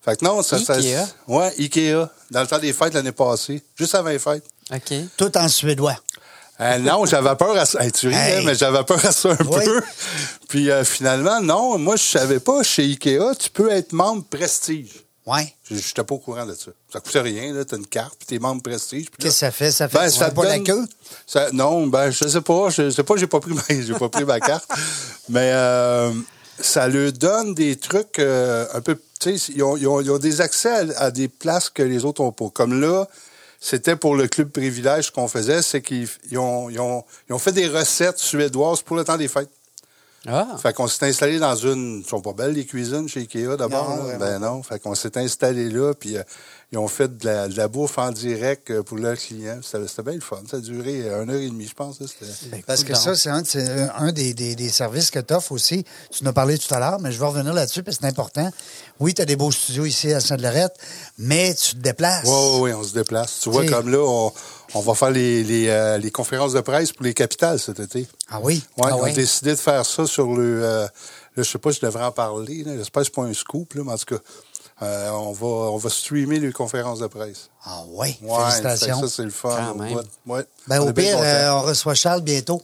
Fait 0.05 0.17
que 0.19 0.25
non, 0.25 0.43
ça, 0.43 0.59
ça- 0.59 0.75
Ikea? 0.75 1.07
ouais, 1.29 1.53
Ikea, 1.59 2.09
dans 2.31 2.41
le 2.43 2.47
temps 2.47 2.59
des 2.59 2.73
fêtes 2.73 2.95
l'année 2.95 3.13
passée, 3.13 3.63
juste 3.77 3.95
avant 3.95 4.11
les 4.11 4.19
fêtes. 4.19 4.45
OK. 4.73 4.93
Tout 5.17 5.37
en 5.39 5.49
suédois. 5.49 5.97
Euh, 6.61 6.79
non, 6.79 7.05
j'avais 7.05 7.35
peur 7.37 7.57
à 7.57 7.67
ça. 7.67 7.83
Hey, 7.83 7.91
tu 7.91 8.09
ris, 8.09 8.15
Hey. 8.15 8.39
hein, 8.39 8.43
mais 8.45 8.55
j'avais 8.55 8.85
peur 8.85 9.05
à 9.05 9.11
ça 9.13 9.31
un 9.31 9.37
Oui. 9.45 9.65
peu. 9.65 9.83
Puis 10.49 10.71
euh, 10.71 10.85
finalement, 10.85 11.41
non, 11.41 11.79
moi, 11.79 11.97
je 11.97 12.03
savais 12.05 12.39
pas, 12.41 12.63
chez 12.63 12.83
Ikea, 12.85 13.35
tu 13.39 13.51
peux 13.51 13.71
être 13.73 13.93
membre 13.93 14.25
prestige. 14.25 14.91
Ouais. 15.27 15.53
Je 15.71 15.75
n'étais 15.77 16.05
pas 16.05 16.15
au 16.15 16.19
courant 16.19 16.45
de 16.45 16.53
ça. 16.55 16.71
Ça 16.93 17.01
coûte 17.01 17.15
rien, 17.15 17.53
là. 17.55 17.65
Tu 17.65 17.75
as 17.75 17.79
une 17.79 17.87
carte, 17.87 18.15
puis 18.19 18.27
tu 18.29 18.35
es 18.35 18.39
membre 18.39 18.63
prestige. 18.63 19.07
Qu'est-ce 19.19 19.33
que 19.35 19.39
ça 19.39 19.51
fait? 19.51 19.73
Ça 19.73 19.89
fait 19.89 19.99
Ben, 19.99 20.11
ça 20.11 20.31
pas 20.31 20.45
la 20.45 20.57
donne- 20.59 20.65
queue? 20.65 20.87
ça- 21.27 21.49
non, 21.53 21.87
ben, 21.87 22.11
je 22.11 22.29
sais 22.29 22.41
pas. 22.43 22.69
Je 22.69 22.91
sais 22.91 23.03
pas, 23.03 23.17
j'ai 23.17 23.27
pas 23.27 23.41
pris 23.41 23.55
ma, 23.55 23.63
j'ai 23.71 23.95
pas 23.95 24.09
pris 24.11 24.25
ma 24.25 24.39
carte. 24.39 24.69
Mais 25.31 25.51
euh, 25.55 26.13
ça 26.61 26.87
leur 26.89 27.11
donne 27.13 27.55
des 27.55 27.77
trucs 27.77 28.19
euh, 28.19 28.67
un 28.75 28.81
peu. 28.83 28.97
Ils 29.27 29.63
ont, 29.63 30.19
des 30.19 30.41
accès 30.41 30.95
à, 30.97 31.11
des 31.11 31.29
places 31.29 31.71
que 31.71 31.83
les 31.83 32.05
autres 32.05 32.21
ont 32.21 32.33
pas. 32.33 32.51
Comme 32.51 32.81
là, 32.81 33.09
c'était 33.61 33.97
pour 33.97 34.17
le 34.17 34.29
club 34.29 34.51
privilège 34.51 35.11
qu'on 35.11 35.29
faisait, 35.29 35.63
c'est 35.63 35.83
qu'ils 35.83 36.09
ils 36.31 36.39
ont, 36.39 36.71
ils 36.71 36.81
ont, 36.81 37.05
ils 37.29 37.33
ont 37.33 37.39
fait 37.39 37.53
des 37.53 37.69
recettes 37.69 38.19
suédoises 38.19 38.83
pour 38.83 38.97
le 38.97 39.05
temps 39.05 39.17
des 39.17 39.29
fêtes. 39.29 39.51
Ah. 40.27 40.57
Fait 40.63 40.73
qu'on 40.73 40.89
s'est 40.89 41.07
installé 41.07 41.39
dans 41.39 41.55
une. 41.57 42.01
Ils 42.05 42.09
sont 42.09 42.21
pas 42.21 42.33
belles, 42.33 42.53
les 42.53 42.65
cuisines 42.65 43.09
chez 43.09 43.21
Ikea, 43.21 43.57
d'abord. 43.59 43.91
Non, 43.97 44.17
Ben 44.19 44.39
non. 44.39 44.63
Fait 44.63 44.79
qu'on 44.81 44.95
s'est 44.95 45.17
installé 45.19 45.69
là, 45.69 45.93
puis 45.95 46.17
euh, 46.17 46.23
ils 46.73 46.79
ont 46.79 46.89
fait 46.89 47.17
de 47.19 47.27
la, 47.27 47.49
de 47.49 47.57
la 47.57 47.69
bouffe 47.69 47.99
en 47.99 48.11
direct 48.11 48.71
euh, 48.71 48.83
pour 48.83 48.97
leurs 48.97 49.19
clients. 49.19 49.59
C'était 49.63 49.87
c'était 49.87 50.03
bien 50.03 50.15
le 50.15 50.21
fun. 50.21 50.41
Ça 50.51 50.57
a 50.57 50.61
duré 50.61 51.03
euh, 51.11 51.23
une 51.25 51.31
heure 51.31 51.41
et 51.41 51.49
demie, 51.49 51.67
je 51.67 51.75
pense. 51.75 52.01
là. 52.01 52.07
C'était- 52.09 52.63
Parce 52.67 52.85
que 52.85 52.95
ça, 52.95 53.15
c'est 53.15 53.29
un, 53.29 54.13
des, 54.13 54.33
des- 54.33 54.55
des 54.57 54.69
services 54.71 55.11
que 55.11 55.19
tu 55.19 55.35
offres 55.35 55.53
aussi. 55.53 55.85
Tu 56.11 56.25
nous 56.25 56.31
as 56.31 56.33
parlé 56.33 56.57
tout 56.57 56.73
à 56.73 56.79
l'heure, 56.81 57.01
mais 57.01 57.13
je 57.13 57.19
vais 57.21 57.27
revenir 57.27 57.53
là-dessus 57.53 57.83
parce 57.83 57.99
que 57.99 58.03
c'est 58.05 58.09
important. 58.11 58.51
Oui, 59.01 59.13
tu 59.13 59.21
as 59.21 59.27
des 59.27 59.37
beaux 59.37 59.51
studios 59.51 59.85
ici 59.85 60.13
à 60.13 60.21
Sainte-Lorette, 60.21 60.75
mais 61.19 61.55
tu 61.55 61.73
te 61.75 61.81
déplaces. 61.81 62.25
Oui, 62.27 62.33
oui, 62.33 62.59
oui, 62.63 62.73
on 62.73 62.83
se 62.83 62.95
déplace. 62.95 63.41
Tu 63.43 63.51
vois, 63.51 63.63
T'sais- 63.65 63.73
comme 63.73 63.91
là, 63.91 63.99
on, 64.01 64.33
on 64.75 64.81
va 64.81 64.95
faire 64.95 65.11
les, 65.11 65.45
les, 65.45 65.69
euh, 65.69 65.99
les 65.99 66.11
conférences 66.11 66.53
de 66.55 66.61
presse 66.61 66.93
pour 66.93 67.05
les 67.05 67.13
capitales 67.15 67.59
cet 67.59 67.81
été. 67.81 68.07
Ah 68.31 68.39
oui? 68.43 68.65
Ouais, 68.79 68.89
Ah 68.91 68.97
on 68.97 69.05
a 69.05 69.11
décidé 69.11 69.51
de 69.51 69.57
faire 69.57 69.85
ça 69.85 70.07
sur 70.07 70.35
le. 70.35 70.63
euh, 70.65 70.85
là, 70.85 70.89
je 71.37 71.43
sais 71.43 71.59
pas 71.59 71.73
si 71.73 71.81
je 71.81 71.87
devrais 71.87 72.05
en 72.05 72.13
parler. 72.13 72.63
là. 72.65 72.77
J'espère 72.77 73.03
que 73.03 73.07
c'est 73.07 73.15
pas 73.15 73.23
un 73.23 73.35
scoop, 73.35 73.75
là, 73.75 73.83
mais 73.85 73.93
en 73.93 73.99
tout 73.99 74.17
cas, 74.17 74.21
euh, 74.83 75.11
on, 75.11 75.33
va, 75.33 75.47
on 75.47 75.77
va 75.77 75.91
streamer 75.91 76.41
les 76.41 76.53
conférences 76.53 76.99
de 77.01 77.07
presse. 77.07 77.49
Ah 77.65 77.83
oui, 77.89 78.17
Ouais, 78.23 78.39
félicitations. 78.51 79.01
Ça, 79.03 79.09
c'est 79.09 79.23
le 79.25 79.31
fun. 79.31 79.51
Quand 79.57 79.75
même. 79.83 80.01
Ouais. 80.27 80.45
Ben, 80.67 80.81
On 80.81 80.89
au 80.89 80.93
pire, 80.93 81.17
euh, 81.21 81.51
on 81.53 81.63
reçoit 81.63 81.95
Charles 81.95 82.23
bientôt. 82.23 82.63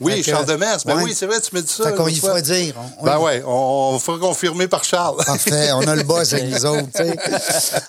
Oui, 0.00 0.22
que- 0.22 0.30
Charles 0.30 0.46
Demers. 0.46 0.78
Ben 0.84 0.96
Ouais. 0.96 1.02
oui, 1.04 1.14
c'est 1.14 1.26
vrai, 1.26 1.40
tu 1.40 1.54
me 1.54 1.62
dis 1.62 1.72
ça. 1.72 1.84
Fait 1.84 1.94
qu'on 1.94 2.08
y 2.08 2.16
fera 2.16 2.40
dire. 2.40 2.74
On- 3.00 3.04
Ben 3.04 3.16
oui. 3.18 3.24
ouais, 3.24 3.42
on, 3.46 3.90
on 3.94 3.98
fera 4.00 4.18
confirmer 4.18 4.66
par 4.66 4.82
Charles. 4.82 5.16
Parfait, 5.24 5.70
on 5.72 5.86
a 5.86 5.94
le 5.94 6.02
boss 6.02 6.32
avec 6.32 6.46
nous 6.50 6.66
autres, 6.66 6.88
tu 6.94 7.02
sais. 7.04 7.16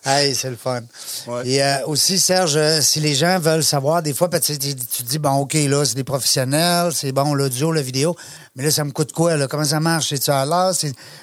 Hey, 0.05 0.35
c'est 0.35 0.51
le 0.51 0.55
fun. 0.55 0.81
Ouais. 1.27 1.47
Et 1.47 1.63
euh, 1.63 1.77
aussi, 1.87 2.19
Serge, 2.19 2.57
euh, 2.57 2.79
si 2.81 2.99
les 2.99 3.15
gens 3.15 3.39
veulent 3.39 3.63
savoir, 3.63 4.03
des 4.03 4.13
fois, 4.13 4.29
tu, 4.39 4.57
te 4.57 5.03
dis, 5.03 5.17
bon, 5.19 5.31
OK, 5.31 5.53
là, 5.55 5.83
c'est 5.83 5.95
des 5.95 6.03
professionnels, 6.03 6.91
c'est 6.93 7.11
bon, 7.11 7.33
l'audio, 7.33 7.71
la 7.71 7.81
vidéo, 7.81 8.15
mais 8.55 8.63
là, 8.65 8.71
ça 8.71 8.83
me 8.83 8.91
coûte 8.91 9.11
quoi, 9.11 9.35
là? 9.35 9.47
Comment 9.47 9.63
ça 9.65 9.79
marche? 9.79 10.09
C'est-tu 10.09 10.29
à 10.29 10.45
l'heure? 10.45 10.73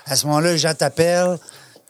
À 0.06 0.16
ce 0.16 0.26
moment-là, 0.26 0.52
les 0.52 0.58
gens 0.58 0.74
t'appellent, 0.74 1.38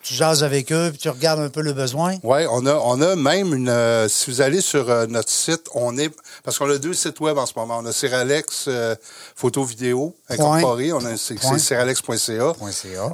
tu 0.03 0.15
jases 0.15 0.43
avec 0.45 0.73
eux, 0.73 0.89
puis 0.91 0.99
tu 0.99 1.09
regardes 1.09 1.41
un 1.41 1.49
peu 1.49 1.61
le 1.63 1.73
besoin. 1.73 2.17
Oui, 2.23 2.41
on 2.51 2.67
a, 2.67 2.75
on 2.75 3.01
a 3.01 3.15
même 3.17 3.55
une. 3.55 3.69
euh, 3.69 4.09
si 4.09 4.31
vous 4.31 4.41
allez 4.41 4.61
sur 4.61 4.91
euh, 4.91 5.07
notre 5.07 5.31
site, 5.31 5.69
on 5.75 5.97
est. 5.97 6.11
Parce 6.45 6.59
qu'on 6.59 6.69
a 6.71 6.79
deux 6.79 6.95
sites 6.95 7.21
web 7.21 7.39
en 7.39 7.47
ce 7.47 7.53
moment. 7.57 7.79
On 7.79 7.87
a 7.87 7.93
Seralex 7.93 8.65
euh, 8.69 8.95
Photo 9.37 9.65
Vidéo 9.65 10.15
incorporé. 10.29 10.93
On 10.93 11.05
a 11.05 11.17
c'est 11.17 11.37
seralex.ca. 11.59 12.53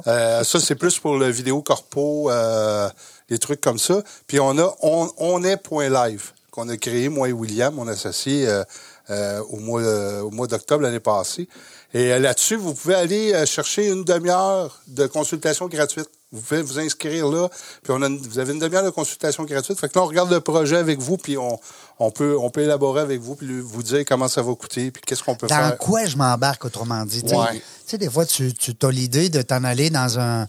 Euh, 0.07 0.43
ça, 0.43 0.59
c'est 0.59 0.75
plus 0.75 0.97
pour 0.99 1.17
le 1.17 1.29
vidéo 1.29 1.61
corpo, 1.61 2.29
euh, 2.31 2.89
des 3.29 3.37
trucs 3.39 3.61
comme 3.61 3.79
ça. 3.79 4.01
Puis 4.27 4.39
on 4.39 4.57
a 4.57 4.75
on, 4.81 5.09
on 5.17 5.43
est 5.43 5.57
point 5.57 5.89
live 5.89 6.31
qu'on 6.51 6.67
a 6.69 6.77
créé, 6.77 7.09
moi 7.09 7.29
et 7.29 7.31
William, 7.31 7.73
mon 7.75 7.87
associé, 7.87 8.47
euh, 8.47 8.63
euh, 9.11 9.39
au 9.51 9.57
mois, 9.57 9.81
euh, 9.81 10.21
au 10.21 10.31
mois 10.31 10.47
d'octobre 10.47 10.81
l'année 10.83 10.99
passée. 10.99 11.47
Et 11.93 12.13
euh, 12.13 12.19
là-dessus, 12.19 12.55
vous 12.55 12.73
pouvez 12.73 12.93
aller 12.95 13.33
euh, 13.33 13.45
chercher 13.45 13.87
une 13.89 14.03
demi-heure 14.03 14.81
de 14.87 15.07
consultation 15.07 15.67
gratuite. 15.67 16.07
Vous 16.31 16.41
pouvez 16.41 16.61
vous 16.61 16.77
inscrire 16.77 17.27
là, 17.27 17.49
puis 17.81 17.91
on 17.91 18.01
a 18.03 18.07
une- 18.07 18.19
vous 18.19 18.37
avez 18.37 18.53
une 18.53 18.59
demi-heure 18.59 18.83
de 18.83 18.91
consultation 18.91 19.43
gratuite. 19.45 19.79
Fait 19.79 19.89
que 19.89 19.97
là, 19.97 20.03
on 20.03 20.07
regarde 20.07 20.31
le 20.31 20.39
projet 20.39 20.77
avec 20.77 20.99
vous, 20.99 21.17
puis 21.17 21.35
on, 21.39 21.59
on, 21.97 22.11
peut, 22.11 22.37
on 22.39 22.51
peut 22.51 22.61
élaborer 22.61 23.01
avec 23.01 23.19
vous, 23.19 23.33
puis 23.35 23.47
lui- 23.47 23.61
vous 23.61 23.81
dire 23.81 24.03
comment 24.07 24.27
ça 24.27 24.43
va 24.43 24.53
coûter, 24.53 24.91
puis 24.91 25.01
qu'est-ce 25.03 25.23
qu'on 25.23 25.33
peut 25.33 25.47
Dans 25.47 25.55
faire. 25.55 25.77
quoi 25.79 26.05
je 26.05 26.15
m'embarque, 26.17 26.63
autrement 26.65 27.03
dit? 27.05 27.23
Tu 27.23 27.29
sais, 27.29 27.35
Ouais. 27.35 27.53
Tu 27.55 27.61
sais, 27.87 27.97
des 27.97 28.09
fois, 28.11 28.27
tu, 28.27 28.53
tu 28.53 28.73
as 28.83 28.91
l'idée 28.91 29.29
de 29.29 29.41
t'en 29.41 29.63
aller 29.63 29.89
dans 29.89 30.19
un, 30.19 30.47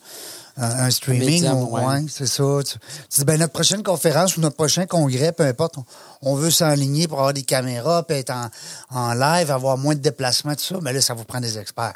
un, 0.60 0.84
un 0.86 0.90
streaming. 0.90 1.26
médium, 1.28 1.56
ou- 1.62 1.70
ouais. 1.76 1.84
ouais, 1.84 2.04
c'est 2.08 2.26
ça. 2.26 2.44
Tu, 2.64 2.74
tu 3.08 3.18
dis, 3.20 3.24
ben, 3.24 3.38
notre 3.40 3.52
prochaine 3.52 3.82
conférence 3.82 4.36
ou 4.36 4.40
notre 4.40 4.56
prochain 4.56 4.86
congrès, 4.86 5.32
peu 5.32 5.44
importe, 5.44 5.78
on, 5.78 5.84
on 6.22 6.34
veut 6.34 6.50
s'enligner 6.50 7.08
pour 7.08 7.18
avoir 7.18 7.32
des 7.34 7.42
caméras, 7.42 8.02
puis 8.06 8.16
être 8.18 8.30
en, 8.30 8.48
en 8.90 9.14
live, 9.14 9.50
avoir 9.50 9.76
moins 9.78 9.94
de 9.94 10.00
déplacements, 10.00 10.54
tout 10.54 10.62
ça. 10.62 10.76
Mais 10.82 10.92
là, 10.92 11.00
ça 11.00 11.14
vous 11.14 11.24
prend 11.24 11.40
des 11.40 11.58
experts. 11.58 11.94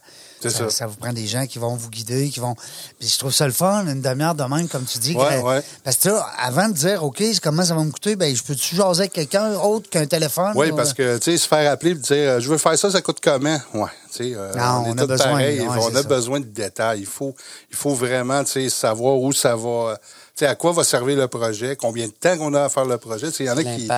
C'est 0.50 0.58
ça, 0.58 0.70
ça. 0.70 0.86
vous 0.86 0.96
prend 0.96 1.12
des 1.12 1.26
gens 1.26 1.46
qui 1.46 1.58
vont 1.58 1.74
vous 1.76 1.90
guider, 1.90 2.28
qui 2.30 2.40
vont. 2.40 2.54
Puis 2.98 3.08
je 3.08 3.18
trouve 3.18 3.32
ça 3.32 3.46
le 3.46 3.52
fun, 3.52 3.86
une 3.86 4.00
demi-heure 4.00 4.34
de 4.34 4.44
même, 4.44 4.68
comme 4.68 4.84
tu 4.84 4.98
dis. 4.98 5.14
Ouais, 5.14 5.40
que- 5.40 5.42
ouais. 5.44 5.62
Parce 5.84 5.96
que 5.96 6.08
là, 6.10 6.26
avant 6.40 6.68
de 6.68 6.74
dire, 6.74 7.04
OK, 7.04 7.22
comment 7.42 7.64
ça 7.64 7.74
va 7.74 7.84
me 7.84 7.90
coûter, 7.90 8.16
ben, 8.16 8.34
je 8.34 8.42
peux-tu 8.42 8.76
jaser 8.76 9.00
avec 9.02 9.12
quelqu'un 9.12 9.54
autre 9.54 9.88
qu'un 9.90 10.06
téléphone? 10.06 10.52
Oui, 10.54 10.70
ou- 10.70 10.76
parce 10.76 10.92
que, 10.92 11.18
tu 11.18 11.32
sais, 11.32 11.38
se 11.38 11.48
faire 11.48 11.70
appeler 11.70 11.92
et 11.92 11.94
dire, 11.94 12.04
euh, 12.30 12.40
je 12.40 12.48
veux 12.48 12.58
faire 12.58 12.78
ça, 12.78 12.90
ça 12.90 13.00
coûte 13.02 13.18
comment? 13.22 13.58
Ouais, 13.74 13.90
tu 14.12 14.24
sais, 14.30 14.32
euh, 14.36 14.52
Non, 14.54 14.84
on 14.86 14.98
a 14.98 15.06
besoin, 15.06 15.40
on 15.78 15.94
a 15.94 16.02
ça. 16.02 16.08
besoin 16.08 16.40
de 16.40 16.46
détails. 16.46 17.00
Il 17.00 17.06
faut, 17.06 17.34
il 17.70 17.76
faut 17.76 17.94
vraiment, 17.94 18.42
tu 18.44 18.52
sais, 18.52 18.68
savoir 18.68 19.16
où 19.18 19.32
ça 19.32 19.56
va, 19.56 19.96
tu 20.36 20.40
sais, 20.40 20.46
à 20.46 20.54
quoi 20.54 20.72
va 20.72 20.84
servir 20.84 21.16
le 21.16 21.28
projet, 21.28 21.76
combien 21.76 22.06
de 22.06 22.12
temps 22.12 22.36
qu'on 22.36 22.54
a 22.54 22.64
à 22.64 22.68
faire 22.68 22.84
le 22.84 22.98
projet. 22.98 23.28
Tu 23.30 23.36
sais, 23.38 23.44
il 23.44 23.46
y 23.46 23.50
en 23.50 23.56
a 23.56 23.62
qui... 23.64 23.88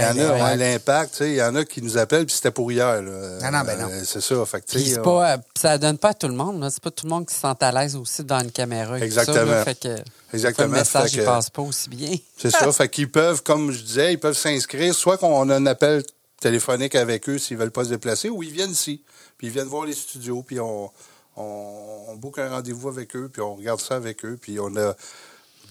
Il 0.00 0.02
y 0.02 0.04
en 0.06 0.24
a, 0.30 0.32
Ouais, 0.34 0.42
ouais. 0.42 0.56
l'impact, 0.56 1.10
tu 1.12 1.16
sais, 1.18 1.30
il 1.30 1.36
y 1.36 1.42
en 1.42 1.54
a 1.54 1.64
qui 1.64 1.82
nous 1.82 1.98
appellent 1.98 2.26
puis 2.26 2.34
c'était 2.34 2.50
pour 2.50 2.70
hier, 2.72 3.02
là. 3.02 3.38
Non, 3.42 3.58
non, 3.58 3.64
ben 3.64 3.78
non. 3.78 3.88
Euh, 3.90 4.02
c'est 4.04 4.20
ça, 4.20 4.46
fait 4.46 4.60
que, 4.60 4.98
on- 5.00 5.02
pas, 5.02 5.32
euh, 5.32 5.36
ça 5.58 5.78
donne 5.78 5.98
pas 5.98 6.10
à 6.10 6.14
tout 6.14 6.28
le 6.28 6.34
monde. 6.34 6.66
C'est 6.70 6.82
pas 6.82 6.90
tout 6.90 7.04
le 7.06 7.10
monde 7.10 7.26
qui 7.26 7.34
se 7.34 7.40
sent 7.40 7.54
à 7.60 7.72
l'aise 7.72 7.96
aussi 7.96 8.24
dans 8.24 8.40
une 8.40 8.50
caméra. 8.52 8.98
Exactement. 8.98 9.36
Ça, 9.36 9.44
là. 9.44 9.64
fait 9.64 9.78
que, 9.80 9.96
Exactement. 10.34 10.68
Le 10.68 10.72
message, 10.78 11.10
Fait 11.10 11.16
il 11.16 11.20
que- 11.20 11.24
passe 11.26 11.50
pas 11.50 11.62
aussi 11.62 11.88
bien. 11.90 12.16
C'est 12.36 12.50
ça. 12.50 12.72
Fait 12.72 12.88
qu'ils 12.88 13.10
peuvent, 13.10 13.42
comme 13.42 13.70
je 13.70 13.82
disais, 13.82 14.12
ils 14.14 14.18
peuvent 14.20 14.36
s'inscrire, 14.36 14.94
soit 14.94 15.18
qu'on 15.18 15.48
a 15.50 15.56
un 15.56 15.66
appel 15.66 16.02
téléphonique 16.40 16.94
avec 16.94 17.28
eux 17.28 17.38
s'ils 17.38 17.56
veulent 17.56 17.70
pas 17.70 17.84
se 17.84 17.90
déplacer, 17.90 18.28
ou 18.28 18.42
ils 18.42 18.50
viennent 18.50 18.70
ici. 18.72 19.02
Puis 19.38 19.48
ils 19.48 19.52
viennent 19.52 19.68
voir 19.68 19.84
les 19.86 19.92
studios, 19.94 20.42
puis 20.46 20.58
on, 20.58 20.90
on, 21.36 22.04
on 22.08 22.16
book 22.16 22.38
un 22.38 22.48
rendez-vous 22.48 22.88
avec 22.88 23.14
eux, 23.16 23.28
puis 23.32 23.42
on 23.42 23.54
regarde 23.56 23.80
ça 23.80 23.94
avec 23.96 24.24
eux, 24.24 24.38
puis 24.40 24.58
on 24.60 24.74
a 24.76 24.94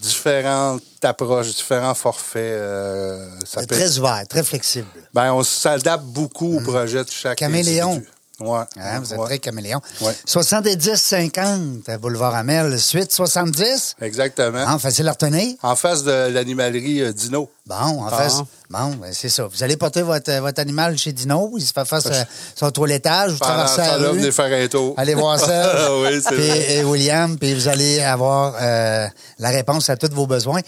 différentes 0.02 0.82
approches, 1.04 1.48
différents 1.56 1.94
forfaits. 1.96 2.42
euh, 2.42 3.30
ça 3.46 3.62
C'est 3.62 3.68
peut 3.70 3.76
très 3.76 4.00
ouvert, 4.00 4.24
très 4.28 4.44
flexible. 4.44 4.88
ben, 5.14 5.34
on 5.34 5.44
s'adapte 5.44 6.06
beaucoup 6.06 6.58
au 6.58 6.62
projet 6.62 7.04
de 7.04 7.10
chaque 7.10 7.38
Caméléon. 7.38 7.92
individu. 7.92 8.10
Ouais. 8.40 8.64
Hein, 8.78 9.00
vous 9.02 9.14
êtes 9.14 9.20
Ouais. 9.20 9.26
très 9.28 9.38
caméléon. 9.40 9.80
Ouais. 10.02 10.16
70-50, 10.26 11.88
à 11.90 11.98
Boulevard 12.00 12.34
Amel. 12.34 12.80
Suite 12.80 13.12
70. 13.12 13.96
Exactement. 14.02 14.64
Ah, 14.66 14.80
facile 14.80 15.08
à 15.08 15.12
retenir. 15.12 15.56
En 15.62 15.76
face 15.76 16.04
de 16.04 16.30
l'animalerie 16.34 17.02
euh, 17.02 17.14
Dino. 17.14 17.50
Bon, 17.68 18.04
en 18.04 18.10
fait, 18.10 18.34
bon, 18.72 18.96
ben, 19.00 19.12
c'est 19.14 19.30
ça. 19.30 19.46
Vous 19.46 19.64
allez 19.64 19.78
porter 19.78 20.02
votre, 20.02 20.32
votre 20.40 20.60
animal 20.60 20.98
chez 20.98 21.14
Dino, 21.14 21.54
il 21.58 21.66
se 21.66 21.72
fait 21.72 21.86
face 21.86 22.08
à 22.08 22.26
son 22.56 22.72
toilettage, 22.72 23.32
vous 23.34 23.38
traversez 23.38 23.76
ça, 23.76 23.88
la 23.92 23.98
là, 24.00 24.10
rue. 24.10 24.18
venez 24.18 24.32
faire 24.32 24.52
un 24.64 24.68
tour. 24.68 24.96
Allez 24.98 25.14
voir 25.14 25.40
ça. 25.40 25.92
oui, 26.02 26.20
c'est 26.24 26.36
Puis, 26.36 26.48
vrai. 26.48 26.74
et 26.74 26.84
William, 26.84 27.38
puis 27.38 27.54
vous 27.54 27.68
allez 27.68 28.02
avoir 28.02 28.56
euh, 28.60 29.08
la 29.38 29.50
réponse 29.52 29.90
à 29.92 29.96
tous 29.96 30.12
vos 30.14 30.26
besoins. 30.26 30.60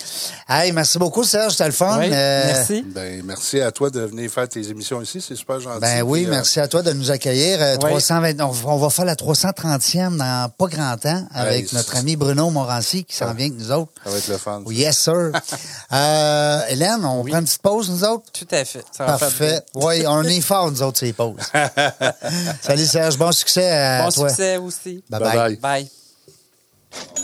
Hey, 0.47 0.71
merci 0.71 0.99
beaucoup, 0.99 1.23
Serge, 1.23 1.53
c'était 1.53 1.65
le 1.65 1.71
fun. 1.71 1.97
Oui, 1.99 2.09
Euh, 2.11 2.43
merci. 2.45 2.85
Ben, 2.87 3.21
merci 3.25 3.59
à 3.59 3.71
toi 3.71 3.89
de 3.89 4.01
venir 4.01 4.29
faire 4.31 4.47
tes 4.47 4.69
émissions 4.69 5.01
ici. 5.01 5.19
C'est 5.19 5.35
super 5.35 5.59
gentil. 5.59 5.79
Ben 5.81 6.03
oui, 6.03 6.21
Puis, 6.21 6.29
euh, 6.29 6.35
merci 6.35 6.59
à 6.59 6.67
toi 6.67 6.83
de 6.83 6.93
nous 6.93 7.09
accueillir. 7.09 7.57
Euh, 7.59 7.73
Oui. 7.81 7.89
320, 7.89 8.39
on, 8.65 8.77
va 8.77 8.89
faire 8.91 9.05
la 9.05 9.15
330e 9.15 10.15
dans 10.17 10.49
pas 10.57 10.67
grand 10.67 10.95
temps 10.97 11.25
avec 11.33 11.63
Hey, 11.65 11.69
notre 11.73 11.97
ami 11.97 12.15
Bruno 12.15 12.51
Morancy 12.51 13.03
qui 13.03 13.15
s'en 13.15 13.25
Ah. 13.29 13.33
vient 13.33 13.47
avec 13.47 13.59
nous 13.59 13.71
autres. 13.71 13.91
Ça 14.05 14.09
va 14.11 14.17
être 14.17 14.27
le 14.27 14.37
fun. 14.37 14.61
Oui, 14.67 14.75
yes, 14.75 14.97
sir. 14.99 15.31
euh, 15.93 16.61
semaine. 16.95 17.05
On 17.05 17.21
oui. 17.21 17.31
prend 17.31 17.39
une 17.39 17.45
petite 17.45 17.61
pause, 17.61 17.89
nous 17.89 18.03
autres? 18.03 18.31
Tout 18.31 18.47
à 18.51 18.65
fait. 18.65 18.85
Ça 18.91 19.05
Parfait. 19.05 19.61
oui, 19.75 20.05
on 20.07 20.23
est 20.23 20.41
fort, 20.41 20.71
nous 20.71 20.81
autres, 20.81 20.99
ces 20.99 21.13
pauses. 21.13 21.35
Salut, 22.61 22.85
Serge. 22.85 23.17
Bon 23.17 23.31
succès 23.31 23.69
à 23.71 24.03
bon 24.05 24.11
toi. 24.11 24.23
Bon 24.23 24.29
succès 24.29 24.57
aussi. 24.57 25.03
Bye-bye. 25.09 25.19
Bye. 25.19 25.35
bye. 25.35 25.57
bye. 25.57 25.89
bye. 27.15 27.23